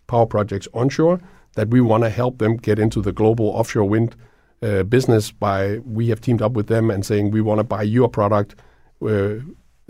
power 0.06 0.26
projects 0.26 0.68
onshore 0.74 1.20
that 1.54 1.68
we 1.68 1.80
want 1.80 2.04
to 2.04 2.10
help 2.10 2.38
them 2.38 2.56
get 2.56 2.78
into 2.78 3.02
the 3.02 3.12
global 3.12 3.46
offshore 3.46 3.88
wind 3.88 4.16
uh, 4.62 4.82
business 4.82 5.30
by 5.30 5.78
we 5.78 6.08
have 6.08 6.20
teamed 6.20 6.42
up 6.42 6.52
with 6.52 6.66
them 6.66 6.90
and 6.90 7.04
saying 7.04 7.30
we 7.30 7.40
want 7.40 7.58
to 7.58 7.64
buy 7.64 7.82
your 7.82 8.08
product 8.08 8.54
uh, 9.06 9.34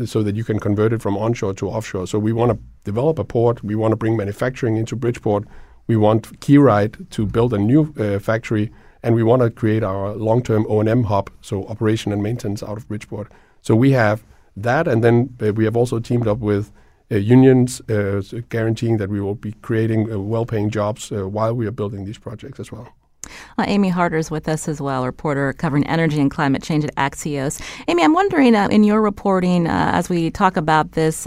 so 0.04 0.22
that 0.22 0.34
you 0.34 0.44
can 0.44 0.58
convert 0.58 0.92
it 0.92 1.02
from 1.02 1.16
onshore 1.16 1.54
to 1.54 1.68
offshore. 1.68 2.06
So 2.06 2.18
we 2.18 2.32
want 2.32 2.52
to 2.52 2.58
develop 2.84 3.18
a 3.18 3.24
port. 3.24 3.62
We 3.62 3.74
want 3.74 3.92
to 3.92 3.96
bring 3.96 4.16
manufacturing 4.16 4.76
into 4.76 4.96
Bridgeport. 4.96 5.44
We 5.86 5.96
want 5.96 6.40
Kerite 6.40 7.10
to 7.10 7.26
build 7.26 7.52
a 7.52 7.58
new 7.58 7.92
uh, 7.98 8.18
factory, 8.18 8.70
and 9.02 9.14
we 9.14 9.22
want 9.22 9.42
to 9.42 9.50
create 9.50 9.82
our 9.82 10.14
long-term 10.14 10.66
O&M 10.68 11.04
hub, 11.04 11.30
so 11.40 11.66
operation 11.66 12.12
and 12.12 12.22
maintenance 12.22 12.62
out 12.62 12.76
of 12.76 12.88
Bridgeport. 12.88 13.30
So 13.60 13.74
we 13.74 13.90
have 13.90 14.22
that, 14.56 14.86
and 14.86 15.02
then 15.02 15.36
uh, 15.42 15.52
we 15.52 15.64
have 15.64 15.76
also 15.76 15.98
teamed 15.98 16.28
up 16.28 16.38
with 16.38 16.70
unions, 17.18 17.80
uh, 17.88 18.22
guaranteeing 18.48 18.98
that 18.98 19.08
we 19.08 19.20
will 19.20 19.34
be 19.34 19.52
creating 19.62 20.12
uh, 20.12 20.18
well-paying 20.18 20.70
jobs 20.70 21.10
while 21.10 21.54
we 21.54 21.66
are 21.66 21.72
building 21.72 22.04
these 22.04 22.18
projects 22.18 22.60
as 22.60 22.70
well. 22.70 22.88
Uh, 23.58 23.64
Amy 23.66 23.88
Harder 23.88 24.16
is 24.16 24.30
with 24.30 24.48
us 24.48 24.66
as 24.66 24.80
well, 24.80 25.04
reporter 25.04 25.52
covering 25.52 25.86
energy 25.86 26.20
and 26.20 26.30
climate 26.30 26.62
change 26.62 26.84
at 26.84 26.94
Axios. 26.96 27.60
Amy, 27.86 28.02
I'm 28.02 28.14
wondering 28.14 28.54
uh, 28.54 28.68
in 28.68 28.82
your 28.82 29.02
reporting 29.02 29.66
uh, 29.66 29.90
as 29.92 30.08
we 30.08 30.30
talk 30.30 30.56
about 30.56 30.92
this 30.92 31.24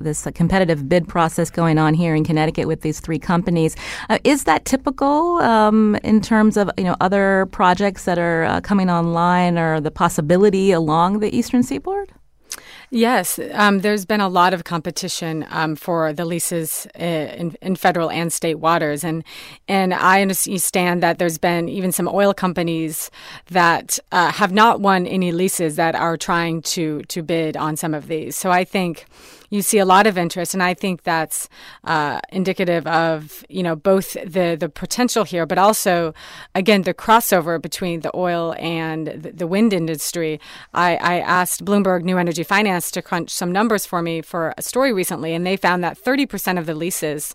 this 0.00 0.28
competitive 0.34 0.88
bid 0.88 1.08
process 1.08 1.50
going 1.50 1.78
on 1.78 1.94
here 1.94 2.14
in 2.14 2.22
Connecticut 2.24 2.68
with 2.68 2.82
these 2.82 3.00
three 3.00 3.18
companies, 3.18 3.76
is 4.24 4.44
that 4.44 4.64
typical 4.64 5.38
um, 5.38 5.96
in 6.04 6.20
terms 6.20 6.56
of 6.56 6.70
you 6.76 6.84
know 6.84 6.96
other 7.00 7.46
projects 7.46 8.04
that 8.04 8.18
are 8.18 8.60
coming 8.60 8.90
online 8.90 9.58
or 9.58 9.80
the 9.80 9.90
possibility 9.90 10.70
along 10.70 11.20
the 11.20 11.34
eastern 11.36 11.62
seaboard? 11.62 12.12
Yes, 12.94 13.40
um, 13.52 13.78
there's 13.78 14.04
been 14.04 14.20
a 14.20 14.28
lot 14.28 14.52
of 14.52 14.64
competition 14.64 15.46
um, 15.48 15.76
for 15.76 16.12
the 16.12 16.26
leases 16.26 16.86
uh, 17.00 17.02
in, 17.02 17.56
in, 17.62 17.74
federal 17.74 18.10
and 18.10 18.30
state 18.30 18.56
waters, 18.56 19.02
and 19.02 19.24
and 19.66 19.94
I 19.94 20.20
understand 20.20 21.02
that 21.02 21.18
there's 21.18 21.38
been 21.38 21.70
even 21.70 21.90
some 21.90 22.06
oil 22.06 22.34
companies 22.34 23.10
that 23.50 23.98
uh, 24.12 24.30
have 24.32 24.52
not 24.52 24.82
won 24.82 25.06
any 25.06 25.32
leases 25.32 25.76
that 25.76 25.94
are 25.94 26.18
trying 26.18 26.60
to 26.74 27.00
to 27.04 27.22
bid 27.22 27.56
on 27.56 27.78
some 27.78 27.94
of 27.94 28.08
these. 28.08 28.36
So 28.36 28.50
I 28.50 28.62
think 28.62 29.06
you 29.52 29.60
see 29.60 29.78
a 29.78 29.84
lot 29.84 30.06
of 30.06 30.16
interest, 30.16 30.54
and 30.54 30.62
I 30.62 30.72
think 30.72 31.02
that's 31.02 31.48
uh, 31.84 32.20
indicative 32.30 32.86
of 32.86 33.44
you 33.48 33.62
know 33.62 33.74
both 33.74 34.14
the 34.24 34.56
the 34.58 34.68
potential 34.68 35.24
here, 35.24 35.46
but 35.46 35.56
also 35.56 36.12
again 36.54 36.82
the 36.82 36.92
crossover 36.94 37.60
between 37.60 38.00
the 38.00 38.10
oil 38.14 38.54
and 38.58 39.08
the, 39.08 39.46
wind 39.46 39.72
industry. 39.74 40.40
I, 40.72 40.96
I 40.96 41.18
asked 41.18 41.64
Bloomberg 41.64 42.02
New 42.02 42.16
Energy 42.16 42.42
Finance 42.42 42.81
to 42.90 43.02
crunch 43.02 43.30
some 43.30 43.52
numbers 43.52 43.86
for 43.86 44.02
me 44.02 44.22
for 44.22 44.54
a 44.58 44.62
story 44.62 44.92
recently, 44.92 45.34
and 45.34 45.46
they 45.46 45.56
found 45.56 45.82
that 45.84 45.98
30% 45.98 46.58
of 46.58 46.66
the 46.66 46.74
leases 46.74 47.34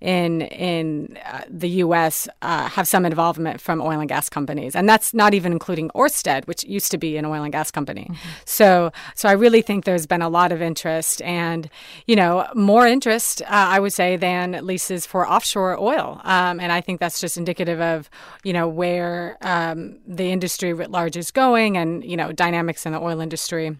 in 0.00 0.42
in 0.42 1.18
uh, 1.24 1.42
the 1.48 1.68
U.S. 1.68 2.28
Uh, 2.42 2.68
have 2.68 2.86
some 2.86 3.04
involvement 3.04 3.60
from 3.60 3.80
oil 3.80 4.00
and 4.00 4.08
gas 4.08 4.28
companies, 4.28 4.74
and 4.74 4.88
that's 4.88 5.14
not 5.14 5.34
even 5.34 5.52
including 5.52 5.90
Orsted, 5.90 6.46
which 6.46 6.64
used 6.64 6.90
to 6.90 6.98
be 6.98 7.16
an 7.16 7.24
oil 7.24 7.42
and 7.42 7.52
gas 7.52 7.70
company. 7.70 8.08
Mm-hmm. 8.10 8.28
So, 8.44 8.92
so 9.14 9.28
I 9.28 9.32
really 9.32 9.62
think 9.62 9.84
there's 9.84 10.06
been 10.06 10.22
a 10.22 10.28
lot 10.28 10.52
of 10.52 10.62
interest, 10.62 11.22
and 11.22 11.68
you 12.06 12.16
know, 12.16 12.46
more 12.54 12.86
interest, 12.86 13.42
uh, 13.42 13.46
I 13.50 13.80
would 13.80 13.92
say, 13.92 14.16
than 14.16 14.64
leases 14.64 15.06
for 15.06 15.28
offshore 15.28 15.78
oil, 15.80 16.20
um, 16.24 16.60
and 16.60 16.72
I 16.72 16.80
think 16.80 17.00
that's 17.00 17.20
just 17.20 17.36
indicative 17.36 17.80
of 17.80 18.10
you 18.42 18.52
know 18.52 18.68
where 18.68 19.38
um, 19.42 19.98
the 20.06 20.30
industry 20.30 20.72
writ 20.72 20.90
large 20.90 21.16
is 21.16 21.30
going, 21.30 21.76
and 21.76 22.04
you 22.04 22.16
know, 22.16 22.32
dynamics 22.32 22.86
in 22.86 22.92
the 22.92 23.00
oil 23.00 23.20
industry 23.20 23.76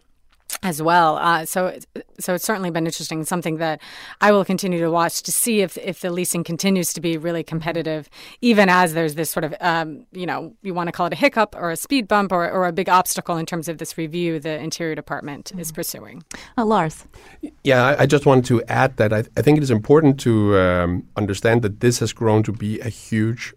as 0.63 0.81
well. 0.83 1.17
Uh, 1.17 1.45
so, 1.45 1.79
so 2.19 2.35
it's 2.35 2.45
certainly 2.45 2.71
been 2.71 2.87
interesting. 2.87 3.25
Something 3.25 3.57
that 3.59 3.81
I 4.21 4.33
will 4.33 4.45
continue 4.45 4.81
to 4.81 4.91
watch 4.91 5.23
to 5.23 5.33
see 5.33 5.61
if 5.61 5.77
if 5.79 6.01
the 6.01 6.11
leasing 6.11 6.45
continues 6.45 6.93
to 6.95 7.01
be 7.01 7.17
really 7.17 7.43
competitive, 7.43 8.09
even 8.41 8.69
as 8.69 8.95
there's 8.95 9.15
this 9.15 9.31
sort 9.31 9.45
of 9.45 9.55
um, 9.61 10.07
you 10.13 10.27
know 10.27 10.55
you 10.63 10.75
want 10.75 10.89
to 10.89 10.93
call 10.93 11.07
it 11.07 11.13
a 11.13 11.17
hiccup 11.17 11.55
or 11.57 11.71
a 11.71 11.77
speed 11.77 12.09
bump 12.09 12.33
or, 12.33 12.51
or 12.51 12.67
a 12.67 12.73
big 12.73 12.89
obstacle 12.89 13.37
in 13.37 13.47
terms 13.47 13.69
of 13.69 13.79
this 13.79 13.97
review 13.99 14.39
the 14.39 14.59
Interior 14.59 14.95
Department 14.95 15.47
mm-hmm. 15.47 15.61
is 15.61 15.73
pursuing. 15.73 16.23
Uh, 16.57 16.65
Lars. 16.65 17.05
Yeah, 17.63 17.85
I, 17.85 18.03
I, 18.03 18.07
just 18.07 18.27
wanted 18.27 18.45
to 18.47 18.63
add 18.65 18.97
that 18.97 19.13
I, 19.13 19.25
I 19.37 19.43
think 19.43 19.59
it 19.59 19.63
is 19.63 19.71
important 19.71 20.21
to 20.21 20.59
um, 20.59 21.07
understand 21.17 21.63
that 21.63 21.81
this 21.81 21.99
has 21.99 22.13
grown 22.13 22.43
to 22.45 22.53
be 22.53 22.81
a 22.81 22.89
huge 22.89 23.55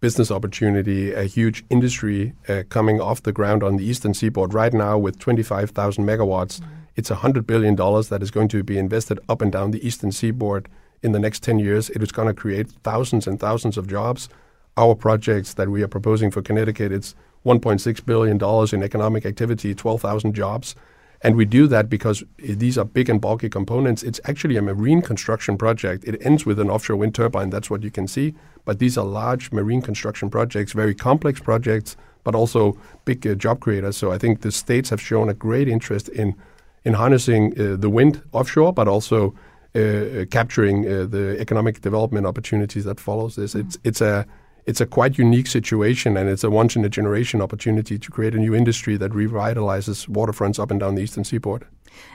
business 0.00 0.30
opportunity, 0.30 1.12
a 1.12 1.24
huge 1.24 1.64
industry 1.68 2.32
uh, 2.48 2.62
coming 2.70 3.00
off 3.00 3.22
the 3.22 3.32
ground 3.32 3.62
on 3.62 3.76
the 3.76 3.84
eastern 3.84 4.14
seaboard 4.14 4.54
right 4.54 4.72
now 4.72 4.96
with 4.96 5.18
25,000 5.18 6.04
megawatts. 6.04 6.60
Mm. 6.60 6.66
It's 6.96 7.10
$100 7.10 7.46
billion 7.46 7.76
that 7.76 8.18
is 8.22 8.30
going 8.30 8.48
to 8.48 8.62
be 8.62 8.78
invested 8.78 9.20
up 9.28 9.42
and 9.42 9.52
down 9.52 9.70
the 9.70 9.86
eastern 9.86 10.10
seaboard 10.10 10.68
in 11.02 11.12
the 11.12 11.18
next 11.18 11.42
10 11.42 11.58
years. 11.58 11.90
It 11.90 12.02
is 12.02 12.12
going 12.12 12.28
to 12.28 12.34
create 12.34 12.70
thousands 12.82 13.26
and 13.26 13.38
thousands 13.38 13.76
of 13.76 13.86
jobs. 13.86 14.28
Our 14.76 14.94
projects 14.94 15.54
that 15.54 15.68
we 15.68 15.82
are 15.82 15.88
proposing 15.88 16.30
for 16.30 16.40
Connecticut, 16.40 16.92
it's 16.92 17.14
$1.6 17.44 18.06
billion 18.06 18.38
in 18.74 18.82
economic 18.82 19.26
activity, 19.26 19.74
12,000 19.74 20.34
jobs. 20.34 20.74
And 21.22 21.36
we 21.36 21.44
do 21.44 21.66
that 21.66 21.90
because 21.90 22.24
these 22.38 22.78
are 22.78 22.84
big 22.84 23.10
and 23.10 23.20
bulky 23.20 23.50
components. 23.50 24.02
It's 24.02 24.20
actually 24.24 24.56
a 24.56 24.62
marine 24.62 25.02
construction 25.02 25.58
project. 25.58 26.04
It 26.04 26.16
ends 26.24 26.46
with 26.46 26.58
an 26.58 26.70
offshore 26.70 26.96
wind 26.96 27.14
turbine. 27.14 27.50
That's 27.50 27.68
what 27.68 27.82
you 27.82 27.90
can 27.90 28.08
see. 28.08 28.34
But 28.64 28.78
these 28.78 28.96
are 28.96 29.04
large 29.04 29.52
marine 29.52 29.82
construction 29.82 30.30
projects, 30.30 30.72
very 30.72 30.94
complex 30.94 31.38
projects, 31.40 31.96
but 32.24 32.34
also 32.34 32.78
big 33.04 33.26
uh, 33.26 33.34
job 33.34 33.60
creators. 33.60 33.96
So 33.96 34.12
I 34.12 34.18
think 34.18 34.40
the 34.40 34.52
states 34.52 34.90
have 34.90 35.00
shown 35.00 35.28
a 35.28 35.34
great 35.34 35.68
interest 35.68 36.08
in 36.08 36.34
in 36.82 36.94
harnessing 36.94 37.52
uh, 37.60 37.76
the 37.76 37.90
wind 37.90 38.22
offshore, 38.32 38.72
but 38.72 38.88
also 38.88 39.34
uh, 39.74 39.80
uh 39.80 40.24
capturing 40.30 40.86
uh, 40.86 41.04
the 41.04 41.36
economic 41.38 41.82
development 41.82 42.26
opportunities 42.26 42.84
that 42.84 42.98
follows 42.98 43.34
this. 43.36 43.52
Mm-hmm. 43.52 43.66
It's 43.66 43.78
it's 43.84 44.00
a 44.00 44.26
it's 44.66 44.80
a 44.80 44.86
quite 44.86 45.18
unique 45.18 45.46
situation 45.46 46.16
and 46.16 46.28
it's 46.28 46.44
a 46.44 46.50
once 46.50 46.76
in 46.76 46.84
a 46.84 46.88
generation 46.88 47.40
opportunity 47.40 47.98
to 47.98 48.10
create 48.10 48.34
a 48.34 48.38
new 48.38 48.54
industry 48.54 48.96
that 48.96 49.12
revitalizes 49.12 50.08
waterfronts 50.08 50.58
up 50.58 50.70
and 50.70 50.80
down 50.80 50.94
the 50.94 51.02
eastern 51.02 51.24
seaboard. 51.24 51.66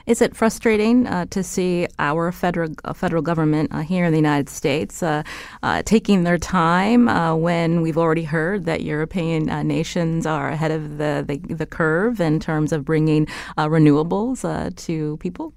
Is 0.06 0.22
it 0.22 0.36
frustrating 0.36 1.08
uh, 1.08 1.26
to 1.32 1.44
see 1.44 1.88
our 2.00 2.32
federal 2.32 2.72
uh, 2.86 2.94
federal 2.94 3.22
government 3.22 3.72
uh, 3.74 3.82
here 3.82 4.06
in 4.06 4.12
the 4.12 4.18
United 4.18 4.50
States 4.50 5.04
uh, 5.04 5.24
uh, 5.64 5.84
taking 5.86 6.24
their 6.24 6.38
time 6.38 7.10
uh, 7.10 7.36
when 7.36 7.82
we've 7.82 7.98
already 7.98 8.24
heard 8.24 8.66
that 8.66 8.82
European 8.82 9.46
nations 9.68 10.26
are 10.26 10.50
ahead 10.50 10.72
of 10.72 10.98
the, 10.98 11.24
the, 11.28 11.54
the 11.54 11.66
curve 11.66 12.22
in 12.22 12.40
terms 12.40 12.72
of 12.72 12.86
bringing 12.86 13.28
renewables 13.58 14.76
to 14.76 15.18
people? 15.18 15.54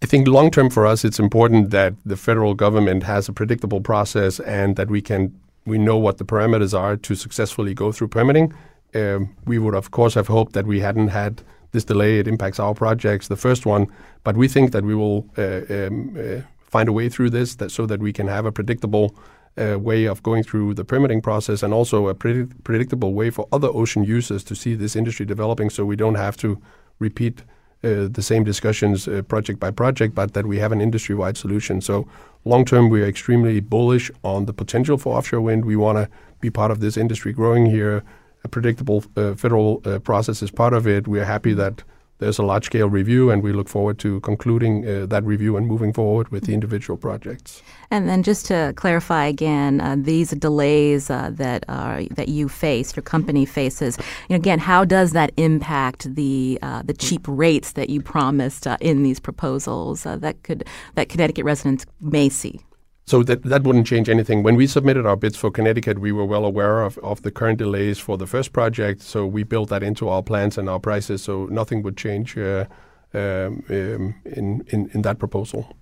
I 0.00 0.06
think 0.06 0.28
long 0.28 0.50
term 0.50 0.70
for 0.70 0.86
us, 0.86 1.04
it's 1.04 1.18
important 1.18 1.70
that 1.70 1.94
the 2.06 2.16
federal 2.16 2.54
government 2.54 3.02
has 3.02 3.28
a 3.28 3.32
predictable 3.32 3.80
process 3.80 4.38
and 4.40 4.76
that 4.76 4.88
we 4.88 5.02
can 5.02 5.34
we 5.68 5.78
know 5.78 5.96
what 5.96 6.18
the 6.18 6.24
parameters 6.24 6.78
are 6.78 6.96
to 6.96 7.14
successfully 7.14 7.74
go 7.74 7.92
through 7.92 8.08
permitting. 8.08 8.52
Um, 8.94 9.34
we 9.44 9.58
would, 9.58 9.74
of 9.74 9.90
course, 9.90 10.14
have 10.14 10.28
hoped 10.28 10.52
that 10.54 10.66
we 10.66 10.80
hadn't 10.80 11.08
had 11.08 11.42
this 11.72 11.84
delay. 11.84 12.18
It 12.18 12.26
impacts 12.26 12.58
our 12.58 12.74
projects, 12.74 13.28
the 13.28 13.36
first 13.36 13.66
one, 13.66 13.86
but 14.24 14.36
we 14.36 14.48
think 14.48 14.72
that 14.72 14.84
we 14.84 14.94
will 14.94 15.26
uh, 15.36 15.60
um, 15.70 16.16
uh, 16.18 16.40
find 16.60 16.88
a 16.88 16.92
way 16.92 17.08
through 17.08 17.30
this 17.30 17.56
that, 17.56 17.70
so 17.70 17.86
that 17.86 18.00
we 18.00 18.12
can 18.12 18.28
have 18.28 18.46
a 18.46 18.52
predictable 18.52 19.14
uh, 19.58 19.78
way 19.78 20.06
of 20.06 20.22
going 20.22 20.42
through 20.42 20.74
the 20.74 20.84
permitting 20.84 21.20
process 21.20 21.62
and 21.62 21.74
also 21.74 22.08
a 22.08 22.14
predict- 22.14 22.62
predictable 22.64 23.12
way 23.12 23.30
for 23.30 23.46
other 23.52 23.68
ocean 23.68 24.04
users 24.04 24.44
to 24.44 24.54
see 24.54 24.74
this 24.74 24.96
industry 24.96 25.26
developing 25.26 25.70
so 25.70 25.84
we 25.84 25.96
don't 25.96 26.14
have 26.14 26.36
to 26.36 26.60
repeat 26.98 27.42
uh, 27.84 28.08
the 28.10 28.22
same 28.22 28.44
discussions 28.44 29.06
uh, 29.06 29.22
project 29.22 29.60
by 29.60 29.70
project, 29.70 30.14
but 30.14 30.32
that 30.34 30.46
we 30.46 30.58
have 30.58 30.72
an 30.72 30.80
industry 30.80 31.14
wide 31.14 31.36
solution. 31.36 31.80
So 31.80 32.08
long 32.48 32.64
term, 32.64 32.88
we 32.88 33.02
are 33.02 33.06
extremely 33.06 33.60
bullish 33.60 34.10
on 34.24 34.46
the 34.46 34.52
potential 34.52 34.96
for 34.96 35.16
offshore 35.16 35.42
wind. 35.42 35.64
We 35.64 35.76
want 35.76 35.98
to 35.98 36.08
be 36.40 36.50
part 36.50 36.70
of 36.70 36.80
this 36.80 36.96
industry 36.96 37.32
growing 37.32 37.66
here. 37.66 38.02
A 38.44 38.48
predictable 38.48 39.04
uh, 39.16 39.34
federal 39.34 39.82
uh, 39.84 39.98
process 39.98 40.42
is 40.42 40.50
part 40.50 40.72
of 40.72 40.86
it. 40.86 41.06
We 41.06 41.20
are 41.20 41.24
happy 41.24 41.52
that 41.54 41.82
there's 42.18 42.38
a 42.38 42.42
large 42.42 42.64
scale 42.64 42.88
review, 42.88 43.30
and 43.30 43.42
we 43.42 43.52
look 43.52 43.68
forward 43.68 43.98
to 44.00 44.20
concluding 44.20 44.88
uh, 44.88 45.06
that 45.06 45.24
review 45.24 45.56
and 45.56 45.66
moving 45.66 45.92
forward 45.92 46.30
with 46.30 46.46
the 46.46 46.54
individual 46.54 46.96
projects. 46.96 47.62
And 47.90 48.08
then, 48.08 48.22
just 48.22 48.44
to 48.46 48.74
clarify 48.76 49.24
again, 49.26 49.80
uh, 49.80 49.96
these 49.98 50.30
delays 50.32 51.08
uh, 51.08 51.30
that 51.34 51.64
are 51.68 52.04
that 52.10 52.28
you 52.28 52.48
face, 52.48 52.94
your 52.94 53.02
company 53.02 53.46
faces. 53.46 53.96
You 54.28 54.34
know, 54.34 54.36
again, 54.36 54.58
how 54.58 54.84
does 54.84 55.12
that 55.12 55.32
impact 55.38 56.14
the 56.14 56.58
uh, 56.60 56.82
the 56.82 56.92
cheap 56.92 57.22
rates 57.26 57.72
that 57.72 57.88
you 57.88 58.02
promised 58.02 58.66
uh, 58.66 58.76
in 58.80 59.04
these 59.04 59.20
proposals 59.20 60.04
uh, 60.04 60.16
that 60.16 60.42
could 60.42 60.64
that 60.96 61.08
Connecticut 61.08 61.44
residents 61.44 61.86
may 62.00 62.28
see? 62.28 62.60
So 63.06 63.22
that, 63.22 63.42
that 63.44 63.62
wouldn't 63.62 63.86
change 63.86 64.10
anything. 64.10 64.42
When 64.42 64.54
we 64.54 64.66
submitted 64.66 65.06
our 65.06 65.16
bids 65.16 65.38
for 65.38 65.50
Connecticut, 65.50 65.98
we 65.98 66.12
were 66.12 66.26
well 66.26 66.44
aware 66.44 66.82
of, 66.82 66.98
of 66.98 67.22
the 67.22 67.30
current 67.30 67.56
delays 67.56 67.98
for 67.98 68.18
the 68.18 68.26
first 68.26 68.52
project. 68.52 69.00
So 69.00 69.24
we 69.24 69.44
built 69.44 69.70
that 69.70 69.82
into 69.82 70.10
our 70.10 70.22
plans 70.22 70.58
and 70.58 70.68
our 70.68 70.78
prices. 70.78 71.22
So 71.22 71.46
nothing 71.46 71.82
would 71.84 71.96
change 71.96 72.36
uh, 72.36 72.66
um, 73.14 73.64
um 73.70 74.14
in, 74.26 74.62
in, 74.68 74.90
in 74.92 75.00
that 75.02 75.18
proposal. 75.18 75.74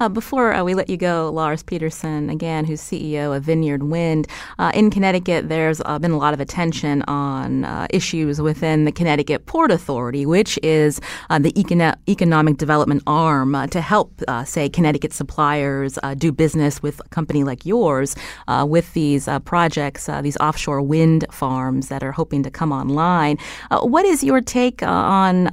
Uh, 0.00 0.08
before 0.08 0.52
uh, 0.52 0.62
we 0.62 0.74
let 0.74 0.88
you 0.88 0.96
go, 0.96 1.30
Lars 1.30 1.62
Pedersen, 1.62 2.30
again, 2.30 2.64
who's 2.64 2.80
CEO 2.80 3.36
of 3.36 3.44
Vineyard 3.44 3.82
Wind. 3.84 4.28
Uh, 4.58 4.72
in 4.74 4.90
Connecticut, 4.90 5.48
there's 5.48 5.80
uh, 5.84 5.98
been 5.98 6.10
a 6.10 6.18
lot 6.18 6.34
of 6.34 6.40
attention 6.40 7.02
on 7.02 7.64
uh, 7.64 7.86
issues 7.90 8.40
within 8.40 8.84
the 8.84 8.92
Connecticut 8.92 9.46
Port 9.46 9.70
Authority, 9.70 10.26
which 10.26 10.58
is 10.62 11.00
uh, 11.30 11.38
the 11.38 11.52
econo- 11.52 11.96
economic 12.08 12.56
development 12.56 13.02
arm 13.06 13.56
to 13.70 13.80
help, 13.80 14.22
say, 14.44 14.68
Connecticut 14.68 15.12
suppliers 15.12 15.98
do 16.18 16.32
business 16.32 16.82
with 16.82 17.00
a 17.00 17.08
company 17.08 17.44
like 17.44 17.64
yours 17.64 18.16
with 18.64 18.92
these 18.94 19.28
projects, 19.44 20.08
these 20.22 20.36
offshore 20.38 20.82
wind 20.82 21.26
farms 21.30 21.88
that 21.88 22.02
are 22.02 22.12
hoping 22.12 22.42
to 22.42 22.50
come 22.50 22.72
online. 22.72 23.38
what 23.70 24.04
is 24.04 24.22
your 24.22 24.40
take 24.40 24.82
on 24.82 25.44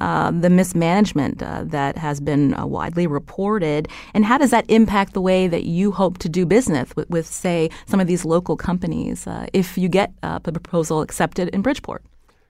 the 0.42 0.50
mismanagement 0.50 1.40
that 1.40 1.98
has 1.98 2.20
been 2.20 2.54
widely 2.70 3.08
reported? 3.08 3.88
And 4.14 4.26
how 4.26 4.38
does 4.38 4.52
that 4.52 4.66
impact 4.70 5.14
the 5.14 5.22
way 5.22 5.48
that 5.48 5.64
you 5.64 5.92
hope 5.92 6.18
to 6.20 6.30
do 6.30 6.46
business 6.46 6.96
with, 6.96 7.10
with 7.10 7.28
say, 7.28 7.70
some 7.86 8.00
of 8.00 8.08
these 8.08 8.26
local 8.26 8.56
companies 8.56 9.28
uh, 9.28 9.48
if 9.54 9.78
you 9.78 9.90
get 9.90 10.14
uh, 10.24 10.40
a 10.44 10.52
proposal 10.52 11.02
accepted 11.02 11.50
in 11.50 11.62
Bridgeport? 11.62 12.04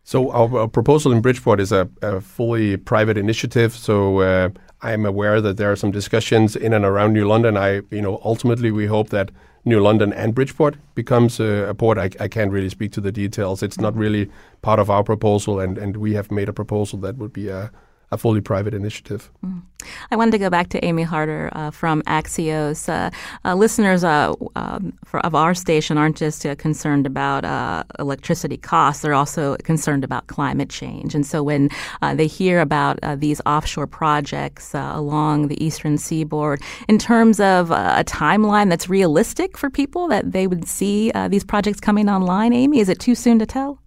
So 0.04 0.32
our, 0.32 0.60
our 0.60 0.68
proposal 0.68 1.12
in 1.12 1.22
Bridgeport 1.22 1.60
is 1.60 1.72
a, 1.72 1.89
a 2.01 2.20
fully 2.20 2.76
private 2.78 3.18
initiative. 3.18 3.74
So 3.74 4.20
uh, 4.20 4.49
I 4.82 4.91
am 4.91 5.06
aware 5.06 5.39
that 5.39 5.58
there 5.58 5.72
are 5.72 5.78
some 5.78 5.91
discussions 5.91 6.56
in 6.56 6.74
and 6.74 6.84
around 6.84 7.14
New 7.14 7.26
London. 7.26 7.56
I, 7.56 7.82
you 7.89 8.01
know, 8.01 8.20
ultimately 8.24 8.70
we 8.70 8.86
hope 8.86 9.10
that 9.10 9.32
New 9.66 9.80
London 9.80 10.12
and 10.12 10.36
Bridgeport 10.36 10.76
becomes 10.93 11.39
a, 11.39 11.70
a 11.70 11.74
port. 11.74 11.97
I, 11.97 12.10
I, 12.20 12.28
can't 12.28 12.51
really 12.51 12.68
speak 12.68 12.91
to 12.93 13.01
the 13.01 13.14
details. 13.14 13.64
It's 13.64 13.80
not 13.80 13.95
really 13.95 14.30
part 14.62 14.80
of 14.80 14.89
our 14.89 15.04
proposal, 15.04 15.62
and, 15.62 15.78
and 15.78 15.95
we 15.95 16.14
have 16.16 16.30
made 16.32 16.49
a 16.49 16.54
proposal 16.54 16.99
that 16.99 17.16
would 17.16 17.32
be 17.32 17.47
a, 17.47 17.72
a 18.14 18.18
fully 18.18 18.41
private 18.41 18.74
initiative. 18.74 19.32
Mm. 19.45 19.64
I 20.11 20.16
wanted 20.16 20.32
to 20.32 20.38
go 20.38 20.49
back 20.49 20.70
to 20.70 20.86
Amy 20.86 21.03
Harder 21.03 21.49
uh, 21.53 21.72
from 21.72 22.01
Axios. 22.03 22.88
Uh, 22.88 23.09
uh, 23.43 23.55
listeners 23.55 24.03
uh, 24.03 24.34
um, 24.55 24.93
for, 25.03 25.20
of 25.26 25.36
our 25.36 25.53
station 25.53 25.97
aren't 25.97 26.18
just 26.18 26.45
uh, 26.45 26.55
concerned 26.55 27.05
about 27.05 27.43
uh, 27.45 27.84
electricity 27.99 28.57
costs, 28.57 29.01
they're 29.01 29.14
also 29.14 29.57
concerned 29.57 30.03
about 30.03 30.28
climate 30.28 30.70
change. 30.70 31.16
And 31.16 31.26
so 31.26 31.43
when 31.43 31.70
they 32.16 32.28
hear 32.28 32.59
about 32.59 32.99
these 33.20 33.41
offshore 33.45 33.88
projects 33.88 34.74
along 34.74 35.47
the 35.47 35.64
eastern 35.64 35.97
seaboard, 35.97 36.61
in 36.88 36.97
terms 36.97 37.39
of 37.39 37.72
a 37.72 38.03
timeline 38.05 38.70
that's 38.70 38.89
realistic 38.89 39.57
for 39.57 39.70
people 39.70 40.07
that 40.07 40.32
they 40.32 40.47
would 40.47 40.68
see 40.68 41.11
these 41.30 41.43
projects 41.43 41.80
coming 41.80 42.09
online, 42.09 42.53
Amy, 42.53 42.80
is 42.80 42.89
it 42.89 42.99
too 42.99 43.16
soon 43.16 43.39
to 43.39 43.45
tell? 43.45 43.83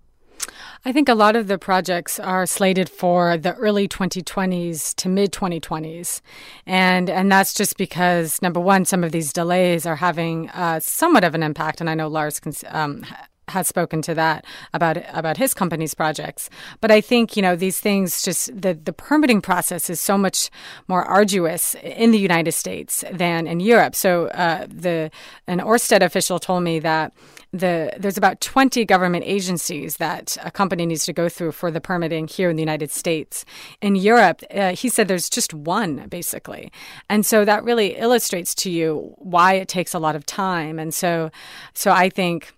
I 0.86 0.92
think 0.92 1.08
a 1.08 1.16
lot 1.16 1.34
of 1.34 1.48
the 1.48 1.58
projects 1.58 2.20
are 2.20 2.46
slated 2.46 2.88
for 2.88 3.36
the 3.36 3.54
early 3.54 3.88
2020s 3.88 4.94
to 4.94 5.08
mid 5.08 5.32
2020s, 5.32 6.20
and 6.64 7.10
and 7.10 7.30
that's 7.30 7.54
just 7.54 7.76
because 7.76 8.40
number 8.40 8.60
one, 8.60 8.84
some 8.84 9.02
of 9.02 9.10
these 9.10 9.32
delays 9.32 9.84
are 9.84 9.96
having 9.96 10.48
uh, 10.50 10.78
somewhat 10.78 11.24
of 11.24 11.34
an 11.34 11.42
impact, 11.42 11.80
and 11.80 11.90
I 11.90 11.94
know 11.94 12.06
Lars 12.06 12.38
can, 12.38 12.52
um, 12.68 13.04
has 13.48 13.68
spoken 13.68 14.02
to 14.02 14.14
that 14.14 14.44
about 14.72 14.96
about 15.12 15.36
his 15.36 15.54
company's 15.54 15.94
projects. 15.94 16.50
But 16.80 16.90
I 16.90 17.00
think 17.00 17.36
you 17.36 17.42
know 17.42 17.56
these 17.56 17.80
things 17.80 18.22
just 18.22 18.60
the 18.60 18.74
the 18.74 18.92
permitting 18.92 19.40
process 19.40 19.88
is 19.90 20.00
so 20.00 20.18
much 20.18 20.50
more 20.88 21.04
arduous 21.04 21.74
in 21.82 22.10
the 22.10 22.18
United 22.18 22.52
States 22.52 23.04
than 23.12 23.46
in 23.46 23.60
Europe. 23.60 23.94
So 23.94 24.26
uh, 24.28 24.66
the 24.68 25.10
an 25.46 25.60
Orsted 25.60 26.02
official 26.02 26.38
told 26.38 26.62
me 26.62 26.78
that 26.80 27.12
the 27.52 27.92
there's 27.98 28.18
about 28.18 28.40
20 28.40 28.84
government 28.84 29.24
agencies 29.26 29.96
that 29.96 30.36
a 30.42 30.50
company 30.50 30.86
needs 30.86 31.04
to 31.06 31.12
go 31.12 31.28
through 31.28 31.52
for 31.52 31.70
the 31.70 31.80
permitting 31.80 32.28
here 32.28 32.50
in 32.50 32.56
the 32.56 32.62
United 32.62 32.90
States. 32.90 33.44
In 33.80 33.96
Europe, 33.96 34.42
uh, 34.50 34.74
he 34.74 34.88
said 34.88 35.08
there's 35.08 35.30
just 35.30 35.54
one 35.54 36.08
basically, 36.08 36.72
and 37.08 37.24
so 37.24 37.44
that 37.44 37.64
really 37.64 37.96
illustrates 37.96 38.54
to 38.56 38.70
you 38.70 39.14
why 39.18 39.54
it 39.54 39.68
takes 39.68 39.94
a 39.94 39.98
lot 39.98 40.16
of 40.16 40.26
time. 40.26 40.78
And 40.78 40.92
so, 40.92 41.30
so 41.74 41.92
I 41.92 42.08
think 42.08 42.52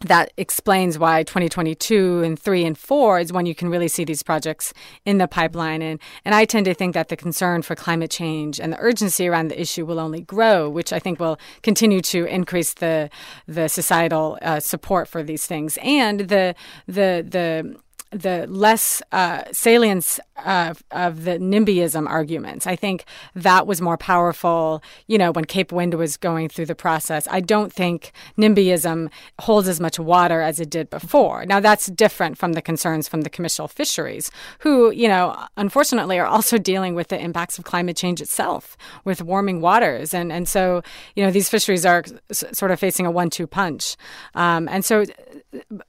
that 0.00 0.32
explains 0.36 0.98
why 0.98 1.22
2022 1.22 2.22
and 2.22 2.38
3 2.38 2.64
and 2.64 2.78
4 2.78 3.20
is 3.20 3.32
when 3.32 3.44
you 3.44 3.54
can 3.54 3.68
really 3.68 3.88
see 3.88 4.04
these 4.04 4.22
projects 4.22 4.72
in 5.04 5.18
the 5.18 5.28
pipeline. 5.28 5.82
And 5.82 6.00
and 6.24 6.34
I 6.34 6.44
tend 6.44 6.66
to 6.66 6.74
think 6.74 6.94
that 6.94 7.08
the 7.08 7.16
concern 7.16 7.62
for 7.62 7.74
climate 7.74 8.10
change 8.10 8.58
and 8.58 8.72
the 8.72 8.78
urgency 8.78 9.28
around 9.28 9.48
the 9.48 9.60
issue 9.60 9.84
will 9.84 10.00
only 10.00 10.22
grow 10.22 10.68
which 10.68 10.92
I 10.92 10.98
think 10.98 11.20
will 11.20 11.38
continue 11.62 12.00
to 12.02 12.24
increase 12.24 12.74
the 12.74 13.10
the 13.46 13.68
societal 13.68 14.38
uh, 14.42 14.60
support 14.60 15.06
for 15.06 15.22
these 15.22 15.46
things. 15.46 15.78
And 15.82 16.20
the 16.20 16.54
the 16.86 17.24
the 17.28 17.76
the 18.10 18.46
less 18.48 19.02
uh, 19.12 19.42
salience 19.52 20.18
of, 20.44 20.82
of 20.90 21.24
the 21.24 21.38
NIMBYism 21.38 22.08
arguments. 22.08 22.66
I 22.66 22.74
think 22.74 23.04
that 23.34 23.66
was 23.66 23.80
more 23.80 23.96
powerful, 23.96 24.82
you 25.06 25.18
know, 25.18 25.30
when 25.30 25.44
Cape 25.44 25.70
Wind 25.70 25.94
was 25.94 26.16
going 26.16 26.48
through 26.48 26.66
the 26.66 26.74
process. 26.74 27.28
I 27.30 27.40
don't 27.40 27.72
think 27.72 28.12
NIMBYism 28.36 29.10
holds 29.40 29.68
as 29.68 29.80
much 29.80 29.98
water 29.98 30.40
as 30.40 30.58
it 30.58 30.70
did 30.70 30.90
before. 30.90 31.46
Now, 31.46 31.60
that's 31.60 31.86
different 31.86 32.36
from 32.36 32.54
the 32.54 32.62
concerns 32.62 33.06
from 33.06 33.22
the 33.22 33.30
commercial 33.30 33.68
fisheries, 33.68 34.30
who, 34.60 34.90
you 34.90 35.06
know, 35.06 35.36
unfortunately 35.56 36.18
are 36.18 36.26
also 36.26 36.58
dealing 36.58 36.94
with 36.94 37.08
the 37.08 37.20
impacts 37.20 37.58
of 37.58 37.64
climate 37.64 37.96
change 37.96 38.20
itself, 38.20 38.76
with 39.04 39.22
warming 39.22 39.60
waters. 39.60 40.12
And, 40.14 40.32
and 40.32 40.48
so, 40.48 40.82
you 41.14 41.24
know, 41.24 41.30
these 41.30 41.48
fisheries 41.48 41.86
are 41.86 42.04
s- 42.30 42.44
sort 42.52 42.70
of 42.70 42.80
facing 42.80 43.06
a 43.06 43.10
one 43.10 43.30
two 43.30 43.46
punch. 43.46 43.96
Um, 44.34 44.68
and 44.68 44.84
so, 44.84 45.04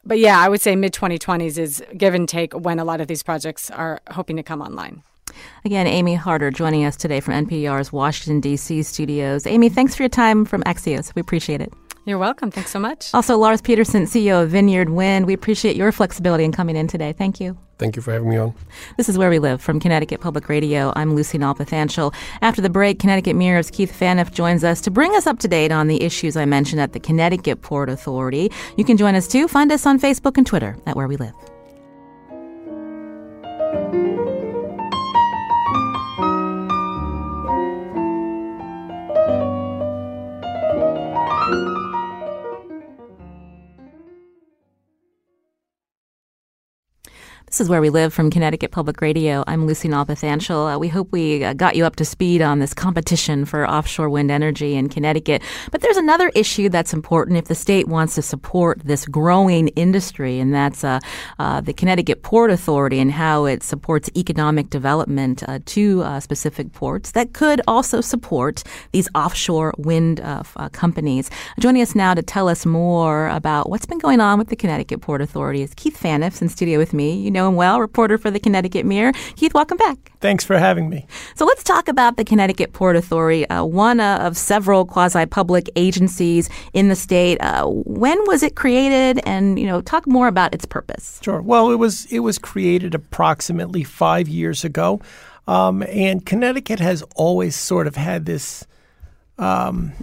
but 0.03 0.19
yeah, 0.19 0.39
I 0.39 0.49
would 0.49 0.61
say 0.61 0.75
mid 0.75 0.93
2020s 0.93 1.57
is 1.57 1.83
given 1.95 2.10
give 2.11 2.19
and 2.19 2.27
take 2.27 2.53
when 2.53 2.79
a 2.79 2.83
lot 2.83 3.01
of 3.01 3.07
these 3.07 3.23
projects 3.23 3.71
are 3.71 4.01
hoping 4.11 4.35
to 4.35 4.43
come 4.43 4.61
online. 4.61 5.03
Again, 5.63 5.87
Amy 5.87 6.15
Harder 6.15 6.51
joining 6.51 6.83
us 6.83 6.97
today 6.97 7.21
from 7.21 7.33
NPR's 7.45 7.93
Washington, 7.93 8.41
D.C. 8.41 8.83
studios. 8.83 9.47
Amy, 9.47 9.69
thanks 9.69 9.95
for 9.95 10.03
your 10.03 10.09
time 10.09 10.43
from 10.43 10.61
Axios. 10.63 11.15
We 11.15 11.21
appreciate 11.21 11.61
it. 11.61 11.71
You're 12.05 12.17
welcome. 12.17 12.49
Thanks 12.49 12.71
so 12.71 12.79
much. 12.79 13.13
Also, 13.13 13.37
Lars 13.37 13.61
Pedersen, 13.61 14.05
CEO 14.05 14.43
of 14.43 14.49
Vineyard 14.49 14.89
Wind. 14.89 15.27
We 15.27 15.33
appreciate 15.33 15.75
your 15.75 15.91
flexibility 15.91 16.43
in 16.43 16.51
coming 16.51 16.75
in 16.75 16.87
today. 16.87 17.13
Thank 17.13 17.39
you. 17.39 17.57
Thank 17.77 17.95
you 17.95 18.01
for 18.01 18.11
having 18.11 18.29
me 18.29 18.37
on. 18.37 18.53
This 18.97 19.07
is 19.07 19.17
Where 19.17 19.29
We 19.29 19.39
Live 19.39 19.61
from 19.61 19.79
Connecticut 19.79 20.19
Public 20.19 20.49
Radio. 20.49 20.91
I'm 20.95 21.15
Lucy 21.15 21.37
Nalpathanchil. 21.37 22.13
After 22.41 22.61
the 22.61 22.69
break, 22.69 22.99
Connecticut 22.99 23.35
Mirror's 23.35 23.71
Keith 23.71 23.95
Phaneuf 23.97 24.31
joins 24.31 24.63
us 24.63 24.81
to 24.81 24.91
bring 24.91 25.15
us 25.15 25.27
up 25.27 25.39
to 25.39 25.47
date 25.47 25.71
on 25.71 25.87
the 25.87 26.01
issues 26.01 26.35
I 26.35 26.45
mentioned 26.45 26.81
at 26.81 26.93
the 26.93 26.99
Connecticut 26.99 27.61
Port 27.61 27.89
Authority. 27.89 28.51
You 28.77 28.83
can 28.83 28.97
join 28.97 29.15
us 29.15 29.27
too. 29.27 29.47
Find 29.47 29.71
us 29.71 29.85
on 29.85 29.99
Facebook 29.99 30.37
and 30.37 30.45
Twitter 30.45 30.75
at 30.85 30.95
Where 30.95 31.07
We 31.07 31.17
Live. 31.17 31.33
This 47.51 47.59
is 47.59 47.67
Where 47.67 47.81
We 47.81 47.89
Live 47.89 48.13
from 48.13 48.31
Connecticut 48.31 48.71
Public 48.71 49.01
Radio. 49.01 49.43
I'm 49.45 49.67
Lucy 49.67 49.89
Nalpathanchil. 49.89 50.73
Uh, 50.73 50.79
we 50.79 50.87
hope 50.87 51.11
we 51.11 51.43
uh, 51.43 51.51
got 51.51 51.75
you 51.75 51.85
up 51.85 51.97
to 51.97 52.05
speed 52.05 52.41
on 52.41 52.59
this 52.59 52.73
competition 52.73 53.43
for 53.43 53.69
offshore 53.69 54.09
wind 54.09 54.31
energy 54.31 54.75
in 54.75 54.87
Connecticut. 54.87 55.41
But 55.69 55.81
there's 55.81 55.97
another 55.97 56.29
issue 56.33 56.69
that's 56.69 56.93
important 56.93 57.37
if 57.37 57.49
the 57.49 57.55
state 57.55 57.89
wants 57.89 58.15
to 58.15 58.21
support 58.21 58.79
this 58.85 59.05
growing 59.05 59.67
industry, 59.67 60.39
and 60.39 60.53
that's 60.53 60.85
uh, 60.85 61.01
uh 61.39 61.59
the 61.59 61.73
Connecticut 61.73 62.23
Port 62.23 62.51
Authority 62.51 62.99
and 62.99 63.11
how 63.11 63.43
it 63.43 63.63
supports 63.63 64.09
economic 64.15 64.69
development 64.69 65.43
uh, 65.49 65.59
to 65.65 66.03
uh, 66.03 66.21
specific 66.21 66.71
ports 66.71 67.11
that 67.11 67.33
could 67.33 67.59
also 67.67 67.99
support 67.99 68.63
these 68.93 69.09
offshore 69.13 69.73
wind 69.77 70.21
companies. 70.71 71.29
Joining 71.59 71.81
us 71.81 71.95
now 71.95 72.13
to 72.13 72.21
tell 72.21 72.47
us 72.47 72.65
more 72.65 73.27
about 73.27 73.69
what's 73.69 73.85
been 73.85 73.99
going 73.99 74.21
on 74.21 74.39
with 74.39 74.47
the 74.47 74.55
Connecticut 74.55 75.01
Port 75.01 75.21
Authority 75.21 75.61
is 75.61 75.73
Keith 75.73 75.99
Phaneuf 76.01 76.41
in 76.41 76.47
studio 76.47 76.79
with 76.79 76.93
me. 76.93 77.13
You 77.13 77.29
know 77.29 77.40
know 77.41 77.49
him 77.49 77.55
well, 77.55 77.79
reporter 77.79 78.17
for 78.17 78.29
the 78.29 78.39
Connecticut 78.39 78.85
Mirror. 78.85 79.13
Keith, 79.35 79.53
welcome 79.53 79.77
back. 79.77 80.11
Thanks 80.19 80.43
for 80.43 80.57
having 80.57 80.89
me. 80.89 81.07
So 81.35 81.45
let's 81.45 81.63
talk 81.63 81.87
about 81.87 82.17
the 82.17 82.23
Connecticut 82.23 82.73
Port 82.73 82.95
Authority, 82.95 83.49
uh, 83.49 83.63
one 83.63 83.99
uh, 83.99 84.19
of 84.21 84.37
several 84.37 84.85
quasi-public 84.85 85.69
agencies 85.75 86.49
in 86.73 86.89
the 86.89 86.95
state. 86.95 87.41
Uh, 87.41 87.65
when 87.65 88.19
was 88.27 88.43
it 88.43 88.55
created, 88.55 89.21
and 89.25 89.57
you 89.57 89.65
know, 89.65 89.81
talk 89.81 90.05
more 90.07 90.27
about 90.27 90.53
its 90.53 90.65
purpose. 90.65 91.19
Sure. 91.23 91.41
Well, 91.41 91.71
it 91.71 91.77
was 91.77 92.05
it 92.11 92.19
was 92.19 92.37
created 92.37 92.93
approximately 92.93 93.83
five 93.83 94.27
years 94.27 94.63
ago, 94.63 95.01
um, 95.47 95.81
and 95.83 96.23
Connecticut 96.25 96.79
has 96.79 97.03
always 97.15 97.55
sort 97.55 97.87
of 97.87 97.95
had 97.95 98.25
this. 98.25 98.65
Um, 99.37 99.93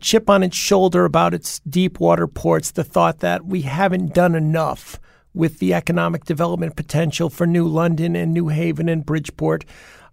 chip 0.00 0.30
on 0.30 0.42
its 0.42 0.56
shoulder 0.56 1.04
about 1.04 1.34
its 1.34 1.58
deep 1.68 2.00
water 2.00 2.26
ports, 2.26 2.70
the 2.70 2.84
thought 2.84 3.18
that 3.18 3.44
we 3.44 3.60
haven't 3.60 4.14
done 4.14 4.34
enough 4.34 4.98
with 5.34 5.58
the 5.58 5.74
economic 5.74 6.24
development 6.24 6.76
potential 6.76 7.28
for 7.28 7.46
New 7.46 7.66
London 7.66 8.14
and 8.16 8.32
New 8.32 8.48
Haven 8.48 8.88
and 8.88 9.04
Bridgeport. 9.04 9.64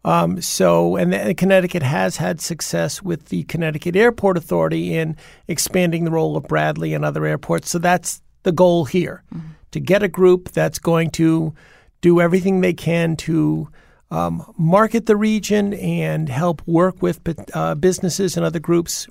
Um, 0.03 0.41
so, 0.41 0.95
and, 0.95 1.13
and, 1.13 1.37
Connecticut 1.37 1.83
has 1.83 2.17
had 2.17 2.41
success 2.41 3.03
with 3.03 3.25
the 3.25 3.43
Connecticut 3.43 3.95
Airport 3.95 4.35
Authority 4.35 4.95
in 4.95 5.15
expanding 5.47 6.05
the 6.05 6.11
role 6.11 6.35
of 6.35 6.47
Bradley 6.47 6.95
and 6.95 7.05
other 7.05 7.23
airports. 7.23 7.69
So 7.69 7.77
that's 7.77 8.19
the 8.41 8.51
goal 8.51 8.85
here 8.85 9.23
mm-hmm. 9.33 9.49
to 9.69 9.79
get 9.79 10.01
a 10.01 10.07
group 10.07 10.49
that's 10.51 10.79
going 10.79 11.11
to 11.11 11.53
do 12.01 12.19
everything 12.19 12.61
they 12.61 12.73
can 12.73 13.15
to 13.15 13.69
um, 14.09 14.43
market 14.57 15.05
the 15.05 15.15
region 15.15 15.73
and 15.75 16.27
help 16.29 16.61
work 16.67 17.01
with 17.01 17.21
uh, 17.53 17.75
businesses 17.75 18.35
and 18.35 18.45
other 18.45 18.59
groups 18.59 19.07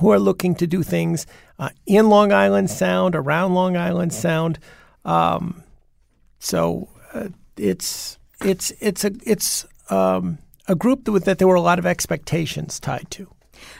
who 0.00 0.10
are 0.10 0.18
looking 0.18 0.54
to 0.56 0.66
do 0.66 0.82
things 0.82 1.26
uh, 1.58 1.70
in 1.86 2.08
Long 2.08 2.32
Island 2.32 2.70
Sound, 2.70 3.14
around 3.14 3.54
Long 3.54 3.76
Island 3.76 4.12
Sound. 4.12 4.58
Um, 5.04 5.62
so 6.38 6.88
uh, 7.12 7.28
it's 7.56 8.18
it's 8.40 8.72
it's 8.80 9.04
a 9.04 9.12
it's 9.24 9.66
um, 9.90 10.38
a 10.68 10.74
group 10.74 11.04
that, 11.04 11.24
that 11.24 11.38
there 11.38 11.48
were 11.48 11.54
a 11.54 11.60
lot 11.60 11.78
of 11.78 11.86
expectations 11.86 12.80
tied 12.80 13.10
to. 13.12 13.28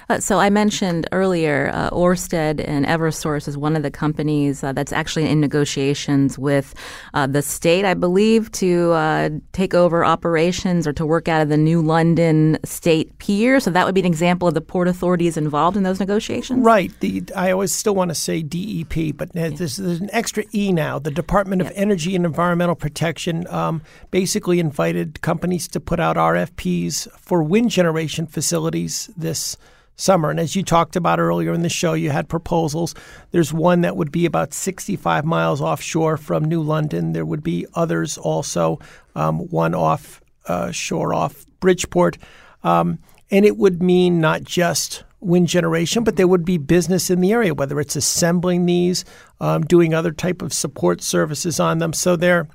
Uh, 0.08 0.20
so 0.20 0.38
I 0.38 0.50
mentioned 0.50 1.08
earlier, 1.12 1.70
uh, 1.72 1.90
Ørsted 1.90 2.62
and 2.66 2.84
Eversource 2.86 3.48
is 3.48 3.56
one 3.56 3.76
of 3.76 3.82
the 3.82 3.90
companies 3.90 4.62
uh, 4.62 4.72
that's 4.72 4.92
actually 4.92 5.28
in 5.28 5.40
negotiations 5.40 6.38
with 6.38 6.74
uh, 7.14 7.26
the 7.26 7.42
state, 7.42 7.84
I 7.84 7.94
believe, 7.94 8.50
to 8.52 8.92
uh, 8.92 9.30
take 9.52 9.74
over 9.74 10.04
operations 10.04 10.86
or 10.86 10.92
to 10.94 11.06
work 11.06 11.28
out 11.28 11.40
of 11.40 11.48
the 11.48 11.56
New 11.56 11.80
London 11.80 12.58
State 12.64 13.16
Pier. 13.18 13.60
So 13.60 13.70
that 13.70 13.86
would 13.86 13.94
be 13.94 14.00
an 14.00 14.06
example 14.06 14.48
of 14.48 14.54
the 14.54 14.60
port 14.60 14.88
authorities 14.88 15.36
involved 15.36 15.76
in 15.76 15.82
those 15.82 16.00
negotiations. 16.00 16.64
Right. 16.64 16.92
The 17.00 17.22
I 17.34 17.50
always 17.50 17.72
still 17.72 17.94
want 17.94 18.10
to 18.10 18.14
say 18.14 18.42
DEP, 18.42 19.16
but 19.16 19.30
yeah. 19.34 19.48
there's, 19.50 19.76
there's, 19.76 20.00
an 20.00 20.10
extra 20.12 20.44
E 20.52 20.72
now. 20.72 20.98
The 20.98 21.10
Department 21.10 21.62
of 21.62 21.72
Energy 21.74 22.14
and 22.14 22.26
Environmental 22.26 22.74
Protection 22.74 23.46
um, 23.48 23.82
basically 24.10 24.60
invited 24.60 25.20
companies 25.22 25.68
to 25.68 25.80
put 25.80 26.00
out 26.00 26.16
RFPs 26.16 27.10
for 27.12 27.42
wind 27.42 27.70
generation 27.70 28.26
facilities 28.26 29.10
this 29.16 29.56
summer. 29.96 30.30
And 30.30 30.40
as 30.40 30.56
you 30.56 30.62
talked 30.62 30.96
about 30.96 31.20
earlier 31.20 31.52
in 31.52 31.62
the 31.62 31.68
show, 31.68 31.92
you 31.92 32.10
had 32.10 32.28
proposals. 32.28 32.94
There's 33.30 33.52
one 33.52 33.82
that 33.82 33.96
would 33.96 34.10
be 34.10 34.26
about 34.26 34.52
65 34.52 35.24
miles 35.24 35.60
offshore 35.60 36.16
from 36.16 36.44
New 36.44 36.62
London. 36.62 37.12
There 37.12 37.26
would 37.26 37.42
be 37.42 37.66
others 37.74 38.18
also, 38.18 38.78
um, 39.14 39.38
one 39.48 39.74
off 39.74 40.20
uh, 40.46 40.70
shore 40.70 41.14
off 41.14 41.46
Bridgeport. 41.60 42.18
Um, 42.62 42.98
and 43.30 43.44
it 43.44 43.56
would 43.56 43.82
mean 43.82 44.20
not 44.20 44.44
just 44.44 45.04
wind 45.20 45.48
generation, 45.48 46.04
but 46.04 46.16
there 46.16 46.28
would 46.28 46.44
be 46.44 46.58
business 46.58 47.10
in 47.10 47.20
the 47.20 47.32
area, 47.32 47.54
whether 47.54 47.80
it's 47.80 47.96
assembling 47.96 48.66
these, 48.66 49.04
um, 49.40 49.62
doing 49.62 49.94
other 49.94 50.12
type 50.12 50.42
of 50.42 50.52
support 50.52 51.02
services 51.02 51.58
on 51.58 51.78
them. 51.78 51.92
So 51.92 52.16
they're 52.16 52.48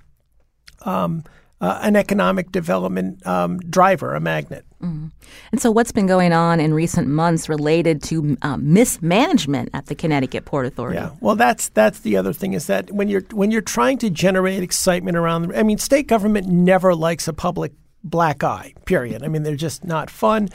um, 0.82 1.24
uh, 1.62 1.80
an 1.82 1.96
economic 1.96 2.52
development 2.52 3.26
um, 3.28 3.60
driver, 3.60 4.16
a 4.16 4.20
magnet. 4.20 4.66
Mm-hmm. 4.82 5.08
And 5.52 5.62
so, 5.62 5.72
what's 5.72 5.92
been 5.92 6.08
going 6.08 6.32
on 6.32 6.60
in 6.60 6.74
recent 6.74 7.08
months 7.08 7.50
related 7.50 8.02
to 8.04 8.38
um, 8.42 8.72
mismanagement 8.74 9.70
at 9.74 9.88
the 9.88 9.96
Connecticut 9.96 10.46
Port 10.46 10.66
Authority? 10.66 11.00
Yeah, 11.00 11.12
well, 11.20 11.36
that's 11.36 11.70
that's 11.70 12.00
the 12.00 12.16
other 12.16 12.32
thing 12.32 12.54
is 12.54 12.68
that 12.68 12.92
when 12.92 13.10
you're 13.10 13.24
when 13.32 13.52
you're 13.52 13.62
trying 13.62 13.98
to 14.00 14.10
generate 14.10 14.64
excitement 14.64 15.18
around, 15.18 15.54
I 15.56 15.64
mean, 15.64 15.78
state 15.80 16.08
government 16.08 16.48
never 16.48 16.96
likes 16.96 17.28
a 17.28 17.34
public 17.34 17.74
black 18.06 18.42
eye. 18.44 18.74
Period. 18.86 19.24
I 19.24 19.28
mean, 19.28 19.44
they're 19.44 19.58
just 19.58 19.84
not 19.84 20.10
fun. 20.10 20.48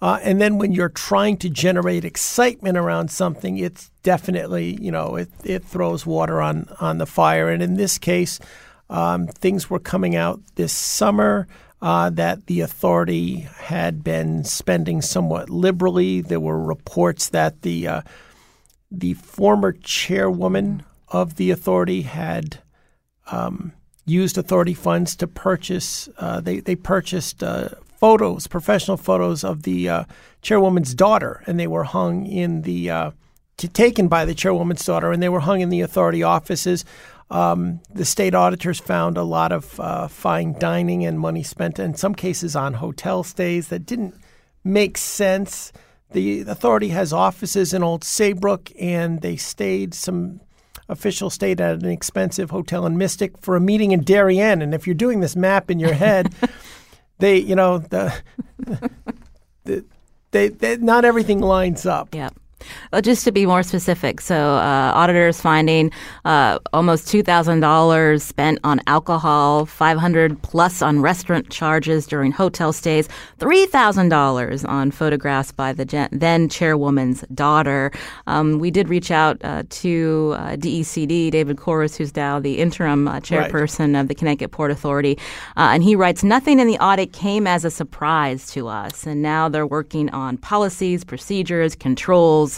Uh, 0.00 0.18
and 0.22 0.40
then 0.40 0.58
when 0.58 0.72
you're 0.72 0.88
trying 0.88 1.36
to 1.38 1.48
generate 1.48 2.04
excitement 2.04 2.76
around 2.76 3.10
something, 3.10 3.58
it's 3.58 3.90
definitely 4.04 4.78
you 4.80 4.92
know 4.92 5.16
it 5.16 5.28
it 5.42 5.64
throws 5.64 6.06
water 6.06 6.40
on 6.40 6.68
on 6.78 6.98
the 6.98 7.06
fire. 7.06 7.48
And 7.48 7.64
in 7.64 7.74
this 7.74 7.98
case. 7.98 8.38
Um, 8.92 9.26
things 9.26 9.70
were 9.70 9.78
coming 9.78 10.14
out 10.14 10.40
this 10.56 10.72
summer 10.72 11.48
uh, 11.80 12.10
that 12.10 12.46
the 12.46 12.60
authority 12.60 13.48
had 13.58 14.04
been 14.04 14.44
spending 14.44 15.00
somewhat 15.00 15.48
liberally. 15.48 16.20
There 16.20 16.38
were 16.38 16.62
reports 16.62 17.30
that 17.30 17.62
the 17.62 17.88
uh, 17.88 18.02
the 18.90 19.14
former 19.14 19.72
chairwoman 19.72 20.84
of 21.08 21.36
the 21.36 21.50
authority 21.50 22.02
had 22.02 22.58
um, 23.30 23.72
used 24.04 24.36
authority 24.36 24.74
funds 24.74 25.16
to 25.16 25.26
purchase. 25.26 26.08
Uh, 26.18 26.40
they 26.40 26.60
they 26.60 26.76
purchased 26.76 27.42
uh, 27.42 27.70
photos, 27.98 28.46
professional 28.46 28.98
photos 28.98 29.42
of 29.42 29.62
the 29.62 29.88
uh, 29.88 30.04
chairwoman's 30.42 30.94
daughter, 30.94 31.42
and 31.46 31.58
they 31.58 31.66
were 31.66 31.84
hung 31.84 32.26
in 32.26 32.60
the 32.62 32.90
uh, 32.90 33.10
taken 33.56 34.06
by 34.08 34.26
the 34.26 34.34
chairwoman's 34.34 34.84
daughter, 34.84 35.12
and 35.12 35.22
they 35.22 35.30
were 35.30 35.40
hung 35.40 35.62
in 35.62 35.70
the 35.70 35.80
authority 35.80 36.22
offices. 36.22 36.84
Um, 37.30 37.80
the 37.90 38.04
state 38.04 38.34
auditors 38.34 38.78
found 38.78 39.16
a 39.16 39.22
lot 39.22 39.52
of 39.52 39.80
uh, 39.80 40.08
fine 40.08 40.58
dining 40.58 41.04
and 41.04 41.18
money 41.18 41.42
spent 41.42 41.78
in 41.78 41.94
some 41.94 42.14
cases 42.14 42.54
on 42.54 42.74
hotel 42.74 43.22
stays 43.22 43.68
that 43.68 43.86
didn't 43.86 44.14
make 44.64 44.98
sense. 44.98 45.72
The 46.12 46.40
authority 46.40 46.88
has 46.88 47.12
offices 47.12 47.72
in 47.72 47.82
Old 47.82 48.04
Saybrook, 48.04 48.70
and 48.78 49.20
they 49.22 49.36
stayed. 49.36 49.94
Some 49.94 50.40
officials 50.88 51.34
stayed 51.34 51.60
at 51.60 51.82
an 51.82 51.88
expensive 51.88 52.50
hotel 52.50 52.86
in 52.86 52.98
Mystic 52.98 53.38
for 53.38 53.56
a 53.56 53.60
meeting 53.60 53.92
in 53.92 54.02
Darien. 54.02 54.62
And 54.62 54.74
if 54.74 54.86
you're 54.86 54.94
doing 54.94 55.20
this 55.20 55.34
map 55.34 55.70
in 55.70 55.78
your 55.78 55.94
head, 55.94 56.34
they, 57.18 57.38
you 57.38 57.56
know, 57.56 57.78
the, 57.78 58.14
the 59.64 59.84
they, 60.32 60.48
they, 60.48 60.76
not 60.76 61.04
everything 61.04 61.40
lines 61.40 61.86
up. 61.86 62.14
Yeah. 62.14 62.30
Uh, 62.92 63.00
just 63.00 63.24
to 63.24 63.32
be 63.32 63.46
more 63.46 63.62
specific, 63.62 64.20
so 64.20 64.34
uh, 64.34 64.92
auditors 64.94 65.40
finding 65.40 65.90
uh, 66.24 66.58
almost 66.72 67.08
two 67.08 67.22
thousand 67.22 67.60
dollars 67.60 68.22
spent 68.22 68.58
on 68.64 68.80
alcohol, 68.86 69.66
five 69.66 69.98
hundred 69.98 70.40
plus 70.42 70.82
on 70.82 71.00
restaurant 71.00 71.50
charges 71.50 72.06
during 72.06 72.32
hotel 72.32 72.72
stays, 72.72 73.08
three 73.38 73.66
thousand 73.66 74.08
dollars 74.08 74.64
on 74.64 74.90
photographs 74.90 75.52
by 75.52 75.72
the 75.72 75.84
gen- 75.84 76.08
then 76.12 76.48
chairwoman's 76.48 77.22
daughter. 77.34 77.90
Um, 78.26 78.58
we 78.58 78.70
did 78.70 78.88
reach 78.88 79.10
out 79.10 79.38
uh, 79.44 79.62
to 79.68 80.36
DECD, 80.38 81.30
David 81.30 81.56
Kooris, 81.56 81.96
who's 81.96 82.14
now 82.14 82.38
the 82.38 82.58
interim 82.58 83.06
chairperson 83.06 83.94
right. 83.94 84.00
of 84.00 84.08
the 84.08 84.14
Connecticut 84.14 84.50
Port 84.50 84.70
Authority, 84.70 85.18
and 85.56 85.82
he 85.82 85.96
writes, 85.96 86.22
"Nothing 86.22 86.60
in 86.60 86.66
the 86.66 86.78
audit 86.78 87.12
came 87.12 87.46
as 87.46 87.64
a 87.64 87.70
surprise 87.70 88.50
to 88.52 88.68
us, 88.68 89.06
and 89.06 89.22
now 89.22 89.48
they're 89.48 89.66
working 89.66 90.10
on 90.10 90.36
policies, 90.36 91.04
procedures, 91.04 91.74
controls." 91.74 92.51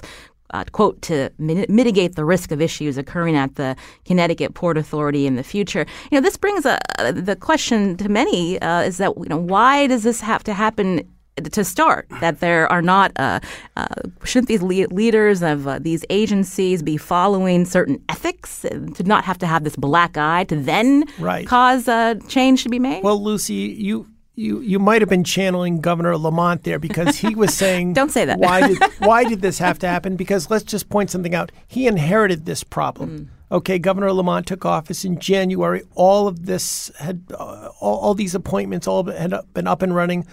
Uh, 0.50 0.62
quote, 0.70 1.00
to 1.02 1.30
mitigate 1.38 2.14
the 2.14 2.24
risk 2.24 2.52
of 2.52 2.60
issues 2.60 2.96
occurring 2.96 3.34
at 3.34 3.56
the 3.56 3.74
Connecticut 4.04 4.54
Port 4.54 4.78
Authority 4.78 5.26
in 5.26 5.34
the 5.34 5.42
future. 5.42 5.84
You 6.12 6.20
know, 6.20 6.22
this 6.22 6.36
brings 6.36 6.64
a, 6.64 6.78
uh, 7.00 7.10
the 7.10 7.34
question 7.34 7.96
to 7.96 8.08
many 8.08 8.60
uh, 8.60 8.82
is 8.82 8.98
that, 8.98 9.16
you 9.16 9.28
know, 9.28 9.38
why 9.38 9.88
does 9.88 10.04
this 10.04 10.20
have 10.20 10.44
to 10.44 10.54
happen 10.54 11.02
to 11.42 11.64
start 11.64 12.06
that 12.20 12.40
there 12.40 12.70
are 12.70 12.82
not 12.82 13.10
uh, 13.16 13.40
uh, 13.76 13.86
shouldn't 14.22 14.48
these 14.48 14.62
le- 14.62 14.86
leaders 14.94 15.42
of 15.42 15.66
uh, 15.66 15.78
these 15.80 16.04
agencies 16.10 16.82
be 16.82 16.96
following 16.96 17.64
certain 17.64 18.02
ethics 18.08 18.60
to 18.94 19.02
not 19.02 19.24
have 19.24 19.38
to 19.38 19.46
have 19.46 19.64
this 19.64 19.74
black 19.76 20.16
eye 20.16 20.44
to 20.44 20.56
then 20.56 21.04
right. 21.18 21.46
cause 21.46 21.86
change 22.28 22.62
to 22.62 22.68
be 22.68 22.78
made 22.78 23.02
well 23.02 23.20
lucy 23.20 23.54
you 23.54 24.06
you 24.34 24.60
you 24.60 24.78
might 24.78 25.02
have 25.02 25.08
been 25.08 25.24
channeling 25.24 25.80
Governor 25.80 26.16
Lamont 26.16 26.64
there 26.64 26.78
because 26.78 27.16
he 27.16 27.34
was 27.34 27.54
saying, 27.56 27.92
"Don't 27.92 28.10
say 28.10 28.24
that." 28.24 28.38
why 28.38 28.66
did 28.66 28.78
why 28.98 29.24
did 29.24 29.40
this 29.40 29.58
have 29.58 29.78
to 29.80 29.88
happen? 29.88 30.16
Because 30.16 30.50
let's 30.50 30.64
just 30.64 30.88
point 30.88 31.10
something 31.10 31.34
out. 31.34 31.52
He 31.66 31.86
inherited 31.86 32.44
this 32.44 32.64
problem. 32.64 33.18
Mm. 33.18 33.28
Okay, 33.52 33.78
Governor 33.78 34.12
Lamont 34.12 34.46
took 34.46 34.64
office 34.64 35.04
in 35.04 35.20
January. 35.20 35.82
All 35.94 36.26
of 36.26 36.46
this 36.46 36.90
had 36.98 37.22
uh, 37.32 37.68
all, 37.80 37.98
all, 37.98 38.14
these 38.14 38.34
appointments 38.34 38.88
all 38.88 39.04
had 39.04 39.32
been 39.52 39.68
up 39.68 39.82
and 39.82 39.94
running 39.94 40.26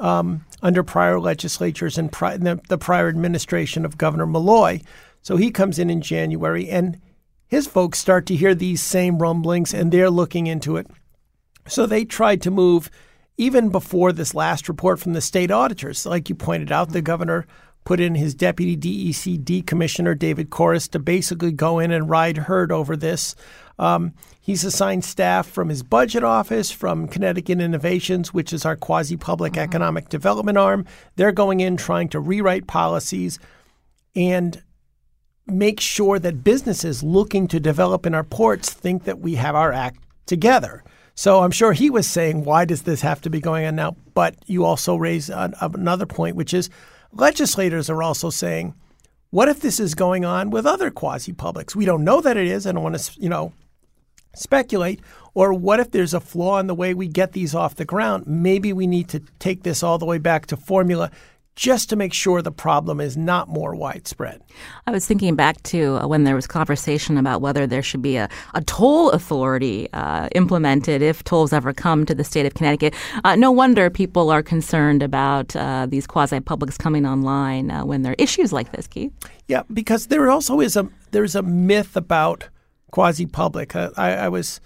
um, 0.00 0.44
under 0.60 0.82
prior 0.82 1.18
legislatures 1.18 1.96
and 1.96 2.12
pri- 2.12 2.36
the, 2.36 2.60
the 2.68 2.76
prior 2.76 3.08
administration 3.08 3.84
of 3.84 3.96
Governor 3.96 4.26
Malloy. 4.26 4.80
So 5.22 5.36
he 5.36 5.50
comes 5.50 5.78
in 5.78 5.88
in 5.88 6.02
January, 6.02 6.68
and 6.68 7.00
his 7.46 7.66
folks 7.66 7.98
start 7.98 8.26
to 8.26 8.36
hear 8.36 8.54
these 8.54 8.82
same 8.82 9.18
rumblings, 9.18 9.72
and 9.72 9.90
they're 9.90 10.10
looking 10.10 10.46
into 10.46 10.76
it. 10.76 10.88
So 11.66 11.86
they 11.86 12.04
tried 12.04 12.42
to 12.42 12.50
move 12.50 12.90
even 13.38 13.70
before 13.70 14.12
this 14.12 14.34
last 14.34 14.68
report 14.68 14.98
from 14.98 15.14
the 15.14 15.20
state 15.20 15.50
auditors. 15.50 16.04
Like 16.04 16.28
you 16.28 16.34
pointed 16.34 16.70
out, 16.70 16.90
the 16.90 17.00
governor 17.00 17.46
put 17.84 18.00
in 18.00 18.16
his 18.16 18.34
deputy 18.34 18.76
DECD 18.76 19.66
commissioner, 19.66 20.14
David 20.14 20.50
Kooris, 20.50 20.90
to 20.90 20.98
basically 20.98 21.52
go 21.52 21.78
in 21.78 21.90
and 21.90 22.10
ride 22.10 22.36
herd 22.36 22.70
over 22.70 22.96
this. 22.96 23.34
Um, 23.78 24.12
he's 24.40 24.64
assigned 24.64 25.04
staff 25.04 25.48
from 25.48 25.68
his 25.68 25.82
budget 25.82 26.24
office, 26.24 26.70
from 26.70 27.08
Connecticut 27.08 27.60
Innovations, 27.60 28.34
which 28.34 28.52
is 28.52 28.66
our 28.66 28.76
quasi 28.76 29.16
public 29.16 29.52
mm-hmm. 29.52 29.62
economic 29.62 30.08
development 30.08 30.58
arm. 30.58 30.84
They're 31.16 31.32
going 31.32 31.60
in 31.60 31.76
trying 31.76 32.08
to 32.10 32.20
rewrite 32.20 32.66
policies 32.66 33.38
and 34.14 34.62
make 35.46 35.80
sure 35.80 36.18
that 36.18 36.44
businesses 36.44 37.02
looking 37.02 37.48
to 37.48 37.60
develop 37.60 38.04
in 38.04 38.14
our 38.14 38.24
ports 38.24 38.70
think 38.70 39.04
that 39.04 39.20
we 39.20 39.36
have 39.36 39.54
our 39.54 39.72
act 39.72 40.00
together. 40.26 40.82
So 41.18 41.42
I'm 41.42 41.50
sure 41.50 41.72
he 41.72 41.90
was 41.90 42.06
saying, 42.06 42.44
why 42.44 42.64
does 42.64 42.82
this 42.82 43.00
have 43.00 43.20
to 43.22 43.28
be 43.28 43.40
going 43.40 43.66
on 43.66 43.74
now? 43.74 43.96
But 44.14 44.36
you 44.46 44.64
also 44.64 44.94
raise 44.94 45.28
an, 45.28 45.52
another 45.60 46.06
point, 46.06 46.36
which 46.36 46.54
is 46.54 46.70
legislators 47.12 47.90
are 47.90 48.04
also 48.04 48.30
saying, 48.30 48.76
what 49.30 49.48
if 49.48 49.58
this 49.58 49.80
is 49.80 49.96
going 49.96 50.24
on 50.24 50.50
with 50.50 50.64
other 50.64 50.92
quasi 50.92 51.32
publics? 51.32 51.74
We 51.74 51.86
don't 51.86 52.04
know 52.04 52.20
that 52.20 52.36
it 52.36 52.46
is. 52.46 52.68
I 52.68 52.70
don't 52.70 52.84
want 52.84 52.96
to, 52.96 53.20
you 53.20 53.28
know, 53.28 53.52
speculate. 54.36 55.00
Or 55.34 55.52
what 55.52 55.80
if 55.80 55.90
there's 55.90 56.14
a 56.14 56.20
flaw 56.20 56.60
in 56.60 56.68
the 56.68 56.74
way 56.74 56.94
we 56.94 57.08
get 57.08 57.32
these 57.32 57.52
off 57.52 57.74
the 57.74 57.84
ground? 57.84 58.28
Maybe 58.28 58.72
we 58.72 58.86
need 58.86 59.08
to 59.08 59.18
take 59.40 59.64
this 59.64 59.82
all 59.82 59.98
the 59.98 60.06
way 60.06 60.18
back 60.18 60.46
to 60.46 60.56
formula 60.56 61.10
just 61.58 61.90
to 61.90 61.96
make 61.96 62.14
sure 62.14 62.40
the 62.40 62.52
problem 62.52 63.00
is 63.00 63.16
not 63.16 63.48
more 63.48 63.74
widespread. 63.74 64.40
I 64.86 64.92
was 64.92 65.04
thinking 65.04 65.34
back 65.34 65.60
to 65.64 65.96
uh, 65.96 66.06
when 66.06 66.22
there 66.22 66.36
was 66.36 66.46
conversation 66.46 67.18
about 67.18 67.40
whether 67.40 67.66
there 67.66 67.82
should 67.82 68.00
be 68.00 68.16
a, 68.16 68.28
a 68.54 68.62
toll 68.62 69.10
authority 69.10 69.88
uh, 69.92 70.28
implemented 70.36 71.02
if 71.02 71.24
tolls 71.24 71.52
ever 71.52 71.72
come 71.72 72.06
to 72.06 72.14
the 72.14 72.22
state 72.22 72.46
of 72.46 72.54
Connecticut. 72.54 72.94
Uh, 73.24 73.34
no 73.34 73.50
wonder 73.50 73.90
people 73.90 74.30
are 74.30 74.40
concerned 74.40 75.02
about 75.02 75.56
uh, 75.56 75.86
these 75.86 76.06
quasi 76.06 76.38
publics 76.38 76.78
coming 76.78 77.04
online 77.04 77.72
uh, 77.72 77.84
when 77.84 78.02
there 78.02 78.12
are 78.12 78.16
issues 78.18 78.52
like 78.52 78.70
this, 78.70 78.86
Keith. 78.86 79.12
Yeah, 79.48 79.64
because 79.72 80.06
there 80.06 80.30
also 80.30 80.60
is 80.60 80.76
a 80.76 80.88
there's 81.10 81.34
a 81.34 81.42
myth 81.42 81.96
about 81.96 82.50
quasi 82.92 83.26
public. 83.26 83.74
Uh, 83.74 83.90
I, 83.96 84.12
I, 84.12 84.28
was. 84.28 84.60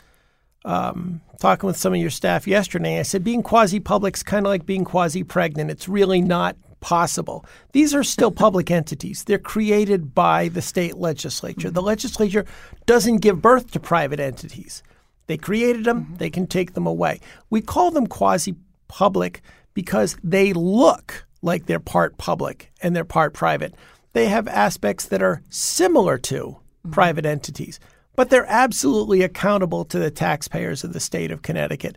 Um, 0.64 1.22
talking 1.40 1.66
with 1.66 1.76
some 1.76 1.92
of 1.92 1.98
your 1.98 2.10
staff 2.10 2.46
yesterday, 2.46 3.00
I 3.00 3.02
said 3.02 3.24
being 3.24 3.42
quasi 3.42 3.80
public 3.80 4.14
is 4.14 4.22
kind 4.22 4.46
of 4.46 4.50
like 4.50 4.64
being 4.64 4.84
quasi 4.84 5.24
pregnant. 5.24 5.72
It's 5.72 5.88
really 5.88 6.20
not 6.20 6.54
possible. 6.82 7.46
These 7.72 7.94
are 7.94 8.04
still 8.04 8.30
public 8.30 8.70
entities. 8.70 9.24
They're 9.24 9.38
created 9.38 10.14
by 10.14 10.48
the 10.48 10.60
state 10.60 10.98
legislature. 10.98 11.70
The 11.70 11.80
legislature 11.80 12.44
doesn't 12.84 13.22
give 13.22 13.40
birth 13.40 13.70
to 13.70 13.80
private 13.80 14.20
entities. 14.20 14.82
They 15.28 15.38
created 15.38 15.86
them, 15.86 16.04
mm-hmm. 16.04 16.16
they 16.16 16.28
can 16.28 16.46
take 16.46 16.74
them 16.74 16.86
away. 16.86 17.20
We 17.48 17.62
call 17.62 17.90
them 17.90 18.06
quasi 18.06 18.56
public 18.88 19.40
because 19.72 20.18
they 20.22 20.52
look 20.52 21.24
like 21.40 21.64
they're 21.64 21.80
part 21.80 22.18
public 22.18 22.70
and 22.82 22.94
they're 22.94 23.04
part 23.04 23.32
private. 23.32 23.74
They 24.12 24.26
have 24.26 24.46
aspects 24.48 25.06
that 25.06 25.22
are 25.22 25.40
similar 25.48 26.18
to 26.18 26.36
mm-hmm. 26.36 26.90
private 26.90 27.24
entities, 27.24 27.80
but 28.16 28.28
they're 28.28 28.46
absolutely 28.46 29.22
accountable 29.22 29.84
to 29.86 29.98
the 29.98 30.10
taxpayers 30.10 30.84
of 30.84 30.92
the 30.92 31.00
state 31.00 31.30
of 31.30 31.40
Connecticut. 31.40 31.96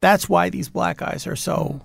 That's 0.00 0.28
why 0.28 0.50
these 0.50 0.68
black 0.68 1.02
eyes 1.02 1.26
are 1.26 1.36
so 1.36 1.56
mm-hmm. 1.56 1.78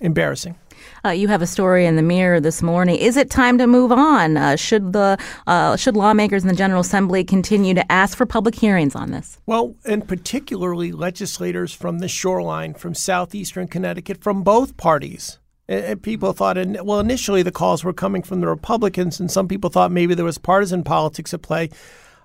Embarrassing. 0.00 0.56
Uh, 1.04 1.10
you 1.10 1.28
have 1.28 1.42
a 1.42 1.46
story 1.46 1.86
in 1.86 1.96
the 1.96 2.02
Mirror 2.02 2.40
this 2.40 2.62
morning. 2.62 2.96
Is 2.96 3.16
it 3.16 3.30
time 3.30 3.58
to 3.58 3.66
move 3.66 3.92
on? 3.92 4.36
Uh, 4.36 4.56
should 4.56 4.92
the 4.92 5.18
uh, 5.46 5.76
should 5.76 5.96
lawmakers 5.96 6.42
in 6.42 6.48
the 6.48 6.54
General 6.54 6.80
Assembly 6.80 7.24
continue 7.24 7.74
to 7.74 7.92
ask 7.92 8.16
for 8.16 8.26
public 8.26 8.54
hearings 8.54 8.94
on 8.94 9.10
this? 9.10 9.38
Well, 9.46 9.74
and 9.84 10.06
particularly 10.06 10.92
legislators 10.92 11.72
from 11.72 12.00
the 12.00 12.08
shoreline, 12.08 12.74
from 12.74 12.94
southeastern 12.94 13.68
Connecticut, 13.68 14.22
from 14.22 14.42
both 14.42 14.76
parties. 14.76 15.38
And 15.68 16.00
people 16.00 16.32
thought, 16.32 16.56
well, 16.84 17.00
initially 17.00 17.42
the 17.42 17.50
calls 17.50 17.82
were 17.82 17.92
coming 17.92 18.22
from 18.22 18.40
the 18.40 18.46
Republicans, 18.46 19.18
and 19.18 19.30
some 19.30 19.48
people 19.48 19.68
thought 19.68 19.90
maybe 19.90 20.14
there 20.14 20.24
was 20.24 20.38
partisan 20.38 20.84
politics 20.84 21.34
at 21.34 21.42
play. 21.42 21.70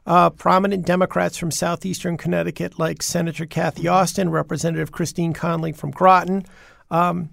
Uh, 0.05 0.29
prominent 0.29 0.85
Democrats 0.85 1.37
from 1.37 1.51
southeastern 1.51 2.17
Connecticut, 2.17 2.77
like 2.77 3.01
Senator 3.01 3.45
Cathy 3.45 3.83
Osten, 3.83 4.29
Representative 4.31 4.91
Christine 4.91 5.33
Conley 5.33 5.71
from 5.71 5.91
Groton, 5.91 6.43
um, 6.89 7.29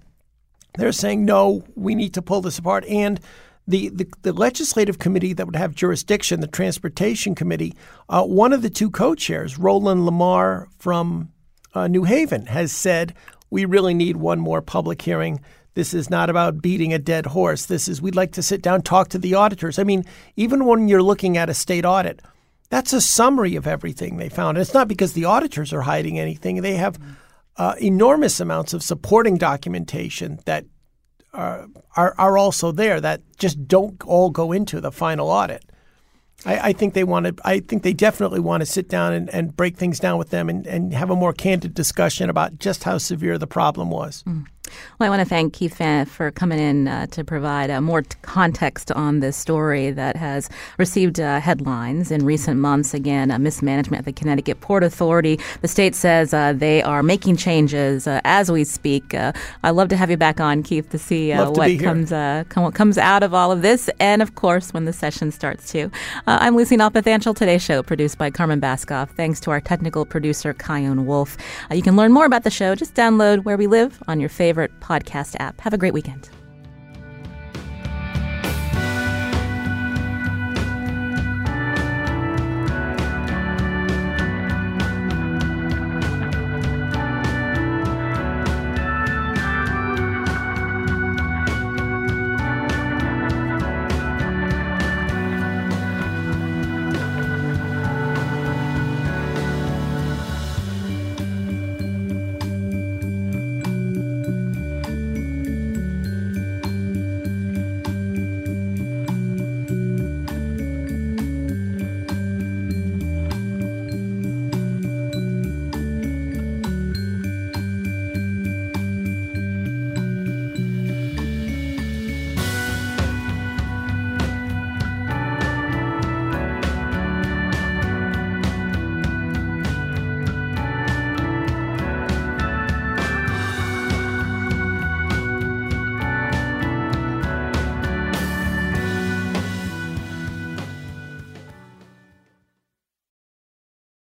they're 0.77 0.91
saying, 0.91 1.25
no, 1.25 1.63
we 1.75 1.95
need 1.95 2.13
to 2.13 2.21
pull 2.21 2.41
this 2.41 2.59
apart. 2.59 2.85
And 2.85 3.19
the, 3.67 3.89
the, 3.89 4.07
the 4.23 4.33
legislative 4.33 4.99
committee 4.99 5.33
that 5.33 5.45
would 5.45 5.55
have 5.55 5.75
jurisdiction, 5.75 6.39
the 6.39 6.47
Transportation 6.47 7.35
Committee, 7.35 7.75
uh, 8.09 8.23
one 8.23 8.53
of 8.53 8.61
the 8.61 8.69
two 8.69 8.89
co 8.89 9.13
chairs, 9.15 9.57
Roland 9.59 10.01
Lemar 10.01 10.67
from 10.79 11.31
uh, 11.73 11.87
New 11.87 12.03
Haven, 12.03 12.47
has 12.47 12.71
said, 12.71 13.13
we 13.49 13.65
really 13.65 13.93
need 13.93 14.17
one 14.17 14.39
more 14.39 14.61
public 14.61 15.01
hearing. 15.01 15.39
This 15.75 15.93
is 15.93 16.09
not 16.09 16.29
about 16.29 16.61
beating 16.61 16.93
a 16.93 16.99
dead 16.99 17.27
horse. 17.27 17.67
This 17.67 17.87
is, 17.87 18.01
we'd 18.01 18.15
like 18.15 18.31
to 18.33 18.43
sit 18.43 18.61
down, 18.61 18.81
talk 18.81 19.09
to 19.09 19.19
the 19.19 19.35
auditors. 19.35 19.77
I 19.77 19.83
mean, 19.83 20.03
even 20.35 20.65
when 20.65 20.87
you're 20.87 21.03
looking 21.03 21.37
at 21.37 21.49
a 21.49 21.53
state 21.53 21.85
audit, 21.85 22.21
that's 22.69 22.93
a 22.93 23.01
summary 23.01 23.55
of 23.55 23.67
everything 23.67 24.17
they 24.17 24.29
found. 24.29 24.57
it's 24.57 24.73
not 24.73 24.87
because 24.87 25.13
the 25.13 25.25
auditors 25.25 25.73
are 25.73 25.81
hiding 25.81 26.19
anything. 26.19 26.61
They 26.61 26.75
have 26.75 26.99
uh, 27.59 27.75
enormous 27.81 28.39
amounts 28.39 28.73
of 28.73 28.81
supporting 28.81 29.37
documentation 29.37 30.39
that 30.45 30.65
are, 31.33 31.67
are, 31.95 32.15
are 32.17 32.37
also 32.37 32.71
there 32.71 33.01
that 33.01 33.21
just 33.37 33.67
don't 33.67 34.01
all 34.05 34.29
go 34.29 34.53
into 34.53 34.79
the 34.79 34.91
final 34.91 35.29
audit. 35.29 35.63
I, 36.45 36.69
I 36.69 36.73
think 36.73 36.93
they 36.93 37.03
want 37.03 37.25
to. 37.25 37.35
I 37.43 37.59
think 37.59 37.83
they 37.83 37.91
definitely 37.91 38.39
want 38.39 38.61
to 38.61 38.65
sit 38.65 38.87
down 38.87 39.11
and, 39.11 39.29
and 39.31 39.53
break 39.53 39.75
things 39.75 39.99
down 39.99 40.17
with 40.17 40.29
them 40.29 40.47
and, 40.47 40.65
and 40.65 40.93
have 40.93 41.09
a 41.09 41.15
more 41.15 41.33
candid 41.33 41.73
discussion 41.73 42.29
about 42.29 42.57
just 42.59 42.85
how 42.85 42.97
severe 42.97 43.37
the 43.37 43.45
problem 43.45 43.89
was. 43.89 44.23
Mm. 44.23 44.45
Well, 44.99 45.07
I 45.07 45.09
want 45.09 45.21
to 45.21 45.29
thank 45.29 45.53
Keith 45.53 45.77
Phaneuf 45.77 46.07
for 46.07 46.31
coming 46.31 46.59
in 46.59 46.87
uh, 46.87 47.07
to 47.07 47.23
provide 47.23 47.69
uh, 47.69 47.81
more 47.81 48.01
t- 48.01 48.17
context 48.21 48.91
on 48.91 49.19
this 49.19 49.37
story 49.37 49.91
that 49.91 50.15
has 50.15 50.49
received 50.77 51.19
uh, 51.19 51.39
headlines 51.39 52.11
in 52.11 52.25
recent 52.25 52.59
months. 52.59 52.93
Again, 52.93 53.35
mismanagement 53.41 53.99
at 53.99 54.05
the 54.05 54.13
Connecticut 54.13 54.61
Port 54.61 54.83
Authority. 54.83 55.39
The 55.61 55.67
state 55.67 55.95
says 55.95 56.33
uh, 56.33 56.53
they 56.53 56.83
are 56.83 57.01
making 57.03 57.37
changes 57.37 58.07
uh, 58.07 58.21
as 58.23 58.51
we 58.51 58.63
speak. 58.63 59.13
Uh, 59.13 59.31
I'd 59.63 59.71
love 59.71 59.89
to 59.89 59.97
have 59.97 60.09
you 60.09 60.17
back 60.17 60.39
on, 60.39 60.63
Keith, 60.63 60.89
to 60.89 60.97
see 60.97 61.31
what 61.33 61.55
comes 61.79 62.09
com- 62.49 62.71
comes 62.71 62.97
out 62.97 63.23
of 63.23 63.33
all 63.33 63.51
of 63.51 63.61
this, 63.61 63.89
and 63.99 64.21
of 64.21 64.35
course 64.35 64.73
when 64.73 64.85
the 64.85 64.93
session 64.93 65.31
starts 65.31 65.71
too. 65.71 65.91
I'm 66.27 66.55
Lucy 66.55 66.77
Nalpathanchil. 66.77 67.35
Today's 67.35 67.63
show 67.63 67.81
produced 67.83 68.17
by 68.17 68.29
Carmen 68.29 68.59
Baskauf. 68.61 69.09
Thanks 69.09 69.39
to 69.41 69.51
our 69.51 69.61
technical 69.61 70.05
producer 70.05 70.53
Kyone 70.53 71.05
Wolf. 71.05 71.37
you 71.71 71.81
can 71.81 71.95
learn 71.95 72.11
more 72.11 72.25
about 72.25 72.43
the 72.43 72.49
show. 72.49 72.75
Just 72.75 72.93
download 72.95 73.43
Where 73.43 73.57
We 73.57 73.67
Live 73.67 74.01
on 74.07 74.19
your 74.19 74.29
favorite 74.29 74.58
favorite 74.59 74.79
podcast 74.81 75.35
app. 75.39 75.61
Have 75.61 75.73
a 75.73 75.77
great 75.77 75.93
weekend. 75.93 76.29